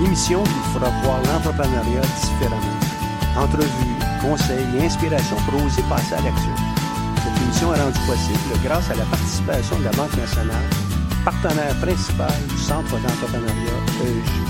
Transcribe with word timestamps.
L'émission 0.00 0.42
qui 0.42 0.60
fera 0.74 0.90
voir 1.04 1.22
l'entrepreneuriat 1.22 2.00
différemment. 2.00 2.80
Entrevues, 3.38 3.96
conseils 4.20 4.66
et 4.76 4.86
inspiration 4.86 5.36
pour 5.48 5.62
oser 5.62 5.82
passer 5.82 6.14
à. 6.14 6.18
Cette 6.18 7.42
émission 7.44 7.72
est 7.72 7.80
rendue 7.80 8.06
possible 8.08 8.58
grâce 8.64 8.90
à 8.90 8.96
la 8.96 9.04
participation 9.04 9.78
de 9.78 9.84
la 9.84 9.92
Banque 9.92 10.16
nationale, 10.16 10.68
partenaire 11.24 11.76
principal 11.80 12.32
du 12.48 12.58
Centre 12.58 12.90
d'entrepreneuriat 12.90 13.78
E 14.02 14.49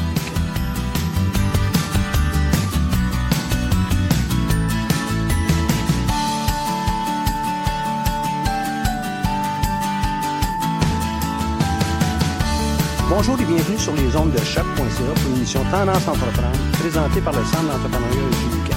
Bonjour 13.23 13.39
et 13.39 13.45
bienvenue 13.45 13.79
sur 13.79 13.95
les 13.97 14.17
ondes 14.17 14.33
de 14.33 14.39
choc.ca 14.39 14.63
pour 14.73 15.35
l'émission 15.35 15.63
Tendance 15.65 16.09
Entreprendre, 16.09 16.57
présentée 16.73 17.21
par 17.21 17.35
le 17.35 17.45
Centre 17.45 17.65
d'entrepreneuriat 17.65 18.23
EJUCA. 18.31 18.77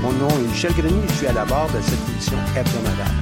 Mon 0.00 0.12
nom 0.12 0.30
est 0.30 0.48
Michel 0.48 0.72
Grenier 0.72 1.04
et 1.04 1.08
je 1.08 1.14
suis 1.16 1.26
à 1.26 1.34
la 1.34 1.44
barre 1.44 1.66
de 1.66 1.78
cette 1.82 2.08
émission 2.08 2.38
hebdomadaire. 2.56 3.19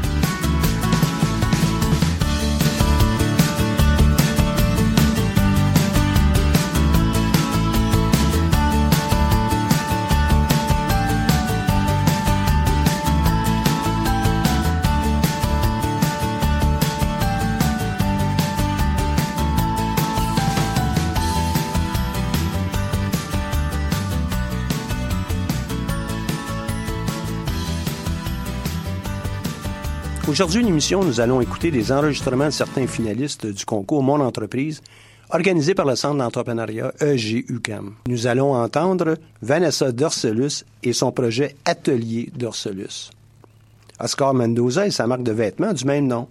Aujourd'hui, 30.38 30.60
une 30.60 30.68
émission, 30.68 31.02
nous 31.02 31.20
allons 31.20 31.40
écouter 31.40 31.72
des 31.72 31.90
enregistrements 31.90 32.44
de 32.44 32.50
certains 32.50 32.86
finalistes 32.86 33.44
du 33.44 33.64
concours 33.64 34.04
Mon 34.04 34.20
Entreprise, 34.20 34.82
organisé 35.30 35.74
par 35.74 35.84
le 35.84 35.96
Centre 35.96 36.18
d'entrepreneuriat 36.18 36.92
EGUCAM. 37.00 37.94
Nous 38.06 38.28
allons 38.28 38.54
entendre 38.54 39.16
Vanessa 39.42 39.90
Dorcelus 39.90 40.64
et 40.84 40.92
son 40.92 41.10
projet 41.10 41.56
Atelier 41.64 42.30
Dorcelus. 42.36 43.10
Oscar 43.98 44.32
Mendoza 44.32 44.86
et 44.86 44.92
sa 44.92 45.08
marque 45.08 45.24
de 45.24 45.32
vêtements 45.32 45.72
du 45.72 45.84
même 45.84 46.06
nom. 46.06 46.28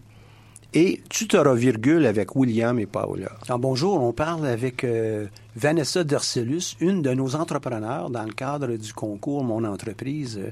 Et 0.74 1.02
Tutora 1.10 1.54
Virgule 1.54 2.06
avec 2.06 2.34
William 2.34 2.80
et 2.80 2.86
Paola. 2.86 3.34
Bonjour, 3.60 4.02
on 4.02 4.14
parle 4.14 4.48
avec 4.48 4.86
euh, 4.86 5.26
Vanessa 5.58 6.06
Dorcelus, 6.06 6.78
une 6.80 7.02
de 7.02 7.14
nos 7.14 7.36
entrepreneurs 7.36 8.10
dans 8.10 8.24
le 8.24 8.32
cadre 8.32 8.78
du 8.78 8.94
concours 8.94 9.44
Mon 9.44 9.66
Entreprise. 9.66 10.40
Euh, 10.42 10.52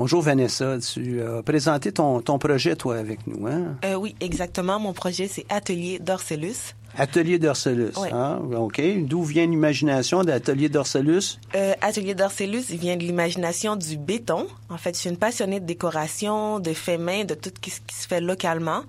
Bonjour 0.00 0.22
Vanessa, 0.22 0.78
tu 0.78 1.20
as 1.20 1.42
présenté 1.42 1.92
ton, 1.92 2.22
ton 2.22 2.38
projet, 2.38 2.74
toi, 2.74 2.96
avec 2.96 3.26
nous, 3.26 3.46
hein? 3.46 3.76
Euh, 3.84 3.96
oui, 3.96 4.14
exactement. 4.20 4.80
Mon 4.80 4.94
projet, 4.94 5.28
c'est 5.28 5.44
Atelier 5.50 5.98
d'Orcelus. 5.98 6.74
Atelier 6.96 7.38
d'Orcelus, 7.38 7.92
Ouais. 7.98 8.10
hein? 8.10 8.40
OK. 8.56 8.80
D'où 9.04 9.22
vient 9.24 9.44
l'imagination 9.44 10.24
d'Atelier 10.24 10.70
d'Orcelus? 10.70 11.38
Euh, 11.54 11.74
Atelier 11.82 12.14
d'Orcelus 12.14 12.62
il 12.70 12.78
vient 12.78 12.96
de 12.96 13.02
l'imagination 13.02 13.76
du 13.76 13.98
béton. 13.98 14.46
En 14.70 14.78
fait, 14.78 14.94
je 14.94 15.00
suis 15.00 15.10
une 15.10 15.18
passionnée 15.18 15.60
de 15.60 15.66
décoration, 15.66 16.60
de 16.60 16.72
fait 16.72 16.96
main, 16.96 17.24
de 17.26 17.34
tout 17.34 17.50
ce 17.54 17.60
qui 17.60 17.94
se 17.94 18.08
fait 18.08 18.22
localement. 18.22 18.84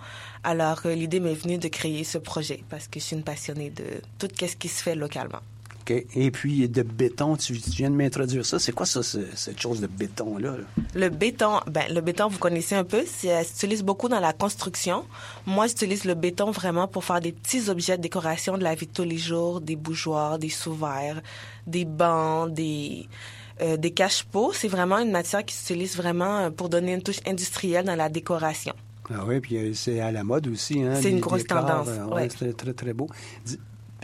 Alors, 0.45 0.79
euh, 0.85 0.95
l'idée 0.95 1.19
m'est 1.19 1.33
venue 1.33 1.57
de 1.57 1.67
créer 1.67 2.05
ce 2.05 2.19
projet 2.19 2.63
parce 2.69 2.87
que 2.87 3.01
je 3.01 3.05
suis 3.07 3.17
une 3.17 3.23
passionnée 3.23 3.69
de 3.69 3.83
tout 4.17 4.29
ce 4.39 4.55
qui 4.55 4.69
se 4.69 4.81
fait 4.81 4.95
localement. 4.95 5.39
OK? 5.99 6.05
Et 6.15 6.31
puis, 6.31 6.67
de 6.69 6.81
béton, 6.83 7.35
tu, 7.37 7.59
tu 7.59 7.69
viens 7.71 7.89
de 7.89 7.95
m'introduire 7.95 8.45
ça. 8.45 8.59
C'est 8.59 8.71
quoi 8.71 8.85
ça, 8.85 9.03
ce- 9.03 9.25
cette 9.35 9.59
chose 9.59 9.81
de 9.81 9.87
béton-là? 9.87 10.51
là? 10.51 10.63
Le 10.95 11.09
béton, 11.09 11.59
ben, 11.67 11.83
le 11.93 12.01
béton, 12.01 12.27
vous 12.27 12.37
connaissez 12.39 12.75
un 12.75 12.83
peu, 12.83 13.03
ça 13.05 13.43
s'utilise 13.43 13.83
beaucoup 13.83 14.09
dans 14.09 14.19
la 14.19 14.33
construction. 14.33 15.05
Moi, 15.45 15.67
j'utilise 15.67 16.05
le 16.05 16.13
béton 16.15 16.51
vraiment 16.51 16.87
pour 16.87 17.03
faire 17.03 17.19
des 17.21 17.31
petits 17.31 17.69
objets 17.69 17.97
de 17.97 18.01
décoration 18.01 18.57
de 18.57 18.63
la 18.63 18.75
vie 18.75 18.87
de 18.87 18.91
tous 18.93 19.03
les 19.03 19.17
jours, 19.17 19.61
des 19.61 19.75
bougeoirs, 19.75 20.39
des 20.39 20.49
sous-verts, 20.49 21.21
des 21.67 21.85
bancs, 21.85 22.53
des, 22.53 23.07
euh, 23.61 23.77
des 23.77 23.91
cache-pots. 23.91 24.53
C'est 24.53 24.67
vraiment 24.67 24.97
une 24.99 25.11
matière 25.11 25.45
qui 25.45 25.53
s'utilise 25.55 25.95
vraiment 25.95 26.37
euh, 26.39 26.49
pour 26.49 26.69
donner 26.69 26.93
une 26.93 27.03
touche 27.03 27.19
industrielle 27.27 27.85
dans 27.85 27.95
la 27.95 28.09
décoration. 28.09 28.73
Ah 29.13 29.23
oui, 29.27 29.39
puis 29.41 29.57
euh, 29.57 29.73
c'est 29.73 29.99
à 29.99 30.11
la 30.11 30.23
mode 30.23 30.47
aussi. 30.47 30.81
Hein, 30.81 30.93
C'est 31.01 31.09
une 31.09 31.19
grosse 31.19 31.41
décors, 31.41 31.65
tendance, 31.65 31.87
euh, 31.89 32.05
ouais. 32.05 32.29
C'est 32.37 32.55
très, 32.55 32.73
très 32.73 32.93
beau. 32.93 33.07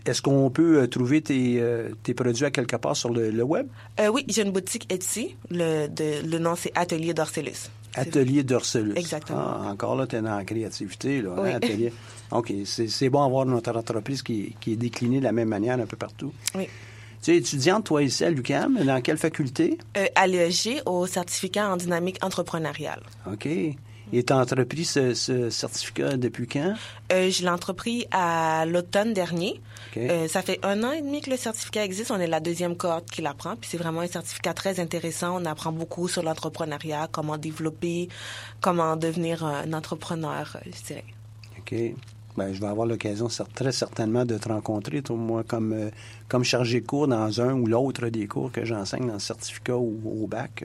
Est-ce 0.07 0.21
qu'on 0.21 0.49
peut 0.49 0.81
euh, 0.81 0.87
trouver 0.87 1.21
tes, 1.21 1.59
euh, 1.59 1.89
tes 2.03 2.13
produits 2.13 2.45
à 2.45 2.51
quelque 2.51 2.75
part 2.75 2.95
sur 2.95 3.09
le, 3.09 3.29
le 3.31 3.43
web? 3.43 3.67
Euh, 3.99 4.07
oui, 4.07 4.23
j'ai 4.27 4.43
une 4.43 4.51
boutique 4.51 4.91
Etsy. 4.91 5.35
Le, 5.49 5.87
de, 5.87 6.27
le 6.27 6.39
nom, 6.39 6.55
c'est 6.55 6.71
Atelier 6.75 7.13
d'Orcelus. 7.13 7.69
Atelier 7.95 8.43
d'Orcelus. 8.43 8.93
Exactement. 8.95 9.39
Ah, 9.39 9.69
encore 9.71 9.95
là, 9.95 10.07
tu 10.07 10.15
es 10.15 10.21
dans 10.21 10.37
la 10.37 10.43
créativité. 10.45 11.21
Là, 11.21 11.31
hein, 11.37 11.41
Oui. 11.43 11.49
atelier. 11.51 11.91
OK, 12.31 12.53
c'est 12.65 13.09
bon 13.09 13.23
d'avoir 13.23 13.45
notre 13.45 13.75
entreprise 13.75 14.21
qui, 14.21 14.55
qui 14.59 14.73
est 14.73 14.77
déclinée 14.77 15.19
de 15.19 15.23
la 15.23 15.31
même 15.31 15.49
manière 15.49 15.79
un 15.79 15.85
peu 15.85 15.97
partout. 15.97 16.31
Oui. 16.55 16.67
Tu 17.21 17.31
es 17.31 17.37
étudiante, 17.37 17.85
toi, 17.85 18.03
ici 18.03 18.23
à 18.23 18.29
l'UQAM. 18.29 18.83
Dans 18.85 19.01
quelle 19.01 19.17
faculté? 19.17 19.77
Euh, 19.97 20.05
à 20.15 20.27
au 20.85 21.07
certificat 21.07 21.69
en 21.69 21.77
dynamique 21.77 22.17
entrepreneuriale. 22.23 23.01
OK. 23.31 23.47
Et 24.13 24.23
tu 24.23 24.33
as 24.33 24.37
entrepris 24.37 24.85
ce, 24.85 25.49
certificat 25.49 26.17
depuis 26.17 26.47
quand? 26.47 26.73
Euh, 27.11 27.29
je 27.29 27.41
l'ai 27.41 27.49
entrepris 27.49 28.05
à 28.11 28.65
l'automne 28.65 29.13
dernier. 29.13 29.61
Euh, 29.97 30.27
ça 30.27 30.41
fait 30.41 30.59
un 30.63 30.83
an 30.83 30.91
et 30.91 31.01
demi 31.01 31.21
que 31.21 31.29
le 31.29 31.37
certificat 31.37 31.83
existe. 31.83 32.11
On 32.11 32.19
est 32.19 32.27
la 32.27 32.39
deuxième 32.39 32.77
cohorte 32.77 33.09
qui 33.09 33.21
l'apprend. 33.21 33.55
Puis 33.55 33.69
c'est 33.71 33.77
vraiment 33.77 34.01
un 34.01 34.07
certificat 34.07 34.53
très 34.53 34.79
intéressant. 34.79 35.41
On 35.41 35.45
apprend 35.45 35.71
beaucoup 35.71 36.07
sur 36.07 36.23
l'entrepreneuriat, 36.23 37.09
comment 37.11 37.37
développer, 37.37 38.07
comment 38.61 38.95
devenir 38.95 39.43
un 39.43 39.73
entrepreneur, 39.73 40.57
je 40.65 40.85
dirais. 40.85 41.05
OK. 41.59 41.73
Ben, 42.37 42.53
je 42.53 42.61
vais 42.61 42.67
avoir 42.67 42.85
l'occasion 42.85 43.27
très 43.55 43.71
certainement 43.71 44.23
de 44.23 44.37
te 44.37 44.47
rencontrer, 44.47 45.01
toi, 45.01 45.15
moi, 45.15 45.43
comme, 45.43 45.73
euh, 45.73 45.89
comme 46.27 46.43
chargé 46.43 46.81
de 46.81 46.85
cours 46.85 47.07
dans 47.07 47.41
un 47.41 47.53
ou 47.53 47.65
l'autre 47.65 48.09
des 48.09 48.27
cours 48.27 48.51
que 48.51 48.63
j'enseigne 48.63 49.07
dans 49.07 49.13
le 49.13 49.19
certificat 49.19 49.75
ou 49.75 50.23
au 50.23 50.27
bac. 50.27 50.63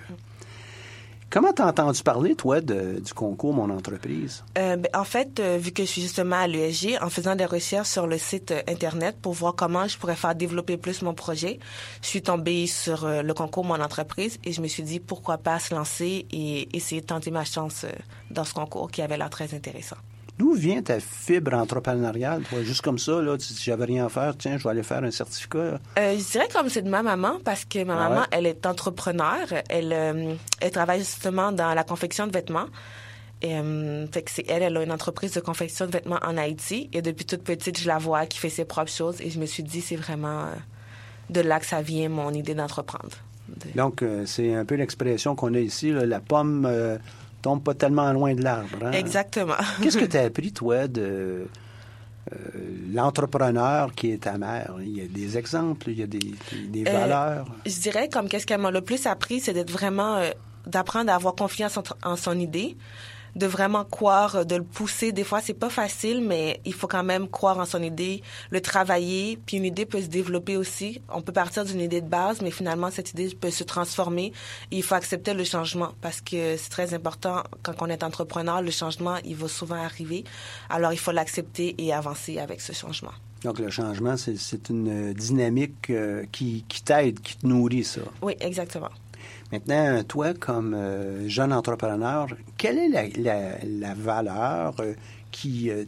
Comment 1.33 1.55
t'as 1.55 1.67
entendu 1.67 2.03
parler, 2.03 2.35
toi, 2.35 2.61
du 2.61 3.15
concours 3.15 3.55
Mon 3.55 3.71
entreprise? 3.71 4.45
Euh, 4.59 4.77
ben, 4.77 4.91
en 4.93 5.05
fait, 5.05 5.41
euh, 5.41 5.57
vu 5.57 5.73
que 5.73 5.83
je 5.83 5.89
suis 5.89 6.03
justement 6.03 6.37
à 6.37 6.47
l'USG, 6.47 6.99
en 7.01 7.09
faisant 7.09 7.35
des 7.35 7.47
recherches 7.47 7.89
sur 7.89 8.07
le 8.07 8.19
site 8.19 8.53
Internet 8.69 9.17
pour 9.19 9.33
voir 9.33 9.55
comment 9.55 9.89
je 9.89 9.97
pourrais 9.97 10.15
faire 10.15 10.35
développer 10.35 10.77
plus 10.77 11.01
mon 11.01 11.15
projet, 11.15 11.59
je 12.03 12.09
suis 12.09 12.21
tombée 12.21 12.67
sur 12.67 13.09
le 13.09 13.33
concours 13.33 13.65
Mon 13.65 13.81
entreprise 13.81 14.39
et 14.45 14.53
je 14.53 14.61
me 14.61 14.69
suis 14.69 14.83
dit 14.83 15.01
pourquoi 15.01 15.39
pas 15.39 15.59
se 15.59 15.75
lancer 15.75 16.27
et 16.31 16.77
essayer 16.77 17.01
de 17.01 17.07
tenter 17.07 17.31
ma 17.31 17.47
chance 17.47 17.87
dans 18.31 18.45
ce 18.45 18.53
concours 18.53 18.91
qui 18.91 19.01
avait 19.01 19.17
l'air 19.17 19.31
très 19.31 19.55
intéressant. 19.55 19.97
D'où 20.43 20.55
vient 20.55 20.83
ta 20.83 20.99
fibre 20.99 21.55
entrepreneuriale, 21.55 22.43
toi? 22.43 22.65
Juste 22.65 22.81
comme 22.81 22.99
ça, 22.99 23.23
là, 23.23 23.37
si 23.39 23.55
j'avais 23.63 23.85
rien 23.85 24.07
à 24.07 24.09
faire, 24.09 24.37
tiens, 24.37 24.59
je 24.59 24.65
vais 24.65 24.71
aller 24.71 24.83
faire 24.83 25.05
un 25.05 25.13
certificat. 25.13 25.79
Euh, 25.97 26.19
je 26.19 26.33
dirais 26.33 26.49
comme 26.53 26.69
c'est 26.69 26.83
de 26.83 26.89
ma 26.89 27.01
maman, 27.05 27.39
parce 27.45 27.65
que 27.65 27.85
ma 27.85 27.95
ah 27.95 28.09
maman, 28.09 28.23
elle 28.33 28.47
est 28.47 28.67
entrepreneur. 28.67 29.39
Elle, 29.69 29.93
euh, 29.93 30.35
elle 30.61 30.71
travaille 30.73 30.99
justement 30.99 31.53
dans 31.53 31.75
la 31.75 31.85
confection 31.85 32.27
de 32.27 32.33
vêtements. 32.33 32.67
Et, 33.41 33.55
euh, 33.55 34.05
fait 34.09 34.23
que 34.23 34.33
c'est 34.33 34.45
elle, 34.51 34.65
elle 34.65 34.77
a 34.77 34.83
une 34.83 34.91
entreprise 34.91 35.31
de 35.31 35.39
confection 35.39 35.87
de 35.87 35.93
vêtements 35.93 36.19
en 36.27 36.37
Haïti. 36.37 36.91
Et 36.93 37.03
depuis 37.03 37.25
toute 37.25 37.45
petite, 37.45 37.79
je 37.79 37.87
la 37.87 37.99
vois 37.99 38.27
qui 38.27 38.39
fait 38.39 38.51
ses 38.51 38.65
propres 38.65 38.91
choses. 38.91 39.21
Et 39.21 39.31
je 39.31 39.39
me 39.39 39.47
suis 39.47 39.63
dit, 39.63 39.81
c'est 39.81 39.95
vraiment 39.95 40.47
de 41.31 41.41
là 41.41 41.61
que 41.61 41.67
ça 41.67 41.83
vient, 41.83 42.09
mon 42.09 42.33
idée 42.33 42.57
d'entreprendre. 42.57 43.17
Donc, 43.77 44.03
c'est 44.27 44.57
un 44.57 44.65
peu 44.65 44.75
l'expression 44.75 45.37
qu'on 45.37 45.55
a 45.55 45.61
ici, 45.61 45.93
la 45.93 46.19
pomme 46.19 46.67
tombe 47.43 47.63
pas 47.63 47.75
tellement 47.75 48.13
loin 48.13 48.35
de 48.35 48.43
l'arbre. 48.43 48.79
Hein? 48.85 48.93
Exactement. 48.93 49.55
Qu'est-ce 49.83 49.99
que 49.99 50.05
tu 50.05 50.17
as 50.17 50.23
appris, 50.23 50.53
toi, 50.53 50.87
de 50.87 51.47
euh, 52.33 52.37
l'entrepreneur 52.93 53.93
qui 53.95 54.13
est 54.13 54.23
ta 54.23 54.39
mère? 54.39 54.77
Il 54.81 54.97
y 54.97 55.01
a 55.03 55.09
des 55.09 55.37
exemples, 55.37 55.91
il 55.91 55.99
y 55.99 56.03
a 56.03 56.07
des, 56.07 56.35
des, 56.69 56.87
euh, 56.87 56.93
valeurs? 56.93 57.47
je 57.67 57.81
dirais, 57.81 58.09
comme 58.09 58.29
qu'est-ce 58.29 58.47
qu'elle 58.47 58.61
m'a 58.61 58.71
le 58.71 58.81
plus 58.81 59.07
appris, 59.07 59.41
c'est 59.41 59.53
d'être 59.53 59.71
vraiment, 59.71 60.17
euh, 60.17 60.31
d'apprendre 60.67 61.11
à 61.11 61.17
avoir 61.17 61.35
confiance 61.35 61.79
en 62.03 62.17
son 62.17 62.39
idée, 62.39 62.77
de 63.37 63.47
vraiment 63.47 63.85
croire, 63.85 64.45
de 64.45 64.57
le 64.57 64.63
pousser. 64.63 65.13
Des 65.13 65.25
fois, 65.25 65.41
c'est 65.41 65.55
pas 65.55 65.71
facile, 65.71 66.23
mais 66.23 66.61
il 66.65 66.75
faut 66.75 66.87
quand 66.87 67.05
même 67.05 67.29
croire 67.29 67.59
en 67.59 67.65
son 67.65 67.83
idée, 67.83 68.23
le 68.51 68.61
travailler. 68.61 69.39
Puis 69.47 69.57
une 69.57 69.65
idée 69.65 69.87
peut 69.87 70.03
se 70.03 70.07
développer 70.07 70.57
aussi. 70.57 71.01
On 71.09 71.23
peut 71.23 71.33
partir 71.33 71.65
d'une 71.65 71.81
idée 71.81 72.01
de 72.01 72.09
base, 72.09 72.43
mais 72.43 72.51
finalement, 72.51 72.91
cette 72.91 73.11
idée 73.11 73.35
peut 73.35 73.51
se 73.51 73.65
transformer. 73.65 74.33
il 74.71 74.83
faut 74.83 74.95
accepter 74.95 75.35
le 75.35 75.45
changement 75.45 75.93
parce 76.01 76.21
que 76.21 76.57
c'est 76.57 76.71
très 76.71 76.95
important 76.95 77.43
quand 77.63 77.75
on 77.81 77.87
est 77.87 78.03
entrepreneur. 78.03 78.63
Le 78.63 78.71
changement, 78.71 79.17
il 79.25 79.37
va 79.37 79.49
souvent 79.49 79.83
arriver. 79.83 80.25
Alors, 80.69 80.93
il 80.93 80.99
faut 80.99 81.13
l'accepter 81.13 81.75
et 81.79 81.93
avancer 81.93 82.39
avec 82.39 82.61
ce 82.61 82.73
changement. 82.73 83.13
Donc, 83.45 83.59
le 83.59 83.71
changement, 83.71 84.17
c'est 84.17 84.69
une 84.69 85.13
dynamique 85.15 85.91
euh, 85.91 86.25
qui, 86.31 86.65
qui 86.69 86.83
t'aide, 86.83 87.21
qui 87.21 87.37
te 87.37 87.47
nourrit, 87.47 87.83
ça. 87.83 88.03
Oui, 88.23 88.35
exactement. 88.41 88.91
Maintenant, 89.53 90.03
toi, 90.05 90.33
comme 90.33 90.73
euh, 90.73 91.29
jeune 91.29 91.53
entrepreneur, 91.53 92.27
quelle 92.57 92.79
est 92.79 93.19
la, 93.19 93.95
valeur 93.95 94.75
euh, 94.81 94.95
qui 95.31 95.71
euh, 95.71 95.85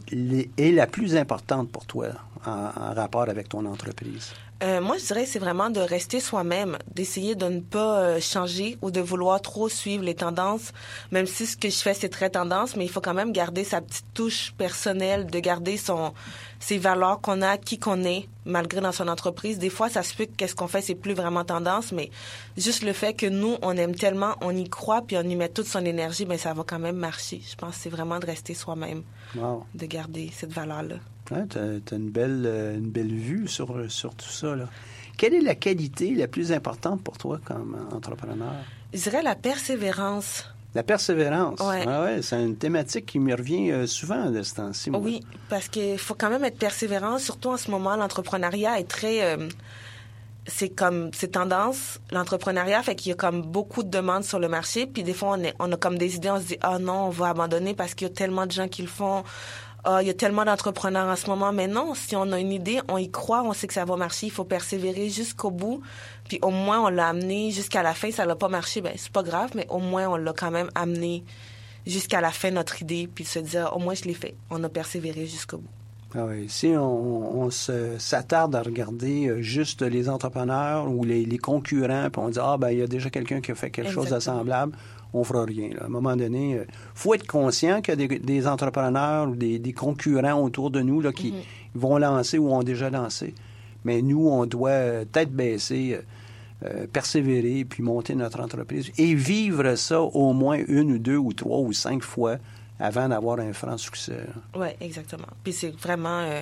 est 0.57 0.71
la 0.71 0.85
plus 0.85 1.15
importante 1.15 1.71
pour 1.71 1.85
toi 1.85 2.09
en 2.45 2.93
rapport 2.93 3.27
avec 3.27 3.49
ton 3.49 3.65
entreprise? 3.65 4.33
Euh, 4.63 4.79
moi, 4.79 4.97
je 4.97 5.05
dirais 5.05 5.25
c'est 5.25 5.39
vraiment 5.39 5.69
de 5.69 5.81
rester 5.81 6.21
soi-même, 6.21 6.77
d'essayer 6.93 7.35
de 7.35 7.45
ne 7.45 7.59
pas 7.59 7.99
euh, 7.99 8.19
changer 8.21 8.77
ou 8.81 8.89
de 8.89 9.01
vouloir 9.01 9.41
trop 9.41 9.67
suivre 9.67 10.03
les 10.03 10.15
tendances, 10.15 10.71
même 11.11 11.25
si 11.27 11.45
ce 11.45 11.57
que 11.57 11.69
je 11.69 11.77
fais, 11.77 11.93
c'est 11.93 12.07
très 12.07 12.29
tendance, 12.29 12.77
mais 12.77 12.85
il 12.85 12.89
faut 12.89 13.01
quand 13.01 13.13
même 13.13 13.33
garder 13.33 13.65
sa 13.65 13.81
petite 13.81 14.05
touche 14.13 14.53
personnelle, 14.57 15.25
de 15.25 15.39
garder 15.39 15.75
son 15.75 16.13
ses 16.59 16.77
valeurs 16.77 17.19
qu'on 17.19 17.41
a, 17.41 17.57
qui 17.57 17.79
qu'on 17.79 18.03
est, 18.05 18.29
malgré 18.45 18.79
dans 18.79 18.93
son 18.93 19.09
entreprise. 19.09 19.59
Des 19.59 19.69
fois, 19.69 19.89
ça 19.89 20.03
se 20.03 20.15
peut 20.15 20.25
que 20.25 20.31
qu'est-ce 20.37 20.55
qu'on 20.55 20.67
fait, 20.67 20.81
c'est 20.81 20.95
plus 20.95 21.13
vraiment 21.13 21.43
tendance, 21.43 21.91
mais 21.91 22.09
juste 22.55 22.81
le 22.83 22.93
fait 22.93 23.13
que 23.13 23.25
nous, 23.25 23.57
on 23.61 23.75
aime 23.75 23.93
tellement, 23.93 24.35
on 24.39 24.55
y 24.55 24.69
croit, 24.69 25.01
puis 25.01 25.17
on 25.17 25.23
y 25.23 25.35
met 25.35 25.49
toute 25.49 25.67
son 25.67 25.83
énergie, 25.83 26.23
ben 26.23 26.37
ça 26.37 26.53
va 26.53 26.63
quand 26.65 26.79
même 26.79 26.95
marcher. 26.95 27.41
Je 27.47 27.55
pense 27.55 27.75
que 27.75 27.81
c'est 27.81 27.89
vraiment 27.89 28.19
de 28.19 28.25
rester 28.25 28.53
soi-même, 28.53 29.03
de 29.35 29.85
garder 29.85 30.31
cette 30.33 30.53
valeur-là. 30.53 30.95
Ouais, 31.31 31.45
tu 31.49 31.57
as, 31.57 31.95
une, 31.95 32.09
belle, 32.09 32.43
euh, 32.45 32.75
une 32.75 32.89
belle 32.89 33.13
vue 33.13 33.47
sur, 33.47 33.89
sur 33.89 34.13
tout 34.15 34.29
ça. 34.29 34.55
Là. 34.55 34.69
Quelle 35.17 35.33
est 35.33 35.41
la 35.41 35.55
qualité 35.55 36.13
la 36.13 36.27
plus 36.27 36.51
importante 36.51 37.01
pour 37.01 37.17
toi 37.17 37.39
comme 37.43 37.87
entrepreneur? 37.91 38.53
Je 38.93 39.01
dirais 39.01 39.23
la 39.23 39.35
persévérance. 39.35 40.45
La 40.75 40.83
persévérance? 40.83 41.59
Oui. 41.61 41.77
Ah 41.87 42.03
ouais, 42.03 42.21
c'est 42.21 42.41
une 42.41 42.57
thématique 42.57 43.05
qui 43.05 43.19
me 43.19 43.33
revient 43.33 43.71
euh, 43.71 43.87
souvent 43.87 44.29
de 44.29 44.43
ce 44.43 44.55
temps-ci. 44.55 44.89
Oui, 44.89 45.21
parce 45.47 45.69
qu'il 45.69 45.97
faut 45.97 46.15
quand 46.15 46.29
même 46.29 46.43
être 46.43 46.59
persévérant, 46.59 47.17
surtout 47.17 47.49
en 47.49 47.57
ce 47.57 47.71
moment, 47.71 47.95
l'entrepreneuriat 47.95 48.79
est 48.79 48.87
très. 48.87 49.23
Euh, 49.23 49.47
c'est 50.47 50.69
comme 50.69 51.09
c'est 51.11 51.29
tendance 51.31 51.99
l'entrepreneuriat 52.11 52.83
fait 52.83 52.95
qu'il 52.95 53.09
y 53.09 53.13
a 53.13 53.15
comme 53.15 53.41
beaucoup 53.41 53.81
de 53.81 53.89
demandes 53.89 54.23
sur 54.23 54.37
le 54.37 54.47
marché 54.47 54.85
puis 54.85 55.01
des 55.01 55.13
fois 55.13 55.37
on, 55.39 55.43
est, 55.43 55.55
on 55.57 55.71
a 55.71 55.75
comme 55.75 55.97
des 55.97 56.15
idées 56.15 56.29
on 56.29 56.39
se 56.39 56.45
dit 56.45 56.57
ah 56.61 56.77
non 56.77 57.05
on 57.05 57.09
va 57.09 57.29
abandonner 57.29 57.73
parce 57.73 57.95
qu'il 57.95 58.07
y 58.07 58.11
a 58.11 58.13
tellement 58.13 58.45
de 58.45 58.51
gens 58.51 58.67
qui 58.67 58.83
le 58.83 58.87
font 58.87 59.23
ah, 59.85 60.01
il 60.01 60.07
y 60.07 60.09
a 60.09 60.13
tellement 60.13 60.45
d'entrepreneurs 60.45 61.07
en 61.07 61.15
ce 61.15 61.27
moment. 61.27 61.53
Mais 61.53 61.67
non, 61.67 61.93
si 61.93 62.15
on 62.15 62.31
a 62.31 62.39
une 62.39 62.51
idée, 62.51 62.79
on 62.89 62.97
y 62.97 63.09
croit, 63.09 63.43
on 63.43 63.53
sait 63.53 63.67
que 63.67 63.73
ça 63.73 63.85
va 63.85 63.95
marcher. 63.95 64.27
Il 64.27 64.31
faut 64.31 64.43
persévérer 64.43 65.09
jusqu'au 65.09 65.51
bout. 65.51 65.81
Puis 66.27 66.39
au 66.41 66.49
moins, 66.49 66.81
on 66.81 66.89
l'a 66.89 67.07
amené 67.07 67.51
jusqu'à 67.51 67.83
la 67.83 67.93
fin. 67.93 68.11
Ça 68.11 68.25
n'a 68.25 68.35
pas 68.35 68.49
marché, 68.49 68.81
ben 68.81 68.93
c'est 68.95 69.11
pas 69.11 69.23
grave, 69.23 69.51
mais 69.55 69.67
au 69.69 69.79
moins, 69.79 70.07
on 70.07 70.15
l'a 70.15 70.33
quand 70.33 70.51
même 70.51 70.69
amené 70.73 71.23
jusqu'à 71.85 72.19
la 72.19 72.31
fin 72.31 72.49
notre 72.49 72.81
idée. 72.81 73.07
Puis 73.13 73.25
se 73.25 73.39
dire, 73.39 73.71
au 73.75 73.79
moins, 73.79 73.93
je 73.93 74.05
l'ai 74.05 74.13
fait. 74.13 74.35
On 74.49 74.63
a 74.63 74.69
persévéré 74.69 75.27
jusqu'au 75.27 75.59
bout. 75.59 75.69
Ah 76.17 76.25
oui. 76.25 76.45
Si 76.47 76.67
on, 76.77 77.49
s'attarde 77.49 78.55
à 78.55 78.61
regarder 78.61 79.27
euh, 79.27 79.41
juste 79.41 79.81
les 79.81 80.07
entrepreneurs 80.09 80.89
ou 80.89 81.03
les, 81.03 81.37
concurrents, 81.37 82.09
puis 82.09 82.21
on 82.23 82.29
dit 82.29 82.39
ah 82.41 82.57
ben 82.57 82.71
il 82.71 82.79
y 82.79 82.81
a 82.81 82.87
déjà 82.87 83.09
quelqu'un 83.09 83.41
qui 83.41 83.51
a 83.51 83.55
fait 83.55 83.69
quelque 83.69 83.91
chose 83.91 84.09
de 84.09 84.19
semblable, 84.19 84.75
fera 85.23 85.45
rien. 85.45 85.69
À 85.79 85.85
un 85.85 85.89
moment 85.89 86.15
donné, 86.15 86.51
il 86.51 86.57
euh, 86.57 86.65
faut 86.93 87.13
être 87.13 87.27
conscient 87.27 87.81
qu'il 87.81 87.99
y 87.99 88.03
a 88.03 88.19
des, 88.19 88.47
entrepreneurs 88.47 89.29
ou 89.29 89.35
des, 89.35 89.73
concurrents 89.73 90.41
autour 90.41 90.71
de 90.71 90.81
nous 90.81 91.01
là, 91.01 91.11
qui 91.11 91.31
mhm. 91.31 91.39
vont 91.75 91.97
lancer 91.97 92.37
ou 92.37 92.53
ont 92.53 92.63
déjà 92.63 92.89
lancé. 92.89 93.33
Mais 93.83 94.01
nous, 94.01 94.27
on 94.27 94.45
doit 94.45 94.69
euh, 94.69 95.05
tête 95.05 95.31
baisser, 95.31 95.99
euh, 96.63 96.87
persévérer, 96.91 97.65
puis 97.65 97.83
monter 97.83 98.15
notre 98.15 98.41
entreprise 98.41 98.91
et 98.97 99.13
vivre 99.13 99.75
ça 99.75 100.01
au 100.01 100.33
moins 100.33 100.59
une 100.67 100.93
ou 100.93 100.97
deux 100.97 101.17
ou 101.17 101.33
trois 101.33 101.59
ou 101.59 101.73
cinq 101.73 102.01
fois 102.01 102.37
avant 102.79 103.07
d'avoir 103.07 103.39
un 103.39 103.53
franc 103.53 103.77
succès. 103.77 104.25
Oui, 104.55 104.67
exactement. 104.81 105.27
Puis 105.43 105.53
c'est 105.53 105.69
vraiment, 105.69 106.19
euh, 106.19 106.41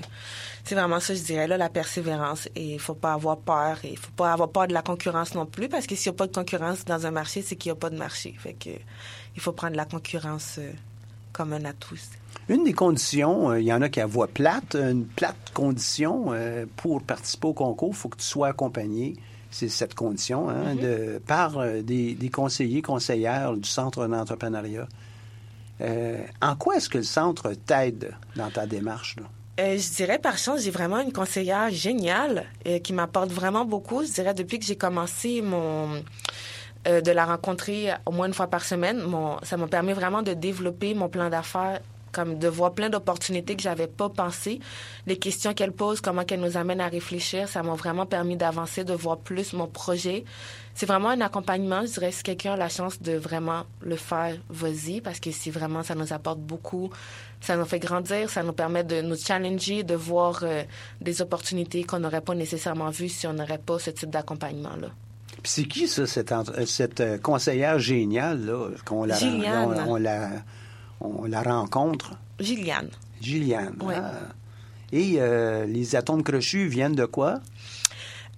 c'est 0.63 0.75
vraiment 0.75 0.99
ça, 0.99 1.13
je 1.13 1.21
dirais, 1.21 1.47
là, 1.47 1.57
la 1.57 1.69
persévérance. 1.69 2.49
Et 2.55 2.73
il 2.73 2.79
faut 2.79 2.95
pas 2.95 3.13
avoir 3.13 3.37
peur. 3.37 3.77
Et 3.83 3.91
il 3.91 3.97
faut 3.97 4.11
pas 4.15 4.33
avoir 4.33 4.49
peur 4.49 4.67
de 4.67 4.73
la 4.73 4.81
concurrence 4.81 5.35
non 5.35 5.45
plus, 5.45 5.69
parce 5.69 5.85
que 5.85 5.95
s'il 5.95 6.11
n'y 6.11 6.15
a 6.15 6.17
pas 6.17 6.27
de 6.27 6.33
concurrence 6.33 6.85
dans 6.85 7.05
un 7.05 7.11
marché, 7.11 7.41
c'est 7.43 7.55
qu'il 7.55 7.71
n'y 7.71 7.77
a 7.77 7.79
pas 7.79 7.91
de 7.91 7.97
marché. 7.97 8.35
Fait 8.39 8.53
que 8.53 8.71
il 9.35 9.41
faut 9.41 9.51
prendre 9.51 9.75
la 9.75 9.85
concurrence 9.85 10.55
euh, 10.57 10.71
comme 11.31 11.53
un 11.53 11.65
atout. 11.65 11.97
Une 12.49 12.63
des 12.63 12.73
conditions, 12.73 13.51
euh, 13.51 13.61
il 13.61 13.67
y 13.67 13.73
en 13.73 13.81
a 13.81 13.89
qui 13.89 14.01
voix 14.01 14.27
plate, 14.27 14.75
une 14.75 15.05
plate 15.05 15.51
condition 15.53 16.33
pour 16.77 17.03
participer 17.03 17.47
au 17.47 17.53
concours, 17.53 17.91
il 17.91 17.95
faut 17.95 18.09
que 18.09 18.17
tu 18.17 18.25
sois 18.25 18.49
accompagné 18.49 19.15
c'est 19.51 19.69
cette 19.69 19.93
condition, 19.93 20.49
hein, 20.49 20.73
mm-hmm. 20.73 20.79
de, 20.81 21.21
par 21.27 21.63
des, 21.83 22.15
des, 22.15 22.29
conseillers, 22.29 22.81
conseillères 22.81 23.53
du 23.53 23.69
Centre 23.69 24.07
d'entrepreneuriat. 24.07 24.87
Euh, 25.81 26.17
en 26.41 26.55
quoi 26.55 26.75
est-ce 26.75 26.89
que 26.89 26.97
le 26.97 27.03
centre 27.03 27.53
t'aide 27.53 28.15
dans 28.35 28.49
ta 28.49 28.65
démarche? 28.65 29.15
Euh, 29.59 29.77
je 29.77 29.95
dirais 29.95 30.19
par 30.19 30.37
chance, 30.37 30.61
j'ai 30.61 30.71
vraiment 30.71 30.99
une 30.99 31.13
conseillère 31.13 31.69
géniale 31.69 32.45
euh, 32.67 32.79
qui 32.79 32.93
m'apporte 32.93 33.31
vraiment 33.31 33.65
beaucoup. 33.65 34.03
Je 34.03 34.11
dirais 34.11 34.33
depuis 34.33 34.59
que 34.59 34.65
j'ai 34.65 34.77
commencé 34.77 35.41
mon 35.41 36.03
de 36.85 37.11
la 37.11 37.25
rencontrer 37.25 37.93
au 38.05 38.11
moins 38.11 38.27
une 38.27 38.33
fois 38.33 38.47
par 38.47 38.65
semaine, 38.65 39.01
ça 39.43 39.55
m'a 39.55 39.67
permis 39.67 39.93
vraiment 39.93 40.21
de 40.21 40.33
développer 40.33 40.93
mon 40.93 41.07
plan 41.07 41.29
d'affaires 41.29 41.79
comme 42.13 42.39
de 42.39 42.47
voir 42.47 42.73
plein 42.73 42.89
d'opportunités 42.89 43.57
que 43.57 43.61
j'avais 43.61 43.87
pas 43.87 44.07
pensées. 44.07 44.59
Les 45.07 45.17
questions 45.17 45.53
qu'elle 45.53 45.73
pose, 45.73 45.99
comment 45.99 46.23
qu'elle 46.23 46.39
nous 46.39 46.55
amène 46.55 46.79
à 46.79 46.87
réfléchir, 46.87 47.49
ça 47.49 47.63
m'a 47.63 47.73
vraiment 47.73 48.05
permis 48.05 48.37
d'avancer, 48.37 48.85
de 48.85 48.93
voir 48.93 49.17
plus 49.17 49.51
mon 49.51 49.67
projet. 49.67 50.23
C'est 50.75 50.85
vraiment 50.85 51.09
un 51.09 51.21
accompagnement. 51.21 51.81
Je 51.85 51.93
dirais, 51.93 52.11
si 52.11 52.23
quelqu'un 52.23 52.53
a 52.53 52.57
la 52.57 52.69
chance 52.69 53.01
de 53.01 53.13
vraiment 53.13 53.63
le 53.81 53.95
faire, 53.95 54.37
vas-y, 54.49 55.01
parce 55.01 55.19
que 55.19 55.31
si 55.31 55.51
vraiment 55.51 55.83
ça 55.83 55.95
nous 55.95 56.13
apporte 56.13 56.39
beaucoup, 56.39 56.89
ça 57.41 57.57
nous 57.57 57.65
fait 57.65 57.79
grandir, 57.79 58.29
ça 58.29 58.41
nous 58.41 58.53
permet 58.53 58.83
de 58.83 59.01
nous 59.01 59.17
challenger, 59.17 59.83
de 59.83 59.95
voir 59.95 60.39
euh, 60.43 60.63
des 61.01 61.21
opportunités 61.21 61.83
qu'on 61.83 61.99
n'aurait 61.99 62.21
pas 62.21 62.35
nécessairement 62.35 62.89
vues 62.89 63.09
si 63.09 63.27
on 63.27 63.33
n'aurait 63.33 63.57
pas 63.57 63.79
ce 63.79 63.89
type 63.89 64.09
d'accompagnement-là. 64.09 64.87
Puis 65.41 65.51
c'est 65.51 65.63
qui 65.65 65.87
ça, 65.87 66.07
cette, 66.07 66.33
cette 66.65 67.01
euh, 67.01 67.17
conseillère 67.17 67.79
géniale, 67.79 68.45
là, 68.45 68.69
qu'on 68.85 69.03
la, 69.03 69.17
on 69.87 69.97
la 69.97 70.29
on 71.03 71.25
la 71.25 71.43
rencontre. 71.43 72.13
Gilliane. 72.39 72.89
Gilliane. 73.21 73.77
Ouais. 73.81 73.95
Ah. 73.97 74.13
Et 74.91 75.15
euh, 75.17 75.65
les 75.65 75.95
atomes 75.95 76.23
crochus 76.23 76.67
viennent 76.67 76.95
de 76.95 77.05
quoi? 77.05 77.39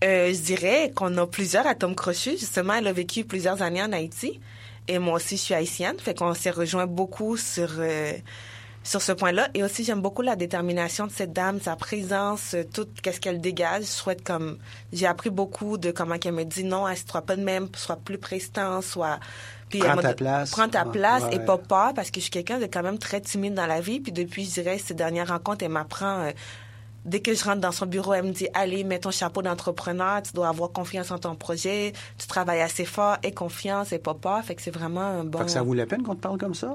Euh, 0.03 0.34
je 0.34 0.39
dirais 0.39 0.91
qu'on 0.95 1.17
a 1.17 1.27
plusieurs 1.27 1.67
atomes 1.67 1.95
crochus. 1.95 2.38
Justement, 2.38 2.74
elle 2.75 2.88
a 2.88 2.93
vécu 2.93 3.24
plusieurs 3.24 3.62
années 3.62 3.84
en 3.84 3.91
Haïti. 3.91 4.39
Et 4.88 5.00
moi 5.00 5.15
aussi, 5.15 5.38
je 5.38 5.41
suis 5.41 5.53
haïtienne. 5.53 5.98
Fait 6.00 6.17
qu'on 6.17 6.34
s'est 6.34 6.51
rejoint 6.51 6.86
beaucoup 6.86 7.38
sur, 7.38 7.69
euh, 7.79 8.13
sur 8.84 9.01
ce 9.01 9.12
point-là. 9.12 9.50
Et 9.53 9.63
aussi, 9.63 9.84
j'aime 9.84 10.01
beaucoup 10.01 10.22
la 10.22 10.36
détermination 10.36 11.07
de 11.07 11.12
cette 11.12 11.34
dame, 11.34 11.60
sa 11.60 11.75
présence, 11.75 12.53
euh, 12.53 12.63
tout 12.72 12.88
qu'est-ce 13.01 13.19
qu'elle 13.19 13.41
dégage. 13.41 13.84
Je 13.84 13.89
souhaite 13.89 14.24
comme... 14.24 14.57
J'ai 14.93 15.07
appris 15.07 15.29
beaucoup 15.29 15.77
de 15.77 15.91
comment 15.91 16.17
qu'elle 16.17 16.36
me 16.36 16.43
dit 16.43 16.63
non, 16.63 16.88
elle 16.88 16.98
soit 16.98 17.22
pas 17.22 17.36
de 17.36 17.43
même, 17.43 17.67
soit 17.75 17.98
plus 17.98 18.17
prestante, 18.17 18.84
soit... 18.84 19.19
Puis 19.79 19.88
Prends 19.89 20.01
ta 20.01 20.13
place. 20.13 20.51
Prends 20.51 20.70
ta 20.70 20.86
Ouais, 20.86 20.91
place 20.91 21.24
et 21.32 21.38
ouais. 21.38 21.46
pas 21.46 21.58
peur 21.58 21.94
parce 21.94 22.10
que 22.12 22.15
je 22.20 22.24
suis 22.24 22.32
quelqu'un 22.32 22.60
de 22.60 22.65
quand 22.65 22.84
même 22.84 22.98
très 23.00 23.22
timide 23.22 23.53
dans 23.53 23.67
la 23.67 23.82
vie. 23.82 24.00
Puis 24.00 24.12
depuis, 24.12 24.46
je 24.46 24.51
dirais, 24.62 24.77
ces 24.77 24.94
dernières 24.94 25.27
rencontres, 25.29 25.63
elle 25.65 25.72
m'apprend... 25.72 26.20
euh, 26.25 26.32
Dès 27.05 27.20
que 27.20 27.36
je 27.36 27.44
rentre 27.44 27.62
dans 27.62 27.72
son 27.72 27.86
bureau, 27.86 28.13
elle 28.15 28.24
me 28.24 28.32
dit 28.32 28.48
Allez, 28.55 28.84
mets 28.84 28.98
ton 28.98 29.12
chapeau 29.12 29.44
d'entrepreneur, 29.44 30.24
tu 30.24 30.34
dois 30.34 30.48
avoir 30.48 30.72
confiance 30.72 31.12
en 31.12 31.20
ton 31.20 31.36
projet, 31.36 31.94
tu 32.17 32.25
travailles 32.25 32.62
assez 32.62 32.84
fort, 32.84 33.17
et 33.22 33.32
confiance, 33.32 33.94
et 33.94 34.00
pas 34.00 34.15
peur. 34.15 34.44
Fait 34.44 34.55
que 34.55 34.62
c'est 34.63 34.72
vraiment 34.72 35.01
un 35.01 35.24
bon. 35.24 35.38
Fait 35.38 35.46
que 35.46 35.51
ça 35.51 35.62
vaut 35.62 35.75
la 35.75 35.86
peine 35.86 36.01
qu'on 36.01 36.15
te 36.15 36.22
parle 36.22 36.39
comme 36.39 36.55
ça? 36.55 36.72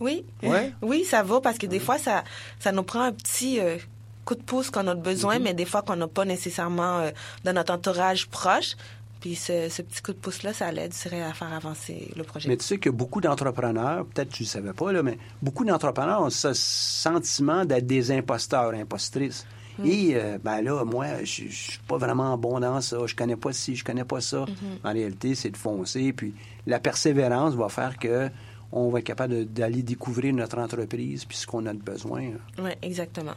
Oui. 0.00 0.24
Ouais. 0.42 0.72
Oui, 0.82 1.04
ça 1.04 1.22
va 1.22 1.42
parce 1.42 1.58
que 1.58 1.66
des 1.66 1.78
fois, 1.78 1.98
ça, 1.98 2.24
ça 2.58 2.72
nous 2.72 2.84
prend 2.84 3.02
un 3.02 3.12
petit 3.12 3.60
euh, 3.60 3.76
coup 4.24 4.34
de 4.34 4.40
pouce 4.42 4.70
qu'on 4.70 4.86
a 4.88 4.94
besoin, 4.94 5.38
Mm-hmm. 5.38 5.42
mais 5.42 5.52
des 5.52 5.66
fois 5.66 5.82
qu'on 5.82 5.96
n'a 5.96 6.08
pas 6.08 6.24
nécessairement 6.24 7.00
euh, 7.00 7.10
dans 7.44 7.52
notre 7.52 7.74
entourage 7.74 8.28
proche. 8.28 8.76
Puis 9.20 9.34
ce, 9.34 9.68
ce 9.68 9.82
petit 9.82 10.00
coup 10.02 10.12
de 10.12 10.18
pouce-là, 10.18 10.52
ça 10.52 10.72
l'aide, 10.72 10.94
je 10.94 11.08
dirais, 11.08 11.22
à 11.22 11.32
faire 11.34 11.52
avancer 11.52 12.10
le 12.16 12.24
projet. 12.24 12.48
Mais 12.48 12.56
tu 12.56 12.64
sais 12.64 12.78
que 12.78 12.90
beaucoup 12.90 13.20
d'entrepreneurs, 13.20 14.06
peut-être 14.06 14.30
tu 14.30 14.44
ne 14.44 14.48
savais 14.48 14.72
pas, 14.72 14.92
là, 14.92 15.02
mais 15.02 15.18
beaucoup 15.42 15.64
d'entrepreneurs 15.64 16.22
ont 16.22 16.30
ce 16.30 16.52
sentiment 16.54 17.64
d'être 17.64 17.86
des 17.86 18.10
imposteurs, 18.12 18.72
impostrices. 18.72 19.46
Et 19.84 20.12
euh, 20.14 20.38
ben 20.42 20.60
là, 20.60 20.84
moi, 20.84 21.24
je 21.24 21.44
je 21.48 21.54
suis 21.54 21.78
pas 21.88 21.96
vraiment 21.96 22.36
bon 22.36 22.60
dans 22.60 22.80
ça. 22.80 22.98
Je 23.06 23.14
connais 23.14 23.36
pas 23.36 23.52
ci, 23.52 23.76
je 23.76 23.84
connais 23.84 24.04
pas 24.04 24.20
ça. 24.20 24.44
En 24.84 24.92
réalité, 24.92 25.34
c'est 25.34 25.50
de 25.50 25.56
foncer. 25.56 26.12
Puis 26.12 26.34
la 26.66 26.78
persévérance 26.80 27.54
va 27.54 27.68
faire 27.68 27.98
que 27.98 28.28
on 28.72 28.88
va 28.90 29.00
être 29.00 29.06
capable 29.06 29.46
d'aller 29.46 29.82
découvrir 29.82 30.34
notre 30.34 30.58
entreprise 30.58 31.24
puis 31.24 31.36
ce 31.36 31.46
qu'on 31.46 31.66
a 31.66 31.72
de 31.72 31.78
besoin. 31.78 32.22
Oui, 32.58 32.70
exactement. 32.82 33.34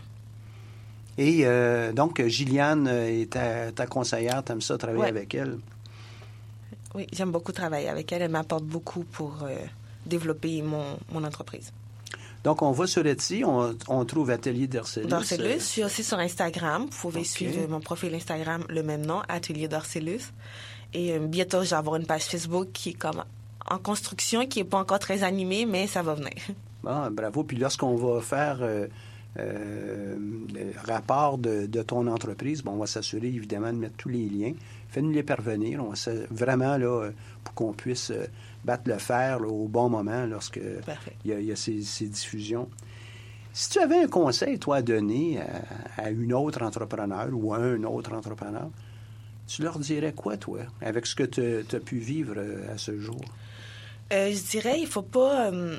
Et 1.18 1.42
euh, 1.46 1.92
donc, 1.92 2.22
Gilliane 2.26 2.88
euh, 2.88 3.22
est 3.22 3.32
ta, 3.32 3.72
ta 3.72 3.86
conseillère. 3.86 4.44
T'aimes 4.44 4.62
ça, 4.62 4.78
travailler 4.78 5.04
Ouais. 5.04 5.10
avec 5.10 5.34
elle? 5.36 5.58
Oui, 6.96 7.08
j'aime 7.12 7.32
beaucoup 7.32 7.52
travailler 7.52 7.90
avec 7.90 8.12
elle. 8.12 8.22
Elle 8.24 8.32
m'apporte 8.32 8.64
beaucoup 8.64 9.04
pour 9.04 9.44
euh, 9.44 9.56
développer 10.06 10.62
mon, 10.62 10.98
mon 11.12 11.24
entreprise. 11.24 11.72
Donc, 12.44 12.62
on 12.62 12.72
va 12.72 12.88
sur 12.88 13.06
Etsy, 13.08 13.44
on, 13.46 13.76
on 13.88 14.04
trouve 14.06 14.30
Atelier 14.30 14.68
d'Arcellus. 14.68 15.08
Dorcellus. 15.08 15.60
Je 15.60 15.64
suis 15.64 15.84
aussi 15.84 16.04
sur 16.04 16.20
Instagram. 16.20 16.88
Vous 16.92 16.98
pouvez 17.10 17.24
suivre 17.24 17.68
mon 17.70 17.80
profil 17.80 18.14
Instagram, 18.14 18.64
le 18.70 18.84
même 18.84 19.06
nom, 19.06 19.22
Atelier 19.30 19.68
Dorcellus. 19.68 20.34
Et 20.94 21.14
euh, 21.14 21.20
bientôt, 21.20 21.64
je 21.64 21.70
vais 21.70 21.76
avoir 21.78 21.96
une 21.96 22.06
page 22.06 22.24
Facebook 22.24 22.68
qui 22.74 22.90
est 22.90 22.94
comme 22.94 23.24
en 23.70 23.78
construction, 23.78 24.46
qui 24.46 24.60
n'est 24.60 24.66
pas 24.66 24.78
encore 24.80 25.00
très 25.00 25.24
animée, 25.24 25.66
mais 25.66 25.88
ça 25.88 26.02
va 26.02 26.16
venir. 26.16 26.34
Bon, 26.84 27.10
bravo. 27.12 27.44
Puis 27.46 27.56
lorsqu'on 27.58 27.96
va 27.96 28.20
faire 28.22 28.58
euh, 28.62 28.88
euh, 29.40 30.16
rapport 30.86 31.38
de, 31.38 31.66
de 31.66 31.82
ton 31.82 32.08
entreprise, 32.08 32.64
bon, 32.64 32.74
on 32.74 32.78
va 32.78 32.88
s'assurer 32.88 33.28
évidemment 33.28 33.74
de 33.74 33.78
mettre 33.78 33.98
tous 33.98 34.10
les 34.10 34.30
liens. 34.30 34.54
Fais-nous 34.90 35.12
les 35.12 35.24
parvenir. 35.24 35.84
On 35.84 35.90
va 35.90 36.12
vraiment 36.30 36.78
là, 36.78 37.10
pour 37.44 37.54
qu'on 37.56 37.74
puisse 37.74 38.12
euh, 38.12 38.28
battre 38.64 38.84
le 38.86 38.98
fer 38.98 39.40
là, 39.40 39.48
au 39.48 39.68
bon 39.68 39.90
moment 39.90 40.26
lorsque 40.26 40.60
il 41.26 41.32
y 41.32 41.34
a, 41.34 41.40
il 41.40 41.46
y 41.48 41.52
a 41.52 41.56
ces, 41.56 41.82
ces 41.82 42.08
diffusions. 42.08 42.70
Si 43.54 43.70
tu 43.70 43.80
avais 43.80 44.04
un 44.04 44.08
conseil, 44.08 44.58
toi, 44.60 44.78
à 44.78 44.82
donner 44.82 45.40
à, 45.98 46.04
à 46.04 46.10
une 46.10 46.34
autre 46.34 46.62
entrepreneur 46.64 47.28
ou 47.32 47.54
à 47.54 47.58
un 47.58 47.84
autre 47.84 48.14
entrepreneur, 48.14 48.70
tu 49.46 49.62
leur 49.62 49.78
dirais 49.78 50.14
quoi, 50.14 50.38
toi, 50.38 50.62
avec 50.82 51.06
ce 51.06 51.16
que 51.16 51.24
tu 51.24 51.76
as 51.76 51.80
pu 51.80 51.98
vivre 51.98 52.36
euh, 52.38 52.74
à 52.74 52.78
ce 52.78 52.98
jour? 53.00 53.22
Euh, 54.12 54.32
je 54.32 54.52
dirais, 54.52 54.80
il 54.80 54.88
faut 54.88 55.02
pas 55.02 55.52
euh, 55.52 55.78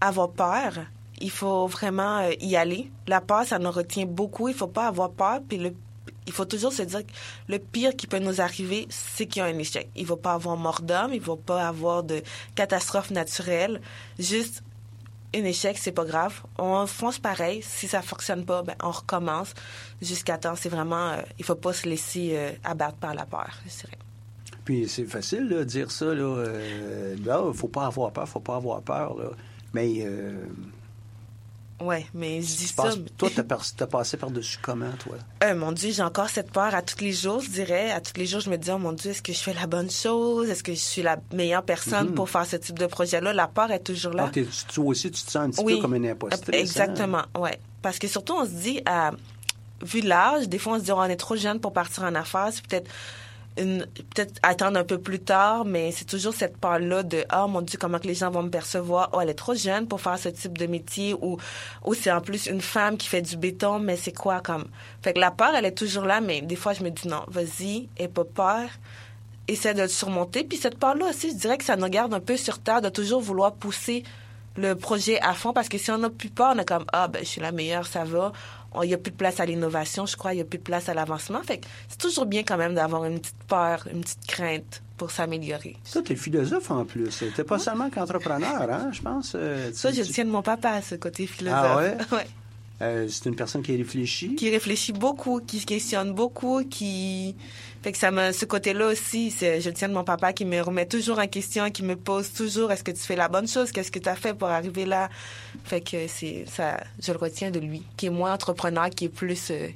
avoir 0.00 0.30
peur. 0.32 0.86
Il 1.22 1.30
faut 1.30 1.66
vraiment 1.66 2.18
euh, 2.18 2.32
y 2.40 2.56
aller. 2.56 2.90
La 3.06 3.22
peur, 3.22 3.46
ça 3.46 3.58
nous 3.58 3.70
retient 3.70 4.04
beaucoup. 4.04 4.48
Il 4.48 4.54
faut 4.54 4.66
pas 4.66 4.86
avoir 4.86 5.10
peur. 5.10 5.40
Puis 5.48 5.56
le, 5.56 5.72
il 6.26 6.32
faut 6.32 6.44
toujours 6.44 6.72
se 6.72 6.82
dire 6.82 7.06
que 7.06 7.12
le 7.48 7.58
pire 7.58 7.96
qui 7.96 8.06
peut 8.06 8.18
nous 8.18 8.40
arriver, 8.40 8.86
c'est 8.90 9.26
qu'il 9.26 9.40
y 9.40 9.42
a 9.44 9.46
un 9.48 9.58
échec. 9.58 9.88
Il 9.96 10.06
va 10.06 10.16
pas 10.16 10.34
avoir 10.34 10.56
mort 10.56 10.82
d'homme. 10.82 11.14
Il 11.14 11.20
va 11.20 11.36
pas 11.36 11.66
avoir 11.66 12.02
de 12.02 12.22
catastrophe 12.54 13.10
naturelle. 13.10 13.80
Juste 14.18 14.62
un 15.34 15.44
échec, 15.44 15.78
c'est 15.78 15.92
pas 15.92 16.04
grave. 16.04 16.42
On 16.58 16.86
fonce 16.86 17.18
pareil. 17.18 17.62
Si 17.62 17.88
ça 17.88 18.02
fonctionne 18.02 18.44
pas, 18.44 18.62
ben, 18.62 18.74
on 18.82 18.90
recommence 18.90 19.54
jusqu'à 20.00 20.38
temps. 20.38 20.54
C'est 20.56 20.68
vraiment, 20.68 21.10
euh, 21.10 21.22
il 21.38 21.44
faut 21.44 21.54
pas 21.54 21.72
se 21.72 21.88
laisser 21.88 22.32
euh, 22.34 22.50
abattre 22.64 22.96
par 22.96 23.14
la 23.14 23.24
peur. 23.24 23.50
Puis 24.64 24.88
c'est 24.88 25.06
facile 25.06 25.48
de 25.48 25.64
dire 25.64 25.90
ça, 25.90 26.14
là. 26.14 26.22
Euh, 26.22 27.52
faut 27.54 27.68
pas 27.68 27.86
avoir 27.86 28.12
peur, 28.12 28.28
faut 28.28 28.40
pas 28.40 28.56
avoir 28.56 28.82
peur, 28.82 29.16
là. 29.16 29.30
Mais 29.74 30.06
Ouais, 31.82 32.06
mais 32.14 32.40
je 32.42 32.46
dis 32.46 32.66
tu 32.68 32.74
ça. 32.74 32.82
passes- 32.84 32.98
toi, 33.18 33.28
t'as, 33.34 33.42
par- 33.42 33.64
t'as 33.76 33.86
passé 33.86 34.16
par-dessus 34.16 34.58
comment, 34.62 34.90
toi? 34.98 35.16
Euh, 35.44 35.54
mon 35.54 35.72
Dieu, 35.72 35.90
j'ai 35.92 36.02
encore 36.02 36.28
cette 36.30 36.50
peur 36.52 36.74
à 36.74 36.82
tous 36.82 37.00
les 37.00 37.12
jours, 37.12 37.40
je 37.40 37.50
dirais. 37.50 37.90
À 37.90 38.00
tous 38.00 38.12
les 38.16 38.26
jours, 38.26 38.40
je 38.40 38.50
me 38.50 38.56
dis, 38.56 38.70
oh 38.70 38.78
mon 38.78 38.92
Dieu, 38.92 39.10
est-ce 39.10 39.22
que 39.22 39.32
je 39.32 39.38
fais 39.40 39.54
la 39.54 39.66
bonne 39.66 39.90
chose? 39.90 40.48
Est-ce 40.48 40.62
que 40.62 40.72
je 40.72 40.78
suis 40.80 41.02
la 41.02 41.16
meilleure 41.32 41.62
personne 41.64 42.08
Mhm. 42.08 42.14
pour 42.14 42.30
faire 42.30 42.46
ce 42.46 42.56
type 42.56 42.78
de 42.78 42.86
projet-là? 42.86 43.32
La 43.32 43.48
peur 43.48 43.70
est 43.72 43.80
toujours 43.80 44.12
là. 44.12 44.24
Ah, 44.28 44.30
t'es- 44.32 44.46
toi 44.72 44.84
aussi, 44.86 45.10
tu 45.10 45.22
te 45.24 45.30
sens 45.30 45.36
un 45.36 45.50
petit 45.50 45.64
peu 45.64 45.78
comme 45.80 45.94
une 45.94 46.06
impostrice. 46.06 46.42
hein? 46.48 46.58
Exactement, 46.58 47.22
ouais. 47.38 47.58
Parce 47.82 47.98
que 47.98 48.06
surtout, 48.08 48.34
on 48.34 48.44
se 48.44 48.50
dit, 48.50 48.80
à, 48.86 49.10
vu 49.82 50.00
l'âge, 50.02 50.48
des 50.48 50.58
fois, 50.58 50.74
on 50.74 50.78
se 50.78 50.84
dit, 50.84 50.92
oh, 50.92 50.96
on 50.98 51.04
est 51.04 51.16
trop 51.16 51.36
jeune 51.36 51.58
pour 51.58 51.72
partir 51.72 52.04
en 52.04 52.14
affaires. 52.14 52.48
C'est 52.52 52.64
peut-être 52.66 52.88
peut-être 53.56 54.40
attendre 54.42 54.78
un 54.78 54.84
peu 54.84 54.98
plus 54.98 55.20
tard, 55.20 55.64
mais 55.64 55.92
c'est 55.92 56.04
toujours 56.04 56.34
cette 56.34 56.56
peur-là 56.56 57.02
de, 57.02 57.24
oh 57.34 57.48
mon 57.48 57.60
Dieu, 57.60 57.78
comment 57.80 57.98
que 57.98 58.06
les 58.06 58.14
gens 58.14 58.30
vont 58.30 58.42
me 58.42 58.50
percevoir? 58.50 59.10
Oh, 59.12 59.20
elle 59.20 59.30
est 59.30 59.34
trop 59.34 59.54
jeune 59.54 59.86
pour 59.86 60.00
faire 60.00 60.18
ce 60.18 60.28
type 60.30 60.56
de 60.56 60.66
métier 60.66 61.14
ou, 61.14 61.38
ou 61.84 61.94
c'est 61.94 62.10
en 62.10 62.20
plus 62.20 62.46
une 62.46 62.60
femme 62.60 62.96
qui 62.96 63.08
fait 63.08 63.22
du 63.22 63.36
béton, 63.36 63.78
mais 63.78 63.96
c'est 63.96 64.16
quoi 64.16 64.40
comme? 64.40 64.64
Fait 65.02 65.12
que 65.12 65.20
la 65.20 65.30
peur, 65.30 65.54
elle 65.54 65.66
est 65.66 65.76
toujours 65.76 66.04
là, 66.04 66.20
mais 66.20 66.40
des 66.40 66.56
fois, 66.56 66.72
je 66.72 66.82
me 66.82 66.90
dis, 66.90 67.08
non, 67.08 67.24
vas-y, 67.28 67.88
aie 67.98 68.08
pas 68.08 68.24
peur 68.24 68.68
essaie 69.48 69.74
de 69.74 69.82
le 69.82 69.88
surmonter. 69.88 70.44
Puis 70.44 70.58
cette 70.58 70.78
part-là 70.78 71.06
aussi, 71.06 71.30
je 71.30 71.36
dirais 71.36 71.58
que 71.58 71.64
ça 71.64 71.76
nous 71.76 71.88
garde 71.88 72.14
un 72.14 72.20
peu 72.20 72.36
sur 72.36 72.58
terre 72.60 72.80
de 72.80 72.88
toujours 72.88 73.20
vouloir 73.20 73.52
pousser 73.52 74.04
le 74.56 74.74
projet 74.74 75.20
à 75.20 75.32
fond 75.34 75.52
parce 75.52 75.68
que 75.68 75.78
si 75.78 75.90
on 75.90 76.08
plus 76.10 76.28
peur, 76.30 76.52
on 76.54 76.58
est 76.58 76.64
comme 76.68 76.84
ah 76.92 77.08
ben 77.08 77.20
je 77.22 77.28
suis 77.28 77.40
la 77.40 77.52
meilleure, 77.52 77.86
ça 77.86 78.04
va. 78.04 78.32
Il 78.82 78.88
n'y 78.88 78.94
a 78.94 78.98
plus 78.98 79.10
de 79.10 79.16
place 79.16 79.38
à 79.38 79.44
l'innovation, 79.44 80.06
je 80.06 80.16
crois, 80.16 80.32
il 80.32 80.36
n'y 80.36 80.42
a 80.42 80.46
plus 80.46 80.58
de 80.58 80.62
place 80.62 80.88
à 80.88 80.94
l'avancement. 80.94 81.42
Fait 81.42 81.60
c'est 81.88 81.98
toujours 81.98 82.24
bien 82.24 82.42
quand 82.42 82.56
même 82.56 82.74
d'avoir 82.74 83.04
une 83.04 83.20
petite 83.20 83.36
peur, 83.46 83.86
une 83.92 84.00
petite 84.00 84.26
crainte 84.26 84.82
pour 84.96 85.10
s'améliorer. 85.10 85.76
Ça, 85.84 86.00
t'es 86.00 86.16
philosophe 86.16 86.70
en 86.70 86.84
plus. 86.86 87.22
T'es 87.36 87.44
pas 87.44 87.58
seulement 87.58 87.90
qu'entrepreneur, 87.90 88.62
hein, 88.70 88.88
je 88.92 89.02
pense. 89.02 89.32
euh, 89.34 89.70
tu- 89.70 89.76
Ça, 89.76 89.92
je 89.92 90.02
tu- 90.02 90.12
tiens 90.12 90.24
de 90.24 90.30
mon 90.30 90.40
papa, 90.42 90.80
ce 90.80 90.94
côté 90.94 91.26
philosophe. 91.26 91.58
Ah 91.62 91.76
ouais? 91.76 91.96
Ouais. 92.12 92.26
euh, 92.80 93.06
c'est 93.10 93.26
une 93.28 93.36
personne 93.36 93.62
qui 93.62 93.76
réfléchit. 93.76 94.34
Qui 94.36 94.48
réfléchit 94.50 94.92
beaucoup, 94.92 95.40
qui 95.40 95.60
se 95.60 95.66
questionne 95.66 96.12
beaucoup, 96.14 96.62
qui... 96.64 97.36
Fait 97.82 97.90
que 97.90 97.98
ça 97.98 98.12
me, 98.12 98.30
ce 98.30 98.44
côté-là 98.44 98.86
aussi, 98.86 99.32
c'est, 99.32 99.60
je 99.60 99.68
le 99.68 99.74
tiens 99.74 99.88
de 99.88 99.94
mon 99.94 100.04
papa 100.04 100.32
qui 100.32 100.44
me 100.44 100.60
remet 100.60 100.86
toujours 100.86 101.18
en 101.18 101.26
question, 101.26 101.68
qui 101.70 101.82
me 101.82 101.96
pose 101.96 102.32
toujours, 102.32 102.70
est-ce 102.70 102.84
que 102.84 102.92
tu 102.92 103.00
fais 103.00 103.16
la 103.16 103.28
bonne 103.28 103.48
chose? 103.48 103.72
Qu'est-ce 103.72 103.90
que 103.90 103.98
tu 103.98 104.08
as 104.08 104.14
fait 104.14 104.34
pour 104.34 104.48
arriver 104.48 104.84
là? 104.84 105.10
Fait 105.64 105.80
que 105.80 106.06
c'est, 106.06 106.44
ça, 106.46 106.78
je 107.00 107.10
le 107.10 107.18
retiens 107.18 107.50
de 107.50 107.58
lui, 107.58 107.82
qui 107.96 108.06
est 108.06 108.10
moins 108.10 108.32
entrepreneur, 108.32 108.88
qui 108.88 109.06
est 109.06 109.08
plus, 109.08 109.50
euh, 109.50 109.66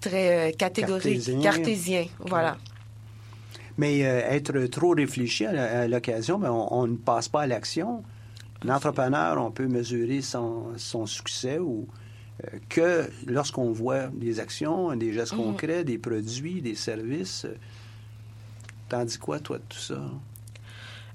très 0.00 0.50
euh, 0.50 0.52
catégorique, 0.56 1.16
Cartésien. 1.16 1.40
cartésien, 1.40 2.06
voilà. 2.20 2.56
Mais 3.76 4.04
euh, 4.04 4.20
être 4.30 4.66
trop 4.66 4.90
réfléchi 4.90 5.46
à, 5.46 5.88
l'occasion, 5.88 6.38
ben, 6.38 6.50
on, 6.50 6.68
on 6.70 6.86
ne 6.86 6.96
passe 6.96 7.28
pas 7.28 7.42
à 7.42 7.46
l'action. 7.48 8.04
L'entrepreneur, 8.62 9.42
on 9.42 9.50
peut 9.50 9.66
mesurer 9.66 10.20
son, 10.20 10.66
son 10.76 11.06
succès 11.06 11.58
ou 11.58 11.88
que 12.68 13.08
lorsqu'on 13.26 13.70
voit 13.72 14.06
des 14.08 14.40
actions, 14.40 14.94
des 14.96 15.12
gestes 15.12 15.32
Mhm. 15.32 15.38
concrets, 15.38 15.84
des 15.84 15.98
produits, 15.98 16.60
des 16.62 16.74
services. 16.74 17.46
T'en 18.88 19.04
dis 19.04 19.18
quoi, 19.18 19.38
toi, 19.38 19.58
de 19.58 19.62
tout 19.68 19.78
ça? 19.78 20.00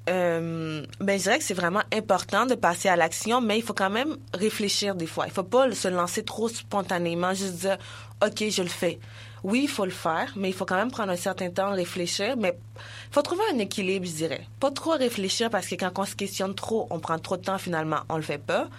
Euh, 0.08 0.84
ben, 1.00 1.18
je 1.18 1.24
dirais 1.24 1.40
que 1.40 1.44
c'est 1.44 1.56
vraiment 1.56 1.82
important 1.92 2.46
de 2.46 2.54
passer 2.54 2.90
à 2.90 2.96
l'action, 2.96 3.42
mais 3.42 3.58
il 3.58 3.64
faut 3.64 3.74
quand 3.74 3.90
même 3.90 4.18
réfléchir 4.36 4.94
des 4.94 5.08
fois. 5.08 5.26
Il 5.26 5.32
faut 5.34 5.44
pas 5.44 5.72
se 5.72 5.88
lancer 5.88 6.24
trop 6.24 6.48
spontanément, 6.48 7.34
juste 7.34 7.56
dire, 7.56 7.78
OK, 8.24 8.44
je 8.50 8.62
le 8.62 8.70
fais. 8.70 9.00
Oui, 9.44 9.62
il 9.64 9.68
faut 9.70 9.86
le 9.86 9.92
faire, 9.92 10.32
mais 10.36 10.50
il 10.50 10.54
faut 10.54 10.66
quand 10.66 10.76
même 10.76 10.92
prendre 10.92 11.12
un 11.12 11.16
certain 11.18 11.50
temps, 11.50 11.72
réfléchir, 11.72 12.36
mais 12.38 12.56
il 12.76 13.14
faut 13.14 13.22
trouver 13.24 13.42
un 13.54 13.58
équilibre, 13.60 14.06
je 14.06 14.12
dirais. 14.14 14.42
Pas 14.60 14.72
trop 14.72 14.92
réfléchir 14.92 15.50
parce 15.50 15.68
que 15.68 15.76
quand 15.76 15.92
on 15.98 16.06
se 16.06 16.16
questionne 16.16 16.54
trop, 16.54 16.88
on 16.92 17.00
prend 17.00 17.18
trop 17.18 17.38
de 17.38 17.44
temps, 17.44 17.58
finalement, 17.58 18.02
on 18.10 18.18
le 18.18 18.24
fait 18.24 18.38
pas. 18.38 18.70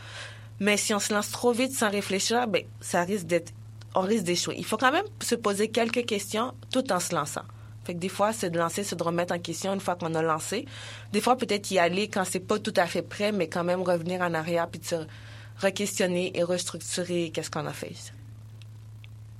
Mais 0.60 0.76
si 0.76 0.94
on 0.94 0.98
se 0.98 1.12
lance 1.12 1.30
trop 1.30 1.52
vite 1.52 1.72
sans 1.72 1.90
réfléchir, 1.90 2.46
ben, 2.48 2.64
ça 2.80 3.02
risque 3.02 3.26
d'être, 3.26 3.52
on 3.94 4.00
risque 4.00 4.24
d'échouer. 4.24 4.54
Il 4.58 4.64
faut 4.64 4.76
quand 4.76 4.92
même 4.92 5.04
se 5.20 5.34
poser 5.34 5.68
quelques 5.68 6.06
questions 6.06 6.54
tout 6.70 6.92
en 6.92 7.00
se 7.00 7.14
lançant. 7.14 7.44
Fait 7.84 7.94
que 7.94 7.98
des 8.00 8.08
fois, 8.08 8.32
c'est 8.32 8.50
de 8.50 8.58
lancer, 8.58 8.82
c'est 8.82 8.96
de 8.96 9.02
remettre 9.02 9.32
en 9.32 9.38
question 9.38 9.72
une 9.72 9.80
fois 9.80 9.94
qu'on 9.94 10.14
a 10.14 10.22
lancé. 10.22 10.66
Des 11.12 11.20
fois, 11.20 11.36
peut-être 11.36 11.70
y 11.70 11.78
aller 11.78 12.08
quand 12.08 12.24
c'est 12.24 12.40
pas 12.40 12.58
tout 12.58 12.74
à 12.76 12.86
fait 12.86 13.02
prêt, 13.02 13.30
mais 13.30 13.48
quand 13.48 13.62
même 13.62 13.82
revenir 13.82 14.22
en 14.22 14.34
arrière 14.34 14.68
puis 14.68 14.80
se 14.82 14.96
re-questionner 15.62 16.36
et 16.36 16.42
restructurer 16.42 17.30
qu'est-ce 17.32 17.50
qu'on 17.50 17.66
a 17.66 17.72
fait. 17.72 17.94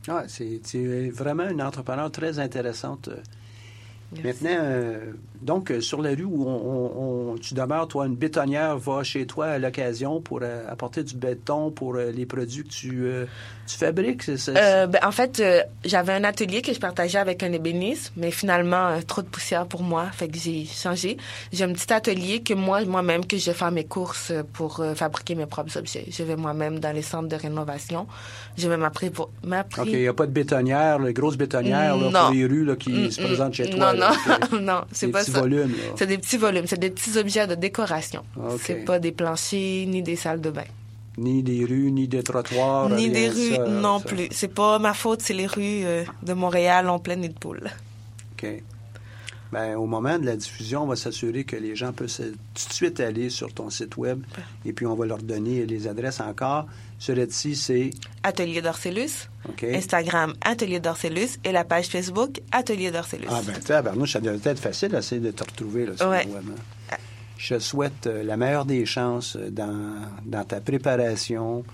Ah, 0.09 0.25
c'est 0.29 1.11
vraiment 1.11 1.49
une 1.49 1.61
entrepreneur 1.61 2.11
très 2.13 2.39
intéressante. 2.39 3.11
Maintenant, 4.13 4.51
euh, 4.51 5.13
donc, 5.43 5.71
euh, 5.71 5.81
sur 5.81 6.01
la 6.01 6.11
rue 6.11 6.25
où 6.25 6.47
on, 6.49 7.37
tu 7.39 7.55
demeures, 7.55 7.89
toi, 7.89 8.07
une 8.07 8.15
bétonnière 8.15 8.79
va 8.79 9.03
chez 9.03 9.27
toi 9.27 9.47
à 9.47 9.59
l'occasion 9.59 10.21
pour 10.21 10.41
euh, 10.43 10.65
apporter 10.69 11.03
du 11.03 11.17
béton 11.17 11.71
pour 11.71 11.97
les 11.97 12.25
produits 12.25 12.65
que 12.65 12.69
tu, 12.69 13.05
tu 13.67 13.77
fabriques, 13.77 14.23
c'est 14.23 14.37
ça? 14.37 14.87
Ben, 14.87 15.01
en 15.03 15.11
fait, 15.11 15.43
j'avais 15.85 16.13
un 16.13 16.25
atelier 16.25 16.63
que 16.63 16.73
je 16.73 16.79
partageais 16.79 17.19
avec 17.19 17.43
un 17.43 17.53
ébéniste, 17.53 18.13
mais 18.17 18.31
finalement, 18.31 18.99
trop 19.07 19.23
de 19.23 19.27
poussière 19.27 19.67
pour 19.67 19.83
moi, 19.83 20.07
fait 20.13 20.29
que 20.29 20.39
j'ai 20.39 20.65
changé. 20.65 21.17
J'ai 21.53 21.65
un 21.65 21.73
petit 21.73 21.93
atelier 21.93 22.43
que 22.43 22.55
moi, 22.55 22.85
moi-même, 22.85 23.27
que 23.27 23.37
je 23.37 23.51
fais 23.51 23.71
mes 23.71 23.85
courses 23.85 24.33
pour 24.53 24.83
fabriquer 24.95 25.35
mes 25.35 25.47
propres 25.47 25.77
objets. 25.77 26.05
Je 26.09 26.23
vais 26.23 26.37
moi-même 26.37 26.79
dans 26.79 26.93
les 26.93 27.03
centres 27.03 27.29
de 27.29 27.37
rénovation. 27.37 28.07
Je 28.57 28.69
vais 28.69 28.77
m'apprendre 28.77 29.13
pour... 29.13 29.31
OK, 29.79 29.87
il 29.87 29.99
n'y 29.99 30.09
a 30.09 30.15
pas 30.15 30.27
de 30.27 30.33
bétonnière, 30.33 30.99
les 30.99 31.13
grosses 31.13 31.37
bétonnières 31.37 31.97
pour 31.99 32.33
les 32.33 32.47
rues 32.47 32.65
là, 32.65 32.77
qui 32.77 32.91
mm, 32.91 33.11
se 33.11 33.21
présentent 33.21 33.55
chez 33.55 33.69
toi. 33.71 33.93
Non, 33.93 33.96
non, 33.97 34.59
non, 34.61 34.81
c'est 34.93 35.09
pas 35.09 35.25
ça. 35.25 35.43
C'est 35.97 36.07
des 36.07 36.19
petits 36.19 36.37
volumes, 36.37 36.67
c'est 36.67 36.79
des 36.79 36.91
petits 36.91 37.19
objets 37.19 37.47
de 37.47 37.55
décoration. 37.55 38.23
C'est 38.61 38.85
pas 38.85 38.99
des 38.99 39.13
planchers 39.13 39.87
ni 39.87 40.03
des 40.03 40.17
salles 40.17 40.41
de 40.41 40.51
bain. 40.51 40.65
Ni 41.19 41.43
des 41.43 41.65
rues, 41.65 41.91
ni 41.91 42.09
des 42.09 42.23
trottoirs. 42.23 42.91
Ni 42.91 43.09
des 43.09 43.31
rues 43.31 43.59
non 43.69 44.01
plus. 44.01 44.29
C'est 44.31 44.53
pas 44.53 44.79
ma 44.79 44.93
faute, 44.93 45.23
c'est 45.23 45.33
les 45.33 45.47
rues 45.47 45.85
euh, 45.85 46.05
de 46.23 46.35
Montréal 46.35 46.91
en 46.91 46.99
pleine 46.99 47.23
de 47.23 47.29
poule. 47.29 47.71
OK. 48.33 48.47
Ben, 49.53 49.77
au 49.77 49.87
moment 49.87 50.19
de 50.19 50.27
la 50.27 50.37
diffusion, 50.37 50.83
on 50.83 50.87
va 50.87 50.97
s'assurer 50.97 51.45
que 51.45 51.57
les 51.57 51.77
gens 51.77 51.93
peuvent 51.93 52.15
tout 52.15 52.69
de 52.69 52.73
suite 52.73 53.01
aller 53.01 53.31
sur 53.31 53.55
ton 53.55 53.71
site 53.71 53.97
web 53.97 54.23
et 54.65 54.73
puis 54.73 54.87
on 54.87 54.95
va 54.95 55.07
leur 55.07 55.19
donner 55.19 55.65
les 55.65 55.87
adresses 55.87 56.21
encore. 56.21 56.67
Sur 56.99 57.19
Etsy, 57.19 57.57
c'est... 57.57 57.91
Atelier 58.23 58.63
d'Orcellus. 58.63 59.29
Instagram, 59.63 60.35
Atelier 60.41 60.81
d'Orcellus. 60.81 61.39
Et 61.45 61.53
la 61.53 61.65
page 61.65 61.87
Facebook, 61.87 62.41
Atelier 62.51 62.91
d'Orcellus. 62.91 63.27
Ah, 63.31 63.41
ben, 63.47 63.55
tu 63.55 64.07
ça 64.09 64.21
doit 64.21 64.35
être 64.45 64.59
facile 64.59 64.91
d'essayer 64.91 65.21
de 65.21 65.31
te 65.31 65.45
retrouver 65.45 65.87
là, 65.87 65.97
sur 65.97 66.07
le 66.11 66.17
web. 66.17 66.27
Hein. 66.51 66.97
Je 67.39 67.59
souhaite 67.59 68.07
euh, 68.07 68.23
la 68.23 68.37
meilleure 68.37 68.65
des 68.65 68.87
chances 68.87 69.37
euh, 69.37 69.51
dans, 69.51 69.95
dans, 70.25 70.45
ta 70.45 70.61
préparation, 70.61 71.65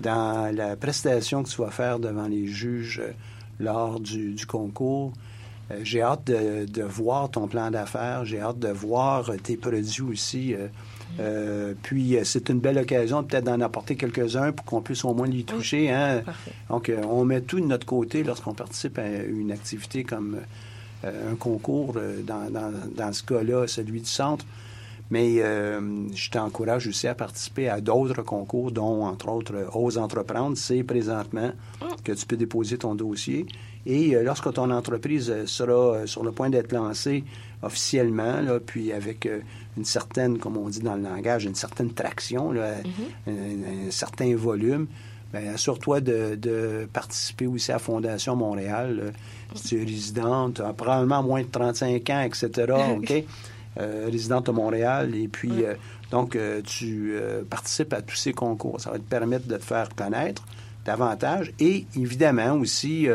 dans 0.00 0.54
la 0.54 0.76
prestation 0.76 1.42
que 1.42 1.48
tu 1.48 1.62
vas 1.62 1.70
faire 1.70 1.98
devant 1.98 2.28
les 2.28 2.46
juges 2.46 3.00
euh, 3.02 3.12
lors 3.58 4.00
du, 4.00 4.34
du 4.34 4.46
concours. 4.46 5.12
J'ai 5.82 6.00
hâte 6.00 6.24
de, 6.26 6.64
de, 6.64 6.82
voir 6.82 7.30
ton 7.30 7.46
plan 7.46 7.70
d'affaires. 7.70 8.24
J'ai 8.24 8.40
hâte 8.40 8.58
de 8.58 8.68
voir 8.68 9.30
tes 9.42 9.58
produits 9.58 10.00
aussi 10.00 10.54
euh, 11.20 11.74
puis, 11.82 12.16
euh, 12.16 12.24
c'est 12.24 12.48
une 12.48 12.60
belle 12.60 12.78
occasion 12.78 13.22
peut-être 13.24 13.44
d'en 13.44 13.60
apporter 13.60 13.96
quelques-uns 13.96 14.52
pour 14.52 14.64
qu'on 14.64 14.80
puisse 14.80 15.04
au 15.04 15.14
moins 15.14 15.26
les 15.26 15.42
toucher. 15.42 15.90
Hein? 15.90 16.22
Donc, 16.68 16.88
euh, 16.88 17.02
on 17.08 17.24
met 17.24 17.40
tout 17.40 17.60
de 17.60 17.66
notre 17.66 17.86
côté 17.86 18.22
lorsqu'on 18.22 18.54
participe 18.54 18.98
à 18.98 19.06
une 19.24 19.50
activité 19.50 20.04
comme 20.04 20.38
un 21.04 21.36
concours, 21.36 21.96
dans, 22.24 22.50
dans, 22.50 22.72
dans, 22.96 23.12
ce 23.12 23.22
cas-là, 23.22 23.68
celui 23.68 24.00
du 24.00 24.08
centre. 24.08 24.44
Mais 25.10 25.36
je 25.36 26.30
t'encourage 26.30 26.88
aussi 26.88 27.06
à 27.06 27.14
participer 27.14 27.68
à 27.68 27.80
d'autres 27.80 28.22
concours, 28.22 28.72
dont, 28.72 29.06
entre 29.06 29.28
autres, 29.28 29.54
Ose 29.74 29.96
Entreprendre. 29.96 30.56
C'est 30.56 30.82
présentement 30.82 31.52
mm. 31.80 31.86
que 32.02 32.12
tu 32.12 32.26
peux 32.26 32.36
déposer 32.36 32.78
ton 32.78 32.96
dossier. 32.96 33.46
Et 33.86 34.16
lorsque 34.22 34.52
ton 34.52 34.70
entreprise 34.70 35.44
sera 35.46 36.06
sur 36.06 36.24
le 36.24 36.32
point 36.32 36.50
d'être 36.50 36.72
lancée 36.72 37.24
officiellement, 37.62 38.40
là, 38.40 38.60
puis 38.60 38.92
avec 38.92 39.28
une 39.76 39.84
certaine, 39.84 40.38
comme 40.38 40.56
on 40.56 40.68
dit 40.68 40.80
dans 40.80 40.96
le 40.96 41.02
langage, 41.02 41.44
une 41.44 41.54
certaine 41.54 41.92
traction, 41.92 42.52
là, 42.52 42.74
mm-hmm. 42.74 43.86
un, 43.86 43.90
certain 43.90 44.36
volume, 44.36 44.86
bien, 45.32 45.54
assure-toi 45.54 46.00
de, 46.00 46.88
participer 46.92 47.46
aussi 47.46 47.70
à 47.70 47.74
la 47.74 47.78
Fondation 47.78 48.36
Montréal. 48.36 49.12
Si 49.54 49.68
tu 49.68 49.80
es 49.80 49.84
résidente, 49.84 50.54
tu 50.54 50.62
as 50.62 50.72
probablement 50.72 51.22
moins 51.22 51.42
de 51.42 51.48
35 51.48 52.10
ans, 52.10 52.22
etc., 52.22 52.74
OK? 52.96 53.24
Euh, 53.78 54.08
résidente 54.10 54.48
à 54.48 54.52
Montréal, 54.52 55.14
et 55.14 55.28
puis, 55.28 55.64
euh, 55.64 55.74
donc, 56.10 56.34
euh, 56.34 56.60
tu 56.62 57.14
participes 57.48 57.92
à 57.92 58.02
tous 58.02 58.16
ces 58.16 58.32
concours. 58.32 58.80
Ça 58.80 58.90
va 58.90 58.98
te 58.98 59.04
permettre 59.04 59.46
de 59.46 59.56
te 59.56 59.62
faire 59.62 59.90
connaître 59.94 60.42
davantage 60.84 61.52
et, 61.60 61.86
évidemment, 61.94 62.54
aussi 62.54 63.06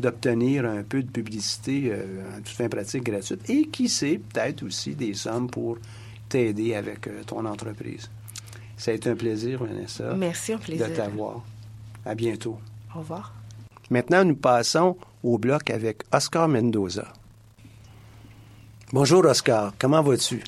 d'obtenir 0.00 0.64
un 0.64 0.82
peu 0.82 1.02
de 1.02 1.10
publicité 1.10 1.92
en 1.94 2.38
toute 2.38 2.48
fin 2.48 2.68
pratique 2.68 3.04
gratuite 3.04 3.48
et 3.48 3.66
qui 3.66 3.88
sait 3.88 4.20
peut-être 4.32 4.64
aussi 4.64 4.94
des 4.94 5.14
sommes 5.14 5.48
pour 5.48 5.78
t'aider 6.32 6.74
avec 6.74 7.06
euh, 7.06 7.22
ton 7.26 7.44
entreprise. 7.44 8.10
Ça 8.76 8.90
a 8.90 8.94
été 8.94 9.10
un 9.10 9.14
plaisir, 9.14 9.62
Vanessa. 9.62 10.14
Merci, 10.14 10.54
un 10.54 10.58
plaisir. 10.58 10.88
De 10.88 10.94
t'avoir. 10.94 11.42
À 12.04 12.14
bientôt. 12.14 12.58
Au 12.94 13.00
revoir. 13.00 13.34
Maintenant, 13.90 14.24
nous 14.24 14.34
passons 14.34 14.96
au 15.22 15.38
bloc 15.38 15.70
avec 15.70 16.02
Oscar 16.12 16.48
Mendoza. 16.48 17.12
Bonjour, 18.92 19.24
Oscar. 19.24 19.74
Comment 19.78 20.02
vas-tu? 20.02 20.42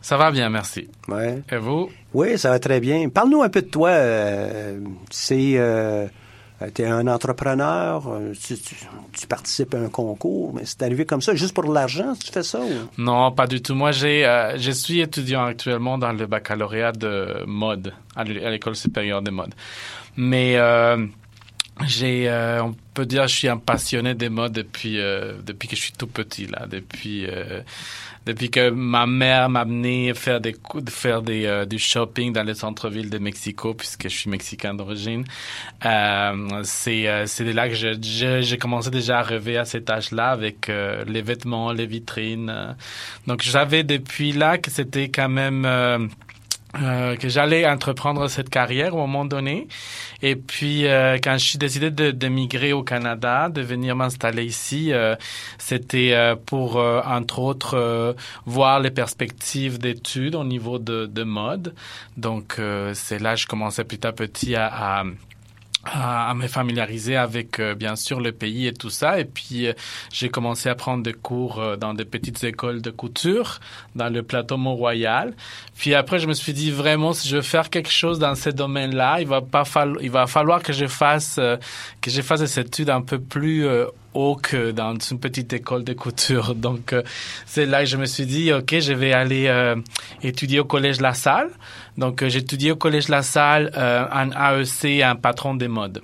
Ça 0.00 0.16
va 0.16 0.30
bien, 0.30 0.48
merci. 0.50 0.88
Ouais. 1.08 1.42
Et 1.50 1.56
vous? 1.56 1.90
Oui, 2.12 2.38
ça 2.38 2.50
va 2.50 2.58
très 2.58 2.78
bien. 2.78 3.08
Parle-nous 3.08 3.42
un 3.42 3.48
peu 3.48 3.62
de 3.62 3.68
toi. 3.68 3.90
Euh, 3.90 4.80
c'est 5.10 5.56
euh, 5.56 6.06
euh, 6.06 6.08
tu 6.72 6.82
es 6.82 6.86
un 6.86 7.06
entrepreneur, 7.06 8.06
euh, 8.08 8.32
tu, 9.12 9.26
participes 9.26 9.74
à 9.74 9.78
un 9.78 9.88
concours, 9.88 10.54
mais 10.54 10.62
c'est 10.64 10.82
arrivé 10.82 11.04
comme 11.04 11.20
ça, 11.20 11.34
juste 11.34 11.54
pour 11.54 11.64
l'argent, 11.64 12.14
tu 12.14 12.30
fais 12.30 12.42
ça? 12.42 12.60
Non, 12.98 13.32
pas 13.32 13.46
du 13.46 13.60
tout. 13.60 13.74
Moi, 13.74 13.92
j'ai, 13.92 14.26
euh, 14.26 14.58
je 14.58 14.70
suis 14.70 15.00
étudiant 15.00 15.44
actuellement 15.44 15.98
dans 15.98 16.12
le 16.12 16.26
baccalauréat 16.26 16.92
de 16.92 17.44
mode, 17.46 17.92
à 18.14 18.24
l'école 18.24 18.76
supérieure 18.76 19.22
de 19.22 19.30
mode. 19.30 19.54
Mais 20.16 20.56
j'ai, 21.86 22.30
on 22.62 22.74
peut 22.94 23.06
dire, 23.06 23.26
je 23.26 23.36
suis 23.36 23.48
un 23.48 23.56
passionné 23.56 24.14
des 24.14 24.28
modes 24.28 24.52
depuis, 24.52 24.96
depuis 24.96 25.68
que 25.68 25.74
je 25.74 25.82
suis 25.82 25.92
tout 25.92 26.06
petit, 26.06 26.46
là, 26.46 26.66
depuis 26.66 27.26
depuis 28.26 28.50
que 28.50 28.70
ma 28.70 29.06
mère 29.06 29.48
m'a 29.48 29.60
amené 29.60 30.14
faire 30.14 30.40
des 30.40 30.56
faire 30.88 31.22
des 31.22 31.46
euh, 31.46 31.64
du 31.64 31.78
shopping 31.78 32.32
dans 32.32 32.42
les 32.42 32.54
centres-villes 32.54 33.10
de 33.10 33.18
Mexico 33.18 33.74
puisque 33.74 34.04
je 34.04 34.16
suis 34.16 34.30
mexicain 34.30 34.74
d'origine 34.74 35.24
euh, 35.84 36.60
c'est 36.62 37.08
euh, 37.08 37.26
c'est 37.26 37.52
là 37.52 37.68
que 37.68 37.74
j'ai 37.74 38.58
commencé 38.58 38.90
déjà 38.90 39.18
à 39.20 39.22
rêver 39.22 39.58
à 39.58 39.64
cet 39.64 39.90
âge-là 39.90 40.30
avec 40.30 40.68
euh, 40.68 41.04
les 41.06 41.22
vêtements 41.22 41.72
les 41.72 41.86
vitrines 41.86 42.76
donc 43.26 43.42
j'avais 43.42 43.82
depuis 43.82 44.32
là 44.32 44.58
que 44.58 44.70
c'était 44.70 45.08
quand 45.08 45.28
même 45.28 45.66
euh, 46.82 47.16
que 47.16 47.28
j'allais 47.28 47.66
entreprendre 47.66 48.28
cette 48.28 48.50
carrière 48.50 48.94
au 48.94 48.98
moment 48.98 49.24
donné. 49.24 49.68
Et 50.22 50.36
puis, 50.36 50.86
euh, 50.86 51.18
quand 51.22 51.36
je 51.38 51.44
suis 51.44 51.58
décidé 51.58 51.90
de, 51.90 52.10
de, 52.10 52.28
migrer 52.28 52.72
au 52.72 52.82
Canada, 52.82 53.48
de 53.48 53.60
venir 53.60 53.94
m'installer 53.94 54.44
ici, 54.44 54.92
euh, 54.92 55.16
c'était 55.58 56.12
euh, 56.12 56.34
pour, 56.34 56.76
entre 56.76 57.38
autres, 57.38 58.16
voir 58.46 58.80
les 58.80 58.90
perspectives 58.90 59.78
d'études 59.78 60.34
au 60.34 60.44
niveau 60.44 60.78
de, 60.78 61.06
de 61.06 61.22
mode. 61.22 61.74
Donc, 62.16 62.60
c'est 62.94 63.18
là 63.18 63.34
que 63.34 63.40
je 63.40 63.46
commençais 63.46 63.84
petit 63.84 64.06
à 64.06 64.12
petit 64.12 64.54
à, 64.54 65.00
à 65.00 65.04
à, 65.86 66.32
me 66.34 66.46
familiariser 66.46 67.16
avec 67.16 67.58
euh, 67.60 67.74
bien 67.74 67.96
sûr 67.96 68.20
le 68.20 68.32
pays 68.32 68.66
et 68.66 68.72
tout 68.72 68.90
ça. 68.90 69.20
Et 69.20 69.24
puis 69.24 69.66
euh, 69.66 69.72
j'ai 70.12 70.28
commencé 70.28 70.68
à 70.68 70.74
prendre 70.74 71.02
des 71.02 71.12
cours 71.12 71.60
euh, 71.60 71.76
dans 71.76 71.94
des 71.94 72.04
petites 72.04 72.42
écoles 72.44 72.82
de 72.82 72.90
couture 72.90 73.60
dans 73.94 74.08
le 74.08 74.22
plateau 74.22 74.56
Mont-Royal. 74.56 75.34
Puis 75.76 75.94
après 75.94 76.18
je 76.18 76.26
me 76.26 76.34
suis 76.34 76.52
dit 76.52 76.70
vraiment 76.70 77.12
si 77.12 77.28
je 77.28 77.36
veux 77.36 77.42
faire 77.42 77.70
quelque 77.70 77.90
chose 77.90 78.18
dans 78.18 78.34
ce 78.34 78.50
domaine-là 78.50 79.20
il 79.20 79.26
va 79.26 79.40
pas 79.40 79.64
falloir 79.64 80.02
il 80.02 80.10
va 80.10 80.26
falloir 80.26 80.62
que 80.62 80.72
je 80.72 80.86
fasse 80.86 81.38
que 82.00 82.10
je 82.10 82.22
fasse 82.22 82.40
des 82.40 82.60
études 82.60 82.90
un 82.90 83.02
peu 83.02 83.18
plus 83.18 83.66
haut 84.14 84.36
que 84.36 84.70
dans 84.70 84.96
une 84.98 85.18
petite 85.18 85.52
école 85.52 85.84
de 85.84 85.92
couture 85.92 86.54
donc 86.54 86.94
c'est 87.46 87.66
là 87.66 87.80
que 87.80 87.86
je 87.86 87.96
me 87.96 88.06
suis 88.06 88.26
dit 88.26 88.52
ok 88.52 88.78
je 88.78 88.92
vais 88.92 89.12
aller 89.12 89.74
étudier 90.22 90.60
au 90.60 90.64
collège 90.64 91.00
La 91.00 91.14
Salle 91.14 91.50
donc, 91.96 92.22
euh, 92.22 92.28
j'ai 92.28 92.40
étudié 92.40 92.72
au 92.72 92.76
Collège 92.76 93.08
La 93.08 93.22
Salle 93.22 93.70
euh, 93.76 94.06
un 94.10 94.30
AEC, 94.30 95.02
un 95.02 95.16
patron 95.16 95.54
des 95.54 95.68
modes. 95.68 96.02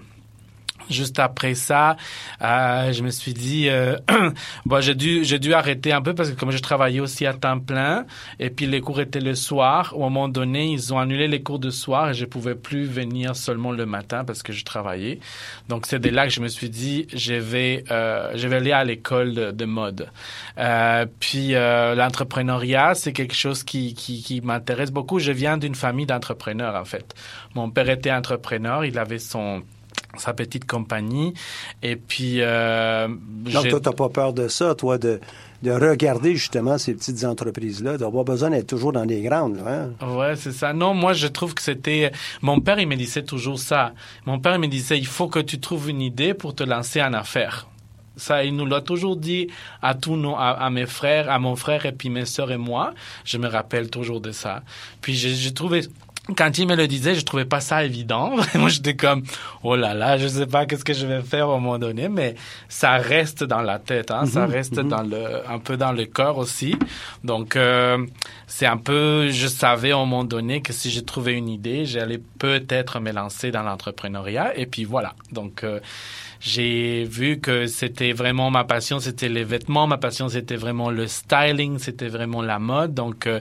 Juste 0.91 1.19
après 1.19 1.55
ça, 1.55 1.97
euh, 2.43 2.93
je 2.93 3.03
me 3.03 3.11
suis 3.11 3.33
dit, 3.33 3.69
euh, 3.69 3.97
bon, 4.67 4.81
j'ai 4.81 4.95
dû, 4.95 5.25
j'ai 5.25 5.39
dû 5.39 5.55
arrêter 5.55 5.93
un 5.93 6.03
peu 6.03 6.15
parce 6.15 6.31
que 6.31 6.35
comme 6.39 6.51
je 6.51 6.59
travaillais 6.59 7.01
aussi 7.01 7.27
à 7.27 7.33
temps 7.35 7.61
plein, 7.61 8.07
et 8.39 8.51
puis 8.51 8.67
les 8.67 8.81
cours 8.81 9.01
étaient 9.01 9.21
le 9.21 9.35
soir, 9.35 9.95
au 9.97 10.01
moment 10.01 10.29
donné, 10.29 10.67
ils 10.73 10.93
ont 10.93 10.99
annulé 10.99 11.29
les 11.29 11.43
cours 11.43 11.59
de 11.59 11.71
soir 11.71 12.11
et 12.11 12.15
je 12.15 12.25
pouvais 12.25 12.55
plus 12.55 12.85
venir 12.85 13.37
seulement 13.37 13.73
le 13.73 13.87
matin 13.87 14.25
parce 14.25 14.43
que 14.43 14.53
je 14.53 14.65
travaillais. 14.65 15.21
Donc 15.69 15.87
c'est 15.87 15.99
de 15.99 16.11
là 16.11 16.27
que 16.27 16.33
je 16.33 16.41
me 16.41 16.49
suis 16.49 16.71
dit, 16.71 17.07
je 17.15 17.35
vais, 17.35 17.85
euh, 17.91 18.33
je 18.35 18.49
vais 18.49 18.57
aller 18.57 18.73
à 18.73 18.85
l'école 18.85 19.35
de, 19.35 19.51
de 19.51 19.65
mode. 19.65 20.09
Euh, 20.59 21.07
puis 21.21 21.55
euh, 21.55 21.95
l'entrepreneuriat, 21.95 22.95
c'est 22.95 23.13
quelque 23.13 23.35
chose 23.35 23.63
qui, 23.63 23.95
qui, 23.95 24.23
qui 24.23 24.41
m'intéresse 24.41 24.91
beaucoup. 24.91 25.19
Je 25.19 25.33
viens 25.33 25.59
d'une 25.59 25.75
famille 25.75 26.07
d'entrepreneurs 26.07 26.75
en 26.75 26.85
fait. 26.85 27.15
Mon 27.55 27.71
père 27.71 27.89
était 27.89 28.13
entrepreneur, 28.13 28.85
il 28.85 28.99
avait 28.99 29.19
son 29.19 29.63
sa 30.17 30.33
petite 30.33 30.67
compagnie. 30.67 31.35
Et 31.83 31.97
puis... 31.97 32.37
Euh, 32.41 33.09
Donc, 33.09 33.69
toi, 33.69 33.81
t'as 33.81 33.93
pas 33.93 34.09
peur 34.09 34.33
de 34.33 34.49
ça, 34.49 34.75
toi, 34.75 34.99
de, 34.99 35.21
de 35.63 35.71
regarder 35.71 36.35
justement 36.35 36.79
ces 36.79 36.95
petites 36.95 37.25
entreprises-là, 37.25 37.97
d'avoir 37.99 38.25
besoin 38.25 38.51
d'être 38.51 38.67
toujours 38.67 38.93
dans 38.93 39.05
les 39.05 39.23
grandes. 39.23 39.59
Hein? 39.67 39.91
Ouais, 40.07 40.37
c'est 40.37 40.53
ça. 40.53 40.73
Non, 40.73 40.95
moi, 40.95 41.13
je 41.13 41.27
trouve 41.27 41.55
que 41.55 41.63
c'était... 41.63 42.13
Mon 42.43 42.61
père, 42.61 42.79
il 42.79 42.89
me 42.89 42.97
disait 42.97 43.23
toujours 43.23 43.59
ça. 43.59 43.93
Mon 44.27 44.39
père, 44.39 44.55
il 44.55 44.61
me 44.61 44.69
disait, 44.69 44.99
il 44.99 45.07
faut 45.07 45.29
que 45.29 45.41
tu 45.41 45.61
trouves 45.61 45.91
une 45.91 46.01
idée 46.01 46.35
pour 46.35 46.55
te 46.55 46.65
lancer 46.65 47.03
en 47.03 47.13
affaires. 47.13 47.67
Ça, 48.17 48.45
il 48.45 48.55
nous 48.55 48.67
l'a 48.67 48.83
toujours 48.83 49.17
dit 49.17 49.49
à 49.81 49.95
tous 49.95 50.17
nos, 50.17 50.35
à, 50.37 50.69
mes 50.69 50.85
frères, 50.85 51.31
à 51.31 51.39
mon 51.39 51.57
frère 51.57 51.87
et 51.87 51.93
puis 51.93 52.11
mes 52.11 52.27
sœurs 52.27 52.51
et 52.51 52.59
moi. 52.59 52.93
Je 53.25 53.39
me 53.39 53.49
rappelle 53.49 53.89
toujours 53.89 54.21
de 54.21 54.31
ça. 54.31 54.63
Puis 55.01 55.15
j'ai 55.15 55.55
trouvé 55.55 55.83
quand 56.37 56.59
il 56.59 56.67
me 56.67 56.77
le 56.77 56.87
disait, 56.87 57.15
je 57.15 57.25
trouvais 57.25 57.45
pas 57.45 57.61
ça 57.61 57.85
évident. 57.85 58.37
Moi, 58.55 58.69
j'étais 58.69 58.95
comme, 58.95 59.23
oh 59.63 59.77
là 59.77 59.95
là, 59.95 60.19
je 60.19 60.27
sais 60.29 60.47
pas 60.47 60.67
qu'est-ce 60.67 60.85
que 60.85 60.93
je 60.93 61.07
vais 61.07 61.23
faire 61.23 61.49
au 61.49 61.59
moment 61.59 61.79
donné, 61.79 62.09
mais 62.09 62.35
ça 62.69 62.97
reste 62.97 63.45
dans 63.45 63.63
la 63.63 63.79
tête, 63.79 64.11
hein, 64.11 64.27
ça 64.27 64.47
mhm, 64.47 64.53
reste 64.53 64.79
mhm. 64.79 64.89
dans 64.89 65.03
le, 65.03 65.49
un 65.49 65.59
peu 65.59 65.77
dans 65.77 65.93
le 65.93 66.07
cœur 66.07 66.39
aussi. 66.39 66.77
Donc, 67.25 67.57
euh, 67.57 68.05
c'est 68.47 68.67
un 68.67 68.77
peu, 68.77 69.29
je 69.31 69.47
savais 69.47 69.93
au 69.93 70.01
moment 70.01 70.25
donné 70.25 70.63
que 70.63 70.73
si 70.73 70.91
je 70.91 71.01
trouvais 71.01 71.35
une 71.35 71.49
idée, 71.49 71.85
j'allais 71.87 72.21
peut-être 72.39 73.01
me 73.01 73.13
lancer 73.13 73.51
dans 73.51 73.63
l'entrepreneuriat. 73.63 74.57
Et 74.57 74.67
puis 74.67 74.85
voilà. 74.85 75.15
Donc, 75.33 75.65
euh, 75.65 75.81
j'ai 76.41 77.05
vu 77.05 77.39
que 77.39 77.67
c'était 77.67 78.13
vraiment 78.13 78.51
ma 78.51 78.65
passion, 78.65 78.99
c'était 78.99 79.29
les 79.29 79.45
vêtements, 79.45 79.87
ma 79.87 79.99
passion 79.99 80.31
c'était 80.31 80.57
vraiment 80.57 80.91
le 80.91 81.07
styling, 81.07 81.79
c'était 81.79 82.09
vraiment 82.09 82.41
la 82.41 82.59
mode. 82.59 82.95
Donc 82.95 83.27
euh, 83.27 83.41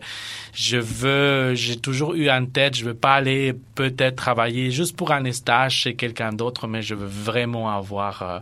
je 0.53 0.77
veux, 0.77 1.55
j'ai 1.55 1.77
toujours 1.77 2.13
eu 2.13 2.29
en 2.29 2.45
tête, 2.45 2.75
je 2.75 2.83
veux 2.83 2.93
pas 2.93 3.15
aller 3.15 3.53
peut-être 3.75 4.17
travailler 4.17 4.69
juste 4.71 4.97
pour 4.97 5.13
un 5.13 5.31
stage 5.31 5.75
chez 5.75 5.95
quelqu'un 5.95 6.33
d'autre, 6.33 6.67
mais 6.67 6.81
je 6.81 6.93
veux 6.93 7.07
vraiment 7.07 7.69
avoir 7.69 8.21
euh, 8.21 8.39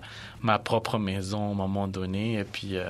ma 0.47 0.59
propre 0.59 0.97
maison 0.97 1.49
à 1.49 1.51
un 1.51 1.55
moment 1.55 1.87
donné. 1.87 2.39
Et 2.39 2.43
puis, 2.45 2.77
euh, 2.77 2.85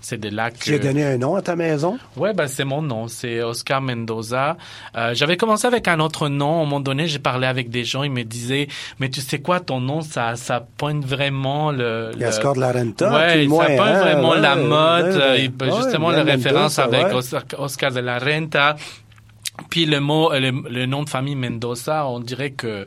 c'est 0.00 0.18
de 0.18 0.30
là 0.30 0.50
que... 0.50 0.64
Tu 0.64 0.74
as 0.74 0.78
donné 0.78 1.04
un 1.04 1.18
nom 1.18 1.36
à 1.36 1.42
ta 1.42 1.54
maison? 1.56 1.98
Ouais, 2.16 2.32
ben, 2.32 2.48
c'est 2.48 2.64
mon 2.64 2.80
nom. 2.80 3.06
C'est 3.06 3.42
Oscar 3.42 3.82
Mendoza. 3.82 4.56
Euh, 4.96 5.14
j'avais 5.14 5.36
commencé 5.36 5.66
avec 5.66 5.88
un 5.88 6.00
autre 6.00 6.28
nom. 6.28 6.60
À 6.60 6.62
un 6.62 6.64
moment 6.64 6.80
donné, 6.80 7.06
j'ai 7.06 7.18
parlé 7.18 7.46
avec 7.46 7.68
des 7.68 7.84
gens. 7.84 8.02
Ils 8.02 8.10
me 8.10 8.24
disaient, 8.24 8.66
mais 8.98 9.10
tu 9.10 9.20
sais 9.20 9.40
quoi, 9.40 9.60
ton 9.60 9.80
nom, 9.80 10.00
ça, 10.00 10.36
ça 10.36 10.66
pointe 10.78 11.04
vraiment 11.04 11.70
le... 11.70 12.12
le... 12.18 12.26
Oscar 12.26 12.54
de 12.54 12.60
la 12.60 12.72
Renta. 12.72 13.12
Ouais, 13.12 13.42
ça 13.46 13.48
pointe 13.48 13.78
hein? 13.78 14.00
vraiment 14.00 14.34
la 14.34 14.56
mode. 14.56 15.16
Ouais, 15.16 15.50
justement, 15.76 16.10
la 16.10 16.22
référence 16.22 16.78
avec 16.78 17.06
Oscar 17.58 17.92
de 17.92 18.00
la 18.00 18.18
Renta. 18.18 18.76
Puis 19.68 19.84
le 19.84 20.00
mot, 20.00 20.32
le, 20.32 20.50
le, 20.70 20.86
nom 20.86 21.02
de 21.02 21.10
famille 21.10 21.36
Mendoza, 21.36 22.06
on 22.06 22.20
dirait 22.20 22.52
que 22.52 22.86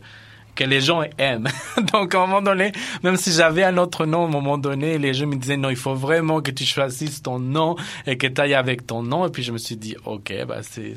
que 0.55 0.63
les 0.63 0.81
gens 0.81 1.03
aiment. 1.17 1.47
Donc, 1.93 2.15
à 2.15 2.19
un 2.19 2.27
moment 2.27 2.41
donné, 2.41 2.71
même 3.03 3.17
si 3.17 3.31
j'avais 3.31 3.63
un 3.63 3.77
autre 3.77 4.05
nom, 4.05 4.23
à 4.23 4.27
un 4.27 4.31
moment 4.31 4.57
donné, 4.57 4.97
les 4.97 5.13
gens 5.13 5.27
me 5.27 5.35
disaient, 5.35 5.57
non, 5.57 5.69
il 5.69 5.75
faut 5.75 5.95
vraiment 5.95 6.41
que 6.41 6.51
tu 6.51 6.65
choisisses 6.65 7.21
ton 7.21 7.39
nom 7.39 7.75
et 8.07 8.17
que 8.17 8.27
tu 8.27 8.41
ailles 8.41 8.53
avec 8.53 8.87
ton 8.87 9.03
nom. 9.03 9.27
Et 9.27 9.29
puis, 9.29 9.43
je 9.43 9.51
me 9.51 9.57
suis 9.57 9.77
dit, 9.77 9.95
OK, 10.05 10.33
bah, 10.47 10.59
c'est, 10.61 10.95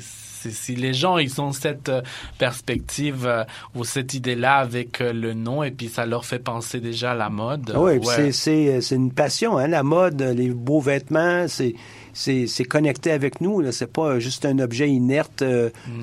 si 0.49 0.75
les 0.75 0.93
gens 0.93 1.17
ils 1.17 1.41
ont 1.41 1.51
cette 1.51 1.89
euh, 1.89 2.01
perspective 2.37 3.25
euh, 3.25 3.43
ou 3.75 3.83
cette 3.83 4.13
idée-là 4.13 4.57
avec 4.57 5.01
euh, 5.01 5.11
le 5.11 5.33
nom 5.33 5.63
et 5.63 5.71
puis 5.71 5.89
ça 5.89 6.05
leur 6.05 6.25
fait 6.25 6.39
penser 6.39 6.79
déjà 6.79 7.11
à 7.11 7.15
la 7.15 7.29
mode. 7.29 7.73
Oui, 7.75 7.99
c'est 8.31 8.81
c'est 8.81 8.95
une 8.95 9.11
passion 9.11 9.57
hein, 9.57 9.67
la 9.67 9.83
mode, 9.83 10.21
les 10.21 10.49
beaux 10.49 10.79
vêtements, 10.79 11.47
c'est 11.47 11.75
c'est 12.13 12.65
connecté 12.65 13.11
avec 13.11 13.39
nous. 13.39 13.71
C'est 13.71 13.91
pas 13.91 14.19
juste 14.19 14.45
un 14.45 14.59
objet 14.59 14.89
inerte 14.89 15.43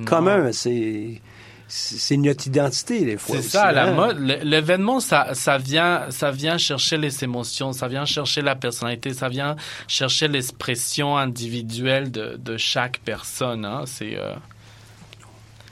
commun. 0.06 0.50
C'est 0.52 1.20
c'est 1.68 2.16
notre 2.16 2.46
identité 2.46 3.04
des 3.04 3.16
fois. 3.16 3.36
C'est 3.36 3.42
ça, 3.42 3.72
la 3.72 3.88
hein. 3.88 3.92
mode, 3.92 4.18
l'événement, 4.20 5.00
ça, 5.00 5.34
ça 5.34 5.58
vient, 5.58 6.10
ça 6.10 6.30
vient 6.30 6.58
chercher 6.58 6.96
les 6.96 7.24
émotions, 7.24 7.72
ça 7.72 7.88
vient 7.88 8.04
chercher 8.04 8.42
la 8.42 8.54
personnalité, 8.54 9.12
ça 9.12 9.28
vient 9.28 9.56
chercher 9.88 10.28
l'expression 10.28 11.16
individuelle 11.16 12.10
de, 12.10 12.36
de 12.36 12.56
chaque 12.56 13.00
personne. 13.04 13.64
Hein. 13.64 13.82
C'est, 13.86 14.16
euh, 14.16 14.34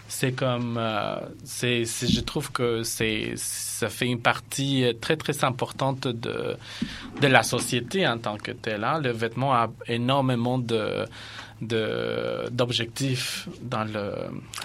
c'est 0.09 0.33
comme, 0.33 0.76
euh, 0.78 1.16
c'est, 1.44 1.85
je 1.85 2.20
trouve 2.20 2.50
que 2.50 2.83
c'est, 2.83 3.35
ça 3.37 3.88
fait 3.88 4.07
une 4.07 4.20
partie 4.20 4.85
très 5.00 5.16
très 5.16 5.44
importante 5.44 6.09
de 6.09 6.57
de 7.20 7.26
la 7.28 7.42
société 7.42 8.07
en 8.07 8.18
tant 8.18 8.37
que 8.37 8.50
telle. 8.50 8.85
Hein. 8.85 9.00
Le 9.00 9.11
vêtement 9.12 9.54
a 9.54 9.70
énormément 9.87 10.59
de 10.59 11.04
d'objectifs 11.61 13.49
dans 13.62 13.85
le. 13.85 14.12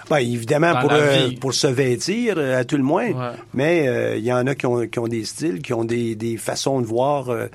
Ben, 0.09 0.17
évidemment, 0.17 0.79
pour, 0.81 0.91
euh, 0.91 1.29
pour 1.39 1.53
se 1.53 1.67
vêtir, 1.67 2.35
euh, 2.37 2.59
à 2.59 2.65
tout 2.65 2.77
le 2.77 2.83
moins. 2.83 3.33
Mais 3.53 3.87
euh, 3.87 4.17
il 4.17 4.23
y 4.23 4.33
en 4.33 4.45
a 4.47 4.55
qui 4.55 4.65
ont, 4.65 4.87
qui 4.87 4.99
ont 4.99 5.07
des 5.07 5.23
styles, 5.23 5.61
qui 5.61 5.73
ont 5.73 5.85
des, 5.85 6.15
des 6.15 6.37
façons 6.37 6.81
de 6.81 6.85
voir 6.85 7.29
euh, 7.29 7.47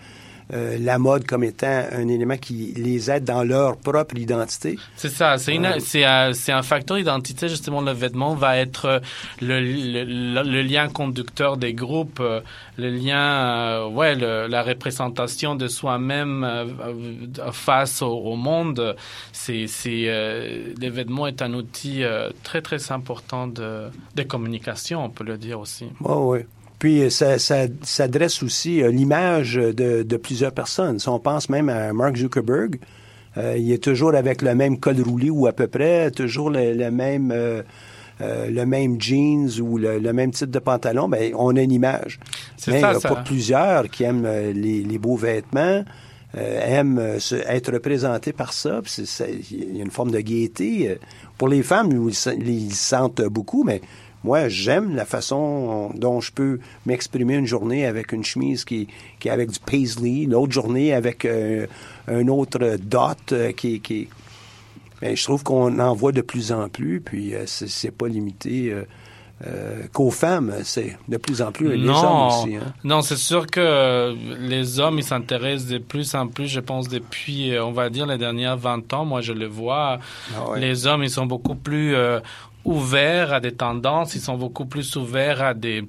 la 0.55 0.99
mode 0.99 1.27
comme 1.27 1.45
étant 1.45 1.85
un 1.93 2.09
élément 2.09 2.37
qui 2.37 2.73
les 2.77 3.11
aide 3.11 3.25
dans 3.25 3.43
leur 3.43 3.77
propre 3.77 4.17
identité. 4.17 4.79
C'est 4.97 5.09
ça, 5.09 5.37
c'est 5.38 5.59
c'est 5.81 6.53
un 6.53 6.62
facteur 6.62 6.97
d'identité 6.97 7.49
justement. 7.49 7.81
Le 7.81 7.93
vêtement 7.93 8.35
va 8.35 8.57
être 8.59 9.01
le, 9.40 9.61
le, 9.61 10.62
lien 10.62 10.88
conducteur 10.88 11.57
des 11.57 11.75
groupes, 11.75 12.21
euh, 12.21 12.40
le 12.79 12.90
lien, 12.90 13.19
euh, 13.19 13.88
ouais, 13.88 14.14
la 14.14 14.62
représentation 14.62 15.55
de 15.55 15.69
soi-même 15.69 16.47
face 17.53 18.03
au, 18.03 18.37
monde. 18.37 18.97
C'est 19.33 19.67
c'est 19.67 20.73
les 20.79 20.90
vêtements 20.90 21.27
est 21.27 21.43
un 21.43 21.55
outil 21.55 22.03
très 22.43 22.62
très 22.62 22.93
important 22.93 23.47
de, 23.47 23.88
de 24.14 24.23
communication, 24.23 25.05
on 25.05 25.11
peut 25.11 25.25
le 25.25 25.38
dire 25.38 25.59
aussi. 25.61 25.87
Oh, 26.03 26.33
oui. 26.33 26.40
Puis 26.85 27.01
euh, 27.01 27.09
ça, 27.09 27.38
ça, 27.38 27.62
ça 27.81 28.09
dresse 28.09 28.42
aussi 28.42 28.83
euh, 28.83 28.90
l'image 28.90 29.55
de, 29.55 30.03
de, 30.03 30.16
plusieurs 30.18 30.53
personnes. 30.53 30.99
Si 30.99 31.09
on 31.09 31.18
pense 31.18 31.49
même 31.49 31.70
à 31.70 31.94
Mark 31.94 32.14
Zuckerberg, 32.14 32.79
euh, 33.38 33.57
il 33.57 33.73
est 33.73 33.83
toujours 33.83 34.14
avec 34.14 34.42
le 34.42 34.55
même 34.55 34.79
col 34.79 35.01
roulé 35.01 35.31
ou 35.31 35.47
à 35.47 35.55
peu 35.55 35.66
près, 35.66 36.11
toujours 36.11 36.51
le, 36.51 36.75
le 36.75 36.90
même 36.90 37.33
le 38.20 38.64
même 38.66 39.01
jeans 39.01 39.49
ou 39.62 39.79
le, 39.79 40.12
même 40.12 40.31
type 40.31 40.51
de 40.51 40.59
pantalon. 40.59 41.09
Ben 41.09 41.33
on 41.35 41.57
a 41.57 41.62
une 41.62 41.73
image. 41.73 42.20
Mais 42.68 42.83
ça, 42.83 43.01
pour 43.03 43.25
plusieurs 43.25 43.88
qui 43.88 44.05
aiment 44.05 44.29
les, 44.53 44.83
les 44.83 44.99
beaux 44.99 45.16
vêtements. 45.16 45.85
aiment 46.35 47.01
être 47.49 47.73
représentés 47.73 48.35
par 48.35 48.53
ça. 48.53 48.83
Il 49.51 49.79
y 49.79 49.81
a 49.81 49.85
une 49.85 49.90
forme 49.90 50.11
de 50.11 50.20
gaieté. 50.20 50.99
Pour 51.38 51.49
les 51.49 51.62
femmes, 51.62 51.88
ils, 51.92 52.47
ils 52.47 52.75
sentent 52.75 53.23
beaucoup, 53.23 53.64
mais 53.64 53.81
moi, 54.24 54.48
j'aime 54.48 54.96
la 54.96 55.04
façon 55.04 55.90
dont 55.94 56.20
je 56.22 56.32
peux 56.32 56.58
m'exprimer 56.87 57.34
une 57.34 57.46
journée 57.46 57.87
avec 57.87 58.12
une 58.12 58.24
chemise 58.24 58.64
qui, 58.64 58.88
qui 59.20 59.28
est 59.28 59.30
avec 59.30 59.50
du 59.50 59.60
paisley, 59.60 60.24
l'autre 60.26 60.52
journée 60.52 60.94
avec 60.94 61.26
euh, 61.26 61.66
un 62.08 62.26
autre 62.28 62.78
dot 62.80 63.32
euh, 63.32 63.52
qui, 63.52 63.80
qui 63.80 64.08
je 65.02 65.22
trouve 65.22 65.42
qu'on 65.42 65.78
en 65.78 65.94
voit 65.94 66.12
de 66.12 66.22
plus 66.22 66.50
en 66.52 66.70
plus, 66.70 67.02
puis 67.02 67.34
euh, 67.34 67.44
c'est 67.46 67.90
pas 67.90 68.08
limité. 68.08 68.74
qu'aux 69.92 70.10
femmes, 70.10 70.54
c'est 70.62 70.96
de 71.06 71.18
plus 71.18 71.42
en 71.42 71.52
plus 71.52 71.76
les 71.76 71.87
hommes 71.87 72.28
aussi. 72.28 72.56
Hein. 72.56 72.72
Non, 72.82 73.02
c'est 73.02 73.18
sûr 73.18 73.46
que 73.46 74.14
les 74.40 74.80
hommes, 74.80 74.98
ils 74.98 75.04
s'intéressent 75.04 75.68
de 75.68 75.76
plus 75.76 76.14
en 76.14 76.28
plus, 76.28 76.46
je 76.46 76.60
pense, 76.60 76.88
depuis, 76.88 77.52
on 77.58 77.72
va 77.72 77.90
dire, 77.90 78.06
les 78.06 78.16
dernières 78.16 78.56
20 78.56 78.90
ans. 78.94 79.04
Moi, 79.04 79.20
je 79.20 79.34
le 79.34 79.46
vois. 79.46 79.98
Ah 80.34 80.56
les 80.56 80.87
hommes, 80.87 81.02
ils 81.02 81.10
sont 81.10 81.26
beaucoup 81.26 81.56
plus 81.56 81.94
ouverts 82.64 83.33
à 83.33 83.40
des 83.40 83.53
tendances, 83.53 84.14
ils 84.14 84.20
sont 84.20 84.37
beaucoup 84.37 84.66
plus 84.66 84.96
ouverts 84.96 85.42
à 85.42 85.55
des 85.55 85.85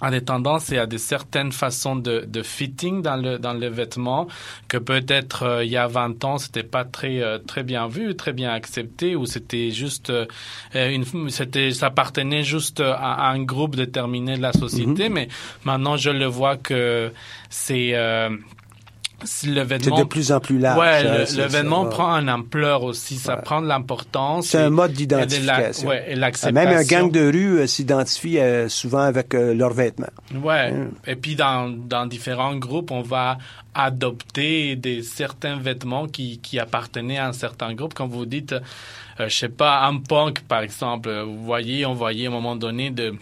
à 0.00 0.10
des 0.10 0.20
tendances 0.20 0.72
et 0.72 0.78
à 0.78 0.86
des 0.86 0.98
certaines 0.98 1.52
façons 1.52 1.96
de, 1.96 2.24
de 2.26 2.42
fitting 2.42 3.00
dans 3.00 3.16
le 3.16 3.38
dans 3.38 3.54
le 3.54 3.68
vêtement 3.68 4.26
que 4.68 4.76
peut-être 4.76 5.42
euh, 5.42 5.64
il 5.64 5.70
y 5.70 5.76
a 5.76 5.86
20 5.86 6.22
ans 6.24 6.38
c'était 6.38 6.62
pas 6.62 6.84
très 6.84 7.22
euh, 7.22 7.38
très 7.38 7.62
bien 7.62 7.88
vu 7.88 8.14
très 8.14 8.34
bien 8.34 8.50
accepté 8.52 9.16
ou 9.16 9.24
c'était 9.24 9.70
juste 9.70 10.10
euh, 10.10 10.26
une 10.74 11.30
c'était 11.30 11.70
ça 11.70 11.86
appartenait 11.86 12.42
juste 12.42 12.80
à, 12.80 13.30
un 13.30 13.42
groupe 13.42 13.74
déterminé 13.74 14.36
de 14.36 14.42
la 14.42 14.52
société 14.52 15.08
mm-hmm. 15.08 15.12
mais 15.12 15.28
maintenant 15.64 15.96
je 15.96 16.10
le 16.10 16.26
vois 16.26 16.58
que 16.58 17.10
c'est 17.48 17.94
c'est 19.24 19.48
de 19.48 20.04
plus 20.04 20.30
en 20.30 20.40
plus 20.40 20.58
large. 20.58 20.78
Ouais, 20.78 21.06
hein, 21.06 21.24
l'événement 21.36 21.86
prend 21.86 22.12
une 22.16 22.28
ampleur 22.28 22.82
aussi, 22.82 23.16
ça 23.16 23.36
prend 23.36 23.62
de 23.62 23.66
l'importance. 23.66 24.48
C'est 24.48 24.58
un 24.58 24.70
mode 24.70 24.92
d'identification. 24.92 25.88
Ouais, 25.88 26.04
et 26.08 26.52
Même 26.52 26.76
un 26.76 26.84
gang 26.84 27.10
de 27.10 27.20
rue 27.20 27.60
euh, 27.60 27.66
s'identifie 27.66 28.38
euh, 28.38 28.68
souvent 28.68 29.00
avec 29.00 29.34
euh, 29.34 29.54
leurs 29.54 29.72
vêtements. 29.72 30.06
Ouais. 30.34 30.70
Hein. 30.72 30.88
Et 31.06 31.16
puis 31.16 31.34
dans, 31.34 31.70
dans 31.70 32.06
différents 32.06 32.56
groupes, 32.56 32.90
on 32.90 33.02
va 33.02 33.38
adopter 33.74 34.76
des 34.76 35.02
certains 35.02 35.58
vêtements 35.58 36.06
qui, 36.06 36.38
qui 36.38 36.58
appartenaient 36.58 37.18
à 37.18 37.28
un 37.28 37.32
certain 37.32 37.74
groupe. 37.74 37.94
Quand 37.94 38.06
vous 38.06 38.26
dites, 38.26 38.54
je 39.18 39.28
sais 39.28 39.48
pas, 39.48 39.86
un 39.86 39.98
punk 39.98 40.40
par 40.40 40.60
exemple, 40.60 41.10
vous 41.10 41.44
voyez, 41.44 41.84
on 41.84 41.94
voyait 41.94 42.26
à 42.26 42.28
un 42.28 42.32
moment 42.32 42.56
donné 42.56 42.90
de 42.90 43.14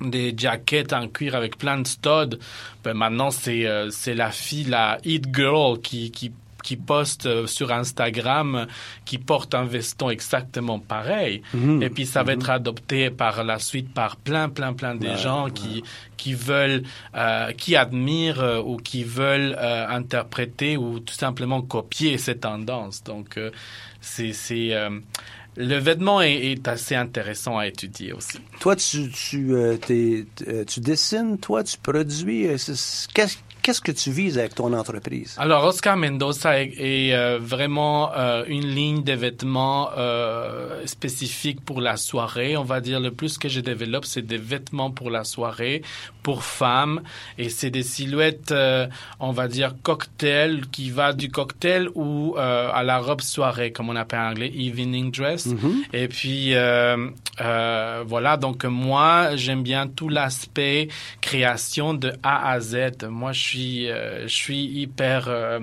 des 0.00 0.34
jackets 0.36 0.92
en 0.92 1.08
cuir 1.08 1.34
avec 1.34 1.56
plein 1.58 1.78
de 1.80 1.86
studs. 1.86 2.38
Ben 2.84 2.94
maintenant, 2.94 3.30
c'est 3.30 3.66
euh, 3.66 3.90
c'est 3.90 4.14
la 4.14 4.30
fille, 4.30 4.64
la 4.64 4.98
hit 5.04 5.24
girl 5.34 5.80
qui, 5.80 6.10
qui 6.10 6.32
qui 6.62 6.76
postent 6.76 7.26
euh, 7.26 7.46
sur 7.46 7.70
Instagram 7.70 8.66
qui 9.04 9.18
portent 9.18 9.54
un 9.54 9.64
veston 9.64 10.10
exactement 10.10 10.80
pareil. 10.80 11.40
Mhm. 11.54 11.80
Et 11.80 11.90
puis 11.90 12.06
ça 12.06 12.24
va 12.24 12.32
Mhm. 12.34 12.40
être 12.40 12.50
adopté 12.50 13.10
par 13.10 13.44
la 13.44 13.60
suite 13.60 13.94
par 13.94 14.16
plein, 14.16 14.48
plein, 14.48 14.72
plein 14.72 14.96
de 14.96 15.06
Ouais, 15.06 15.16
gens 15.16 15.48
qui 15.48 15.84
qui 16.16 16.34
veulent, 16.34 16.82
euh, 17.14 17.52
qui 17.52 17.76
admirent 17.76 18.40
euh, 18.40 18.60
ou 18.60 18.78
qui 18.78 19.04
veulent 19.04 19.56
interpréter 19.60 20.76
ou 20.76 20.98
tout 20.98 21.14
simplement 21.14 21.62
copier 21.62 22.18
ces 22.18 22.36
tendances. 22.36 23.04
Donc 23.04 23.38
c'est 24.00 24.32
c'est 24.32 24.72
le 25.56 25.76
vêtement 25.78 26.20
est, 26.20 26.66
assez 26.68 26.94
intéressant 26.94 27.58
à 27.58 27.66
étudier 27.66 28.12
aussi. 28.12 28.38
Toi, 28.60 28.76
tu, 28.76 29.10
tu, 29.10 29.54
euh, 29.54 29.76
t'es- 29.76 30.26
euh, 30.48 30.64
tu 30.64 30.80
dessines, 30.80 31.38
toi, 31.38 31.64
tu 31.64 31.76
produis. 31.78 32.46
euh, 32.46 32.56
Qu'est-ce 33.14 33.36
qu'est-ce 33.66 33.80
que 33.80 33.90
tu 33.90 34.12
vises 34.12 34.38
avec 34.38 34.54
ton 34.54 34.72
entreprise? 34.72 35.34
Alors, 35.38 35.64
Oscar 35.64 35.96
Mendoza 35.96 36.62
est, 36.62 36.72
est, 36.78 37.14
euh, 37.14 37.40
vraiment 37.40 38.12
euh, 38.16 38.44
une 38.46 38.68
ligne 38.68 39.02
de 39.02 39.12
vêtements 39.12 39.90
euh, 39.98 40.86
spécifique 40.86 41.60
pour 41.64 41.80
la 41.80 41.96
soirée. 41.96 42.56
On 42.56 42.62
va 42.62 42.80
dire 42.80 43.00
le 43.00 43.10
plus 43.10 43.38
que 43.38 43.48
je 43.48 43.58
développe, 43.58 44.04
c'est 44.04 44.22
des 44.22 44.38
vêtements 44.38 44.92
pour 44.92 45.10
la 45.10 45.24
soirée, 45.24 45.82
pour 46.22 46.44
femmes, 46.44 47.02
et 47.38 47.48
c'est 47.48 47.70
des 47.70 47.82
silhouettes, 47.82 48.52
euh, 48.52 48.86
on 49.18 49.32
va 49.32 49.48
dire 49.48 49.74
cocktail, 49.82 50.66
qui 50.70 50.90
va 50.90 51.12
du 51.12 51.28
cocktail 51.28 51.88
ou 51.96 52.36
à 52.38 52.82
la 52.84 52.98
robe 52.98 53.20
soirée, 53.20 53.72
comme 53.72 53.88
on 53.88 53.96
appelle 53.96 54.20
en 54.20 54.30
anglais, 54.30 54.52
evening 54.54 55.10
dress. 55.10 55.46
Mhm. 55.46 55.82
Et 55.92 56.06
puis 56.06 56.54
voilà, 58.06 58.36
donc 58.36 58.64
moi 58.64 59.34
j'aime 59.34 59.64
bien 59.64 59.88
tout 59.88 60.08
l'aspect 60.08 60.86
création 61.20 61.94
de 61.94 62.12
A 62.22 62.52
à 62.52 62.60
Z. 62.60 63.08
Moi 63.08 63.32
je 63.32 63.40
suis 63.40 63.55
euh, 63.56 64.22
je 64.22 64.34
suis 64.34 64.64
hyper 64.64 65.28
euh, 65.28 65.60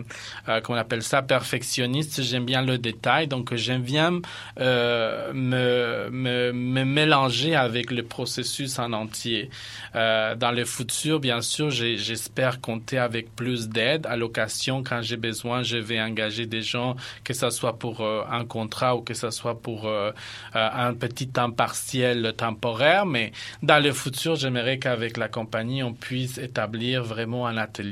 euh, 0.48 0.62
comment 0.62 0.78
on 0.78 0.82
appelle 0.82 1.04
ça 1.04 1.22
perfectionniste. 1.22 2.22
J'aime 2.22 2.46
bien 2.46 2.62
le 2.62 2.78
détail, 2.78 3.28
donc 3.28 3.54
j'aime 3.56 3.82
bien 3.82 4.22
me, 4.58 6.10
me 6.10 6.84
mélanger 6.84 7.56
avec 7.56 7.92
le 7.92 8.04
processus 8.04 8.80
en 8.80 8.94
entier. 8.94 9.50
Dans 9.94 10.54
le 10.56 10.66
futur, 10.66 11.20
bien 11.20 11.42
sûr, 11.42 11.70
j'espère 11.70 12.62
compter 12.62 12.98
avec 12.98 13.36
plus 13.36 13.70
d'aide 13.70 14.06
à 14.08 14.16
l'occasion 14.16 14.84
quand 14.84 15.02
j'ai 15.02 15.18
besoin. 15.18 15.64
Je 15.64 15.78
vais 15.78 16.02
engager 16.02 16.46
des 16.46 16.62
gens, 16.62 16.96
que 17.24 17.34
ce 17.34 17.50
soit 17.50 17.78
pour 17.78 18.02
un 18.02 18.46
contrat 18.46 18.96
ou 18.96 19.02
que 19.02 19.14
ce 19.14 19.30
soit 19.30 19.60
pour 19.60 19.90
un 20.54 20.94
petit 20.94 21.28
temps 21.28 21.52
partiel 21.52 22.34
temporaire. 22.38 23.06
Mais 23.06 23.32
dans 23.62 23.82
le 23.82 23.92
futur, 23.92 24.36
j'aimerais 24.36 24.80
qu'avec 24.80 25.18
la 25.18 25.28
compagnie, 25.28 25.84
on 25.84 25.94
puisse 25.94 26.38
établir 26.38 27.04
vraiment 27.04 27.48
un 27.48 27.58
atelier 27.58 27.83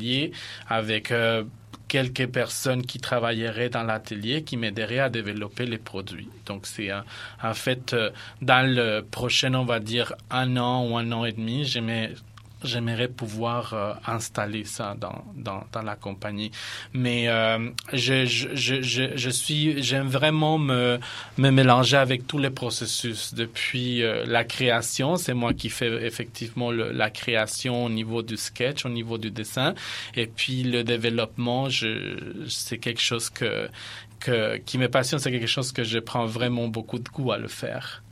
avec 0.68 1.12
euh, 1.12 1.44
quelques 1.88 2.28
personnes 2.28 2.86
qui 2.86 3.00
travailleraient 3.00 3.70
dans 3.70 3.84
l'atelier, 3.84 4.44
qui 4.44 4.56
m'aideraient 4.56 5.00
à 5.00 5.10
développer 5.10 5.66
les 5.66 5.78
produits. 5.78 6.30
Donc 6.46 6.66
c'est 6.66 6.90
en 6.92 7.54
fait 7.54 7.94
euh, 7.94 8.12
dans 8.42 8.66
le 8.66 9.02
prochain, 9.02 9.54
on 9.56 9.66
va 9.66 9.80
dire 9.80 10.14
un 10.30 10.56
an 10.58 10.88
ou 10.88 10.98
un 10.98 11.12
an 11.12 11.26
et 11.26 11.34
demi, 11.34 11.66
j'aimerais 11.66 12.14
J'aimerais 12.63 13.08
pouvoir 13.08 13.74
euh, 13.74 13.93
installer 14.06 14.65
ça 14.65 14.95
dans, 15.00 15.24
dans, 15.36 15.63
dans 15.71 15.82
la 15.82 15.95
compagnie. 15.95 16.52
Mais 16.93 17.28
euh, 17.28 17.69
je, 17.91 18.26
je, 18.26 18.50
je, 18.82 19.12
je, 19.15 19.30
suis, 19.30 19.82
j'aime 19.82 20.08
vraiment 20.08 20.58
me, 20.58 21.00
me 21.38 21.50
mélanger 21.50 21.97
avec 21.97 22.28
tous 22.28 22.38
les 22.38 22.50
processus. 22.52 23.34
Depuis 23.34 24.04
euh, 24.04 24.26
la 24.26 24.43
création, 24.43 25.15
c'est 25.15 25.34
moi 25.34 25.54
qui 25.54 25.69
fais 25.69 26.06
effectivement 26.06 26.71
le, 26.71 26.91
la 26.91 27.10
création 27.10 27.86
au 27.86 27.89
niveau 27.89 28.21
du 28.21 28.38
sketch, 28.38 28.86
au 28.86 28.89
niveau 28.89 29.17
du 29.17 29.32
dessin. 29.32 29.74
Et 30.15 30.28
puis 30.28 30.63
le 30.63 30.84
développement, 30.84 31.69
je, 31.69 32.45
c'est 32.47 32.78
quelque 32.78 33.02
chose 33.02 33.30
que, 33.30 33.69
que, 34.19 34.58
qui 34.58 34.78
me 34.78 34.88
passionne, 34.88 35.19
c'est 35.19 35.32
quelque 35.32 35.47
chose 35.47 35.71
que 35.71 35.84
je 35.84 36.00
prends 36.00 36.26
vraiment 36.26 36.67
beaucoup 36.67 37.00
de 37.00 37.10
goût 37.10 37.32
à 37.32 37.38
le 37.38 37.47
faire. 37.47 38.04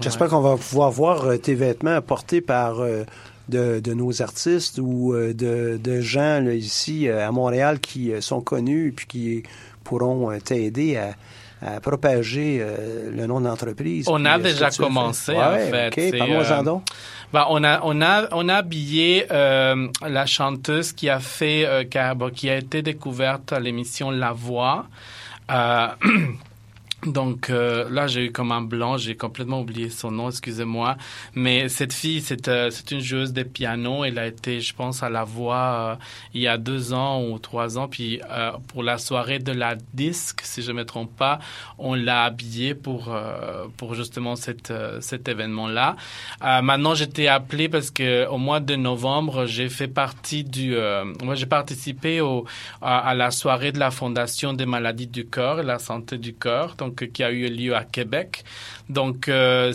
J'espère 0.00 0.28
qu'on 0.28 0.40
va 0.40 0.56
pouvoir 0.56 0.90
voir 0.92 1.24
euh, 1.24 1.36
tes 1.38 1.56
vêtements 1.56 2.00
portés 2.00 2.40
par 2.40 2.80
euh, 2.80 3.04
de, 3.48 3.80
de 3.80 3.94
nos 3.94 4.22
artistes 4.22 4.78
ou 4.80 5.14
euh, 5.14 5.32
de, 5.34 5.78
de 5.82 6.00
gens 6.00 6.40
là, 6.40 6.54
ici 6.54 7.08
euh, 7.08 7.26
à 7.26 7.30
Montréal 7.32 7.80
qui 7.80 8.12
euh, 8.12 8.20
sont 8.20 8.40
connus 8.40 8.92
puis 8.94 9.06
qui 9.06 9.42
pourront 9.84 10.38
t'aider 10.38 10.96
à, 10.96 11.14
à 11.62 11.80
propager 11.80 12.58
euh, 12.60 13.10
le 13.10 13.26
nom 13.26 13.40
de 13.40 13.46
l'entreprise. 13.46 14.06
On 14.08 14.24
a 14.24 14.38
déjà 14.38 14.66
as 14.66 14.76
fait. 14.76 14.82
commencé, 14.82 15.32
Ouais, 15.32 15.38
en 15.38 15.70
fait. 15.70 15.88
OK, 15.88 15.94
C'est, 15.96 16.18
parle-moi-en 16.18 16.66
euh. 16.66 16.78
Bah, 17.32 17.46
on 17.50 17.62
a 17.64 17.80
on 17.84 18.00
a 18.00 18.28
on 18.32 18.48
a 18.48 18.54
habillé 18.56 19.26
euh, 19.30 19.88
la 20.06 20.26
chanteuse 20.26 20.92
qui 20.92 21.10
a 21.10 21.20
fait 21.20 21.86
qui, 21.90 21.98
a, 21.98 22.14
bon, 22.14 22.30
qui 22.30 22.48
a 22.48 22.56
été 22.56 22.82
découverte 22.82 23.52
à 23.52 23.60
l'émission 23.60 24.10
La 24.10 24.32
Voix. 24.32 24.86
Donc 27.06 27.50
euh, 27.50 27.88
là 27.90 28.06
j'ai 28.06 28.26
eu 28.26 28.32
comme 28.32 28.50
un 28.50 28.60
blanc, 28.62 28.96
j'ai 28.96 29.16
complètement 29.16 29.60
oublié 29.60 29.88
son 29.88 30.10
nom, 30.10 30.30
excusez-moi. 30.30 30.96
Mais 31.34 31.68
cette 31.68 31.92
fille 31.92 32.20
c'est 32.20 32.48
euh, 32.48 32.70
une 32.90 33.00
joueuse 33.00 33.32
de 33.32 33.44
piano, 33.44 34.04
elle 34.04 34.18
a 34.18 34.26
été 34.26 34.60
je 34.60 34.74
pense 34.74 35.02
à 35.02 35.08
La 35.08 35.24
Voix 35.24 35.56
euh, 35.56 35.94
il 36.34 36.40
y 36.42 36.48
a 36.48 36.58
deux 36.58 36.92
ans 36.92 37.22
ou 37.22 37.38
trois 37.38 37.78
ans. 37.78 37.88
Puis 37.88 38.20
euh, 38.30 38.52
pour 38.68 38.82
la 38.82 38.98
soirée 38.98 39.38
de 39.38 39.52
la 39.52 39.76
disque, 39.94 40.40
si 40.42 40.60
je 40.62 40.72
me 40.72 40.84
trompe 40.84 41.14
pas, 41.16 41.38
on 41.78 41.94
l'a 41.94 42.24
habillée 42.24 42.74
pour 42.74 43.14
euh, 43.14 43.66
pour 43.76 43.94
justement 43.94 44.34
cette 44.36 44.70
euh, 44.70 45.00
cet 45.00 45.28
événement 45.28 45.68
là. 45.68 45.96
Euh, 46.44 46.62
maintenant, 46.62 46.94
j'étais 46.94 47.28
appelé 47.28 47.68
parce 47.68 47.90
que 47.90 48.26
au 48.26 48.38
mois 48.38 48.60
de 48.60 48.74
novembre, 48.74 49.46
j'ai 49.46 49.68
fait 49.68 49.88
partie 49.88 50.44
du. 50.44 50.76
Moi, 51.22 51.34
j'ai 51.34 51.46
participé 51.46 52.20
au, 52.20 52.44
à, 52.82 53.14
la 53.14 53.30
soirée 53.30 53.72
de 53.72 53.78
la 53.78 53.90
Fondation 53.90 54.52
des 54.52 54.66
maladies 54.66 55.06
du 55.06 55.26
corps 55.26 55.62
la 55.62 55.78
santé 55.78 56.18
du 56.18 56.34
corps, 56.34 56.76
qui 56.90 57.22
a 57.22 57.30
eu 57.30 57.48
lieu 57.48 57.74
à 57.74 57.84
Québec. 57.84 58.44
Donc, 58.88 59.28
euh, 59.28 59.72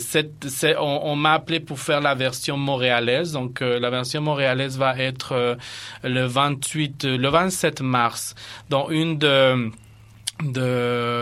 on, 0.78 1.16
m'a 1.16 1.34
appelé 1.34 1.60
pour 1.60 1.78
faire 1.78 2.00
la 2.00 2.14
version 2.14 2.56
montréalaise. 2.56 3.32
Donc, 3.32 3.62
euh, 3.62 3.78
la 3.78 3.90
version 3.90 4.20
montréalaise 4.20 4.76
va 4.76 4.98
être 4.98 5.32
euh, 5.32 5.54
le 6.02 6.26
28, 6.26 7.04
euh, 7.04 7.16
le 7.16 7.28
27 7.28 7.80
mars. 7.80 8.34
dans 8.70 8.88
une 8.90 9.18
de 9.18 9.70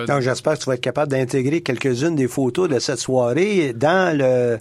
Donc, 0.07 0.21
j'espère 0.21 0.55
que 0.55 0.61
tu 0.61 0.67
vas 0.67 0.75
être 0.75 0.81
capable 0.81 1.13
d'intégrer 1.13 1.61
quelques-unes 1.61 2.17
des 2.17 2.29
photos 2.29 2.69
de 2.69 2.79
cette 2.79 2.99
soirée 2.99 3.75
dans 3.75 4.17
le, 4.17 4.59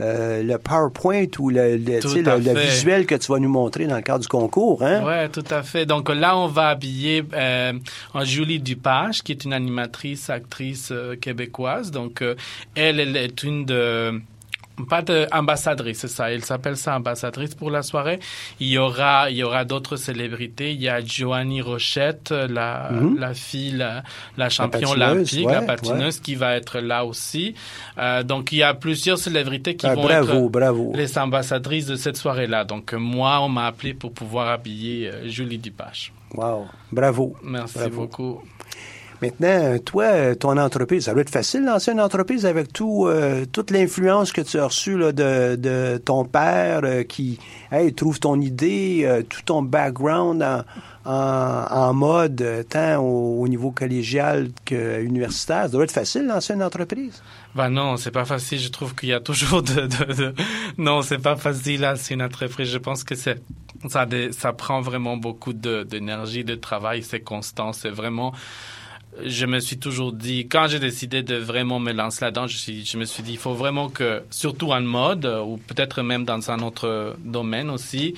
euh, 0.00 0.42
le 0.42 0.58
PowerPoint 0.58 1.26
ou 1.38 1.50
le, 1.50 1.76
le, 1.76 2.00
Tout 2.00 2.08
tu 2.08 2.14
sais, 2.14 2.22
le, 2.22 2.38
le 2.38 2.60
visuel 2.60 3.06
que 3.06 3.14
tu 3.14 3.32
vas 3.32 3.38
nous 3.38 3.48
montrer 3.48 3.86
dans 3.86 3.96
le 3.96 4.02
cadre 4.02 4.20
du 4.20 4.28
concours. 4.28 4.82
Hein? 4.82 5.04
Ouais, 5.04 5.28
tout 5.28 5.44
à 5.50 5.62
fait. 5.62 5.86
Donc 5.86 6.08
là, 6.08 6.36
on 6.36 6.46
va 6.46 6.68
habiller 6.68 7.24
euh, 7.32 7.72
en 8.14 8.24
Julie 8.24 8.60
Dupage, 8.60 9.22
qui 9.22 9.32
est 9.32 9.44
une 9.44 9.52
animatrice, 9.52 10.30
actrice 10.30 10.90
euh, 10.92 11.16
québécoise. 11.16 11.90
Donc 11.90 12.22
euh, 12.22 12.34
elle, 12.74 13.00
elle 13.00 13.16
est 13.16 13.42
une 13.42 13.64
de 13.64 14.20
pas 14.86 15.02
de 15.02 15.26
ambassadrice, 15.32 15.98
c'est 16.00 16.08
ça. 16.08 16.30
Elle 16.30 16.44
s'appelle 16.44 16.76
ça 16.76 16.96
ambassadrice 16.96 17.54
pour 17.54 17.70
la 17.70 17.82
soirée. 17.82 18.18
Il 18.60 18.68
y 18.68 18.78
aura, 18.78 19.30
il 19.30 19.36
y 19.36 19.42
aura 19.42 19.64
d'autres 19.64 19.96
célébrités. 19.96 20.72
Il 20.72 20.80
y 20.80 20.88
a 20.88 21.04
Joanie 21.04 21.62
Rochette, 21.62 22.30
la, 22.30 22.90
Mhm. 22.92 23.18
la 23.18 23.34
fille, 23.34 23.72
la, 23.72 24.02
la 24.36 24.48
championne 24.48 24.82
patineuse, 24.82 25.12
olympique, 25.12 25.46
ouais, 25.46 25.52
la 25.52 25.62
patineuse, 25.62 26.20
qui 26.20 26.34
va 26.34 26.54
être 26.56 26.80
là 26.80 27.04
aussi. 27.04 27.54
Euh, 27.98 28.22
donc 28.22 28.52
il 28.52 28.58
y 28.58 28.62
a 28.62 28.74
plusieurs 28.74 29.18
célébrités 29.18 29.76
qui 29.76 29.86
Ah, 29.86 29.94
vont 29.94 30.02
bravo, 30.04 30.44
être 30.46 30.48
bravo. 30.50 30.92
les 30.94 31.18
ambassadrices 31.18 31.86
de 31.86 31.96
cette 31.96 32.16
soirée-là. 32.16 32.64
Donc 32.64 32.92
moi, 32.92 33.40
on 33.40 33.48
m'a 33.48 33.66
appelé 33.66 33.94
pour 33.94 34.12
pouvoir 34.12 34.48
habiller 34.48 35.08
euh, 35.08 35.28
Julie 35.28 35.58
Dupache. 35.58 36.12
Wow, 36.34 36.66
bravo. 36.92 37.36
Merci 37.42 37.78
Bravo. 37.78 38.02
beaucoup. 38.02 38.42
Maintenant, 39.20 39.78
toi, 39.78 40.36
ton 40.36 40.56
entreprise, 40.58 41.04
ça 41.04 41.12
doit 41.12 41.22
être 41.22 41.30
facile 41.30 41.64
lancer 41.64 41.92
une 41.92 42.00
entreprise 42.00 42.46
avec 42.46 42.72
tout, 42.72 43.06
euh, 43.06 43.44
toute 43.50 43.70
l'influence 43.70 44.32
que 44.32 44.40
tu 44.40 44.58
as 44.58 44.66
reçue 44.66 44.96
de, 44.96 45.56
de 45.56 46.00
ton 46.04 46.24
père 46.24 46.80
euh, 46.84 47.02
qui 47.02 47.38
trouve 47.96 48.20
ton 48.20 48.40
idée, 48.40 49.02
euh, 49.04 49.22
tout 49.22 49.42
ton 49.44 49.62
background 49.62 50.42
en, 51.04 51.66
en, 51.70 51.94
mode, 51.94 52.42
euh, 52.42 52.62
tant 52.62 52.98
au, 52.98 53.42
au 53.42 53.48
niveau 53.48 53.70
collégial 53.70 54.48
que 54.64 55.02
universitaire. 55.02 55.62
Ça 55.62 55.68
doit 55.68 55.84
être 55.84 55.92
facile 55.92 56.26
lancer 56.26 56.54
une 56.54 56.62
entreprise. 56.62 57.22
Ben 57.54 57.70
non, 57.70 57.96
c'est 57.96 58.10
pas 58.10 58.24
facile. 58.24 58.58
Je 58.58 58.68
trouve 58.68 58.94
qu'il 58.94 59.08
y 59.08 59.12
a 59.14 59.20
toujours 59.20 59.62
de, 59.62 59.88
non, 60.78 61.02
c'est 61.02 61.18
pas 61.18 61.36
facile. 61.36 61.90
C'est 61.96 62.14
une 62.14 62.22
entreprise. 62.22 62.70
Je 62.70 62.78
pense 62.78 63.04
que 63.04 63.14
c'est 63.14 63.40
ça, 63.88 64.06
ça 64.32 64.52
prend 64.52 64.80
vraiment 64.80 65.16
beaucoup 65.16 65.52
d'énergie, 65.52 66.44
de 66.44 66.54
travail. 66.54 67.02
C'est 67.02 67.20
constant. 67.20 67.72
C'est 67.72 67.90
vraiment. 67.90 68.32
Je 69.24 69.46
me 69.46 69.58
suis 69.60 69.78
toujours 69.78 70.12
dit, 70.12 70.46
quand 70.48 70.66
j'ai 70.68 70.78
décidé 70.78 71.22
de 71.22 71.36
vraiment 71.36 71.78
me 71.80 71.92
lancer 71.92 72.24
là-dedans, 72.24 72.46
je, 72.46 72.96
me 72.98 73.04
suis 73.04 73.22
dit, 73.22 73.32
il 73.32 73.38
faut 73.38 73.54
vraiment 73.54 73.88
que, 73.88 74.22
surtout 74.30 74.70
en 74.72 74.80
mode, 74.80 75.26
ou 75.26 75.56
peut-être 75.66 76.02
même 76.02 76.24
dans 76.24 76.50
un 76.50 76.60
autre 76.60 77.16
domaine 77.24 77.70
aussi, 77.70 78.14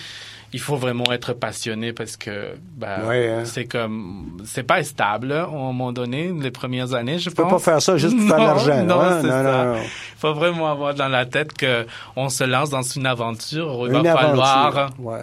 il 0.52 0.58
faut 0.60 0.76
vraiment 0.76 1.04
être 1.12 1.32
passionné 1.32 1.92
parce 1.92 2.16
que 2.16 2.54
ben, 2.76 3.06
Ouais, 3.06 3.28
hein. 3.30 3.44
c'est 3.44 3.66
comme 3.66 4.42
c'est 4.44 4.64
pas 4.64 4.82
stable 4.82 5.30
à 5.32 5.44
un 5.44 5.46
moment 5.48 5.92
donné 5.92 6.32
les 6.36 6.50
premières 6.50 6.92
années 6.92 7.20
je 7.20 7.30
Tu 7.30 7.36
peux 7.36 7.44
pense 7.44 7.52
pas 7.64 7.70
faire 7.70 7.80
ça 7.80 7.96
juste 7.96 8.16
pour 8.16 8.26
faire 8.26 8.36
de 8.36 8.42
Non, 8.42 8.46
l'argent. 8.48 8.84
non, 8.84 9.00
hein? 9.00 9.22
non, 9.22 9.28
ça. 9.28 9.42
non, 9.44 9.74
non. 9.76 9.80
faut 10.18 10.34
vraiment 10.34 10.68
avoir 10.72 10.94
dans 10.94 11.06
la 11.06 11.24
tête 11.24 11.52
que 11.52 11.86
on 12.16 12.28
se 12.30 12.42
lance 12.42 12.68
dans 12.68 12.82
une 12.82 13.06
aventure 13.06 13.78
où 13.78 13.86
il 13.86 13.92
Une 13.94 14.02
va 14.02 14.10
aventure. 14.18 14.44
falloir 14.44 14.90
Ouais. 14.98 15.20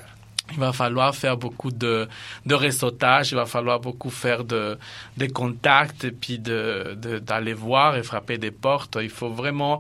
Il 0.52 0.60
va 0.60 0.74
falloir 0.74 1.16
faire 1.16 1.38
beaucoup 1.38 1.72
de, 1.72 2.08
de 2.46 2.56
réseautage, 2.56 3.32
il 3.32 3.36
va 3.36 3.46
falloir 3.46 3.80
beaucoup 3.80 4.10
faire 4.10 4.44
de, 4.44 4.78
des 5.18 5.30
contacts 5.30 6.04
et 6.06 6.12
puis 6.12 6.40
de, 6.40 6.98
d'aller 7.20 7.54
voir 7.54 7.96
et 7.96 8.04
frapper 8.04 8.38
des 8.38 8.52
portes. 8.52 8.98
Il 9.02 9.10
faut 9.10 9.30
vraiment 9.30 9.80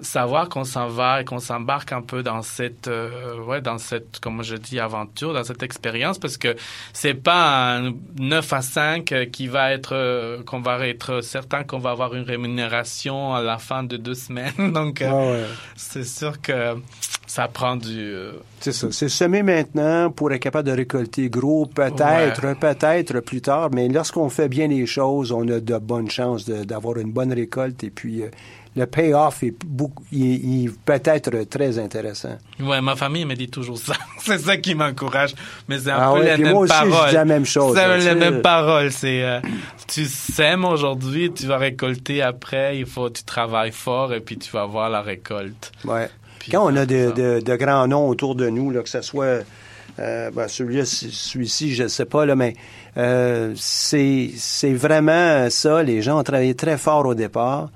savoir 0.00 0.48
qu'on 0.48 0.64
s'en 0.64 0.88
va 0.88 1.20
et 1.20 1.24
qu'on 1.24 1.38
s'embarque 1.38 1.92
un 1.92 2.02
peu 2.02 2.22
dans 2.22 2.42
cette 2.42 2.88
euh, 2.88 3.38
ouais 3.44 3.60
dans 3.60 3.78
cette 3.78 4.18
comme 4.20 4.42
je 4.42 4.56
dis 4.56 4.80
aventure 4.80 5.32
dans 5.32 5.44
cette 5.44 5.62
expérience 5.62 6.18
parce 6.18 6.36
que 6.36 6.56
c'est 6.92 7.14
pas 7.14 7.76
un 7.76 7.92
9 8.18 8.52
à 8.52 8.62
5 8.62 9.30
qui 9.30 9.46
va 9.46 9.72
être 9.72 9.94
euh, 9.94 10.42
qu'on 10.42 10.60
va 10.60 10.86
être 10.88 11.20
certain 11.20 11.62
qu'on 11.62 11.78
va 11.78 11.90
avoir 11.90 12.14
une 12.14 12.24
rémunération 12.24 13.34
à 13.34 13.42
la 13.42 13.58
fin 13.58 13.84
de 13.84 13.96
deux 13.96 14.14
semaines 14.14 14.72
donc 14.72 15.00
euh, 15.00 15.46
c'est 15.76 16.04
sûr 16.04 16.40
que 16.40 16.76
ça 17.34 17.48
prend 17.48 17.74
du 17.74 18.14
c'est 18.60 18.70
ça 18.70 18.86
c'est 18.92 19.08
semer 19.08 19.42
maintenant 19.42 20.08
pour 20.08 20.30
être 20.32 20.40
capable 20.40 20.68
de 20.68 20.76
récolter 20.76 21.28
gros 21.28 21.66
peut-être 21.66 22.54
peut-être 22.60 23.18
plus 23.20 23.40
tard 23.40 23.70
mais 23.72 23.88
lorsqu'on 23.88 24.28
fait 24.28 24.48
bien 24.48 24.68
les 24.68 24.86
choses 24.86 25.32
on 25.32 25.48
a 25.48 25.58
de 25.58 25.78
bonnes 25.78 26.08
chances 26.08 26.48
d'avoir 26.48 26.98
une 26.98 27.10
bonne 27.10 27.32
récolte 27.32 27.82
et 27.82 27.90
puis 27.90 28.22
le 28.76 28.86
payoff 28.86 29.42
est, 29.42 29.54
est 30.12 30.70
peut-être 30.84 31.48
très 31.48 31.78
intéressant. 31.78 32.36
Ouais, 32.58 32.80
ma 32.80 32.96
famille 32.96 33.24
me 33.24 33.34
dit 33.34 33.48
toujours 33.48 33.78
ça. 33.78 33.94
c'est 34.18 34.38
ça 34.38 34.56
qui 34.56 34.74
m'encourage. 34.74 35.34
Mais 35.68 35.78
c'est 35.78 35.92
un 35.92 35.98
ah 35.98 36.12
peu 36.12 36.20
ouais, 36.20 36.36
mêmes 36.38 36.50
moi 36.50 36.62
aussi, 36.62 36.72
paroles. 36.72 37.04
Je 37.04 37.08
dis 37.10 37.14
la 37.14 37.24
même 37.24 37.46
chose. 37.46 37.76
C'est 37.76 37.98
les 37.98 38.14
mêmes 38.16 38.42
paroles. 38.42 38.90
C'est 38.90 39.22
euh, 39.22 39.40
tu 39.86 40.06
sèmes 40.06 40.64
aujourd'hui, 40.64 41.32
tu 41.32 41.46
vas 41.46 41.58
récolter 41.58 42.20
après. 42.20 42.76
Il 42.76 42.86
faut 42.86 43.10
tu 43.10 43.22
travailles 43.22 43.70
fort 43.70 44.12
et 44.12 44.20
puis 44.20 44.38
tu 44.38 44.50
vas 44.50 44.66
voir 44.66 44.90
la 44.90 45.02
récolte. 45.02 45.70
Ouais. 45.84 46.08
Quand 46.50 46.64
on 46.64 46.76
a 46.76 46.86
de, 46.86 47.10
de, 47.12 47.40
de, 47.40 47.56
grands 47.56 47.86
noms 47.86 48.08
autour 48.08 48.34
de 48.34 48.48
nous, 48.48 48.70
là, 48.70 48.82
que 48.82 48.88
ce 48.88 49.00
soit 49.00 49.44
euh, 49.98 50.30
ben, 50.30 50.48
celui-ci, 50.48 51.10
celui 51.10 51.74
je 51.74 51.84
ne 51.84 51.88
sais 51.88 52.04
pas, 52.04 52.26
là, 52.26 52.34
mais 52.34 52.54
euh, 52.96 53.52
c'est 53.56 54.32
vraiment 54.72 55.48
ça. 55.50 55.82
Les 55.82 56.02
gens 56.02 56.18
ont 56.18 56.22
travaillé 56.22 56.54
très 56.54 56.78
fort 56.78 57.06
au 57.06 57.14
départ. 57.14 57.70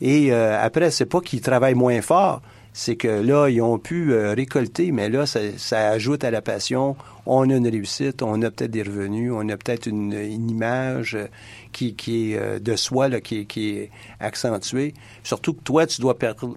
Et 0.00 0.32
euh, 0.32 0.58
après, 0.60 0.90
c'est 0.90 1.06
pas 1.06 1.20
qu'ils 1.20 1.40
travaillent 1.40 1.74
moins 1.74 2.02
fort, 2.02 2.42
c'est 2.72 2.96
que 2.96 3.08
là, 3.08 3.48
ils 3.48 3.62
ont 3.62 3.78
pu 3.78 4.12
euh, 4.12 4.34
récolter, 4.34 4.90
mais 4.92 5.08
là, 5.08 5.26
ça, 5.26 5.40
ça, 5.56 5.88
ajoute 5.90 6.24
à 6.24 6.30
la 6.30 6.42
passion. 6.42 6.96
On 7.26 7.48
a 7.50 7.54
une 7.54 7.68
réussite, 7.68 8.22
on 8.22 8.42
a 8.42 8.50
peut-être 8.50 8.70
des 8.70 8.82
revenus, 8.82 9.32
on 9.34 9.48
a 9.48 9.56
peut-être 9.56 9.86
une, 9.86 10.12
image 10.12 11.14
euh, 11.14 11.26
qui, 11.72 11.94
est 12.08 12.60
de 12.60 12.76
soi, 12.76 13.08
là, 13.08 13.20
qui, 13.20 13.46
est 13.56 13.90
accentuée. 14.20 14.94
Surtout 15.22 15.54
que 15.54 15.62
toi, 15.62 15.86
tu 15.86 16.00
dois 16.00 16.16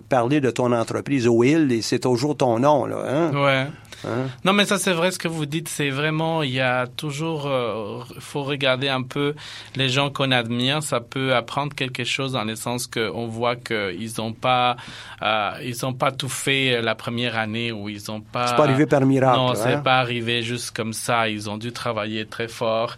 parler 0.09 0.41
de 0.41 0.51
ton 0.51 0.71
entreprise 0.71 1.27
au 1.27 1.43
Hill 1.43 1.71
et 1.71 1.81
c'est 1.81 1.99
toujours 1.99 2.35
ton 2.35 2.59
nom, 2.59 2.85
là. 2.85 3.03
Hein? 3.07 3.31
Ouais. 3.33 3.67
Hein? 4.05 4.27
Non, 4.43 4.53
mais 4.53 4.65
ça 4.65 4.77
c'est 4.77 4.93
vrai 4.93 5.11
ce 5.11 5.19
que 5.19 5.27
vous 5.27 5.45
dites. 5.45 5.67
C'est 5.69 5.89
vraiment, 5.89 6.43
il 6.43 6.51
y 6.51 6.59
a 6.59 6.87
toujours, 6.87 7.43
il 7.45 7.51
euh, 7.51 8.03
faut 8.19 8.43
regarder 8.43 8.89
un 8.89 9.03
peu 9.03 9.35
les 9.75 9.89
gens 9.89 10.09
qu'on 10.09 10.31
admire. 10.31 10.83
Ça 10.83 10.99
peut 10.99 11.35
apprendre 11.35 11.75
quelque 11.75 12.03
chose 12.03 12.33
dans 12.33 12.43
le 12.43 12.55
sens 12.55 12.87
qu'on 12.87 13.27
voit 13.27 13.55
qu'ils 13.55 14.09
n'ont 14.17 14.33
pas, 14.33 14.77
euh, 15.21 15.51
ils 15.63 15.85
ont 15.85 15.93
pas 15.93 16.11
tout 16.11 16.29
fait 16.29 16.81
la 16.81 16.95
première 16.95 17.37
année 17.37 17.71
où 17.71 17.89
ils 17.89 18.11
ont 18.11 18.21
pas. 18.21 18.47
C'est 18.47 18.55
pas 18.55 18.63
arrivé 18.63 18.85
par 18.85 19.05
miracle. 19.05 19.37
Non, 19.37 19.55
c'est 19.55 19.73
hein? 19.73 19.79
pas 19.79 19.99
arrivé 19.99 20.43
juste 20.43 20.75
comme 20.75 20.93
ça. 20.93 21.29
Ils 21.29 21.49
ont 21.49 21.57
dû 21.57 21.71
travailler 21.71 22.25
très 22.25 22.47
fort. 22.47 22.95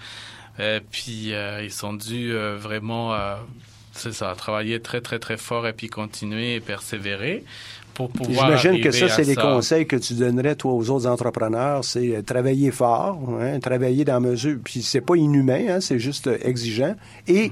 Et 0.60 0.82
puis 0.92 1.34
euh, 1.34 1.64
ils 1.64 1.86
ont 1.86 1.94
dû 1.94 2.34
vraiment, 2.34 3.16
c'est 3.94 4.12
ça, 4.12 4.34
travailler 4.36 4.82
très 4.82 5.00
très 5.00 5.20
très 5.20 5.38
fort 5.38 5.68
et 5.68 5.74
puis 5.74 5.88
continuer 5.88 6.56
et 6.56 6.60
persévérer. 6.60 7.46
J'imagine 8.30 8.82
que 8.82 8.92
ça, 8.92 9.10
c'est 9.10 9.24
les 9.24 9.36
conseils 9.36 9.86
que 9.86 9.96
tu 9.96 10.14
donnerais, 10.14 10.56
toi, 10.56 10.74
aux 10.74 10.90
autres 10.90 11.08
entrepreneurs. 11.08 11.84
C'est 11.84 12.16
euh, 12.16 12.22
travailler 12.22 12.72
fort, 12.72 13.20
hein, 13.42 13.60
travailler 13.60 14.06
dans 14.06 14.20
mesure. 14.22 14.58
Puis 14.64 14.82
c'est 14.82 15.02
pas 15.02 15.16
inhumain, 15.16 15.66
hein, 15.70 15.82
c'est 15.82 16.00
juste 16.00 16.28
euh, 16.28 16.38
exigeant. 16.42 16.96
Et 17.28 17.52